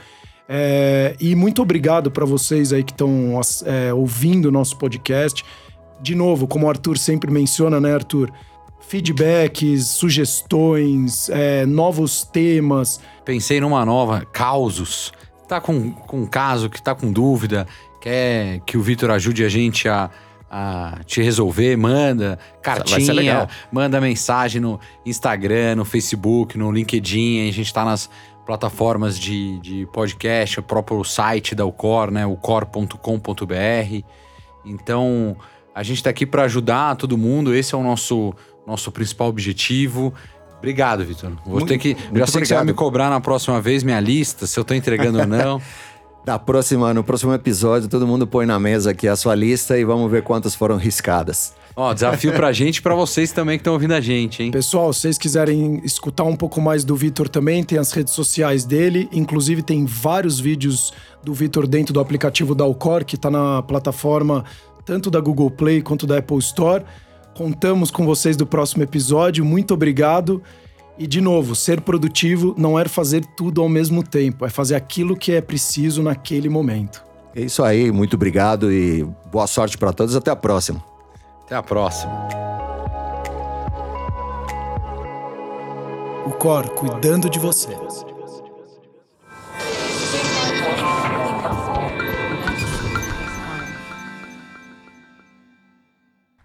É, 0.52 1.14
e 1.20 1.36
muito 1.36 1.62
obrigado 1.62 2.10
para 2.10 2.26
vocês 2.26 2.72
aí 2.72 2.82
que 2.82 2.90
estão 2.90 3.40
é, 3.64 3.94
ouvindo 3.94 4.46
o 4.46 4.50
nosso 4.50 4.76
podcast. 4.76 5.44
De 6.02 6.16
novo, 6.16 6.48
como 6.48 6.66
o 6.66 6.68
Arthur 6.68 6.98
sempre 6.98 7.30
menciona, 7.30 7.78
né, 7.78 7.94
Arthur? 7.94 8.32
Feedbacks, 8.80 9.86
sugestões, 9.86 11.28
é, 11.28 11.64
novos 11.64 12.24
temas. 12.24 13.00
Pensei 13.24 13.60
numa 13.60 13.86
nova, 13.86 14.26
causos. 14.32 15.12
Tá 15.46 15.60
com, 15.60 15.92
com 15.92 16.22
um 16.22 16.26
caso 16.26 16.68
que 16.68 16.82
tá 16.82 16.96
com 16.96 17.12
dúvida, 17.12 17.64
quer 18.00 18.58
que 18.66 18.76
o 18.76 18.82
Vitor 18.82 19.12
ajude 19.12 19.44
a 19.44 19.48
gente 19.48 19.88
a, 19.88 20.10
a 20.50 20.98
te 21.06 21.22
resolver, 21.22 21.76
manda 21.76 22.40
cartinha, 22.60 23.12
legal. 23.12 23.48
manda 23.70 24.00
mensagem 24.00 24.60
no 24.60 24.80
Instagram, 25.06 25.76
no 25.76 25.84
Facebook, 25.84 26.58
no 26.58 26.72
LinkedIn. 26.72 27.48
A 27.48 27.52
gente 27.52 27.72
tá 27.72 27.84
nas 27.84 28.10
plataformas 28.50 29.16
de, 29.16 29.60
de 29.60 29.86
podcast, 29.92 30.58
o 30.58 30.62
próprio 30.64 31.04
site 31.04 31.54
da 31.54 31.64
Ucor, 31.64 32.10
né? 32.10 32.26
ucor.com.br. 32.26 34.04
Então, 34.64 35.36
a 35.72 35.84
gente 35.84 36.02
tá 36.02 36.10
aqui 36.10 36.26
para 36.26 36.42
ajudar 36.42 36.96
todo 36.96 37.16
mundo. 37.16 37.54
Esse 37.54 37.76
é 37.76 37.78
o 37.78 37.82
nosso, 37.84 38.34
nosso 38.66 38.90
principal 38.90 39.28
objetivo. 39.28 40.12
Obrigado, 40.58 41.04
Vitor. 41.04 41.30
Vou 41.44 41.60
Muito- 41.60 41.68
ter 41.68 41.78
que. 41.78 41.96
Já 42.12 42.26
sei 42.26 42.40
que 42.40 42.48
você 42.48 42.54
vai 42.56 42.64
me 42.64 42.74
cobrar 42.74 43.08
na 43.08 43.20
próxima 43.20 43.60
vez 43.60 43.84
minha 43.84 44.00
lista, 44.00 44.48
se 44.48 44.58
eu 44.58 44.64
tô 44.64 44.74
entregando 44.74 45.20
ou 45.20 45.26
não. 45.26 45.62
Da 46.22 46.38
próxima, 46.38 46.92
no 46.92 47.02
próximo 47.02 47.32
episódio, 47.32 47.88
todo 47.88 48.06
mundo 48.06 48.26
põe 48.26 48.44
na 48.44 48.60
mesa 48.60 48.90
aqui 48.90 49.08
a 49.08 49.16
sua 49.16 49.34
lista 49.34 49.78
e 49.78 49.86
vamos 49.86 50.10
ver 50.10 50.22
quantas 50.22 50.54
foram 50.54 50.76
riscadas. 50.76 51.54
Ó, 51.76 51.94
desafio 51.94 52.32
pra 52.32 52.52
gente 52.52 52.78
e 52.78 52.82
pra 52.82 52.94
vocês 52.94 53.32
também 53.32 53.56
que 53.56 53.60
estão 53.60 53.72
ouvindo 53.72 53.94
a 53.94 54.00
gente, 54.00 54.42
hein? 54.42 54.50
Pessoal, 54.50 54.92
se 54.92 55.00
vocês 55.00 55.18
quiserem 55.18 55.80
escutar 55.84 56.24
um 56.24 56.36
pouco 56.36 56.60
mais 56.60 56.84
do 56.84 56.96
Vitor 56.96 57.28
também, 57.28 57.62
tem 57.62 57.78
as 57.78 57.92
redes 57.92 58.12
sociais 58.12 58.64
dele. 58.64 59.08
Inclusive, 59.12 59.62
tem 59.62 59.86
vários 59.86 60.40
vídeos 60.40 60.92
do 61.22 61.32
Vitor 61.32 61.66
dentro 61.66 61.94
do 61.94 62.00
aplicativo 62.00 62.54
da 62.54 62.64
Alcor, 62.64 63.04
que 63.04 63.14
está 63.14 63.30
na 63.30 63.62
plataforma 63.62 64.44
tanto 64.84 65.10
da 65.10 65.20
Google 65.20 65.50
Play 65.50 65.80
quanto 65.80 66.06
da 66.06 66.18
Apple 66.18 66.38
Store. 66.38 66.84
Contamos 67.34 67.90
com 67.90 68.04
vocês 68.04 68.36
do 68.36 68.46
próximo 68.46 68.82
episódio. 68.82 69.44
Muito 69.44 69.72
obrigado. 69.72 70.42
E, 70.98 71.06
de 71.06 71.20
novo, 71.20 71.54
ser 71.54 71.80
produtivo 71.80 72.54
não 72.58 72.78
é 72.78 72.86
fazer 72.86 73.24
tudo 73.36 73.62
ao 73.62 73.68
mesmo 73.70 74.02
tempo, 74.02 74.44
é 74.44 74.50
fazer 74.50 74.74
aquilo 74.74 75.16
que 75.16 75.32
é 75.32 75.40
preciso 75.40 76.02
naquele 76.02 76.48
momento. 76.50 77.02
É 77.34 77.40
isso 77.40 77.62
aí, 77.62 77.90
muito 77.90 78.16
obrigado 78.16 78.70
e 78.70 79.06
boa 79.32 79.46
sorte 79.46 79.78
para 79.78 79.94
todos. 79.94 80.14
Até 80.14 80.30
a 80.30 80.36
próxima. 80.36 80.89
Até 81.50 81.56
a 81.56 81.62
próxima. 81.64 82.28
O 86.24 86.30
Cor 86.30 86.68
cuidando 86.70 87.28
de 87.28 87.40
você. 87.40 87.76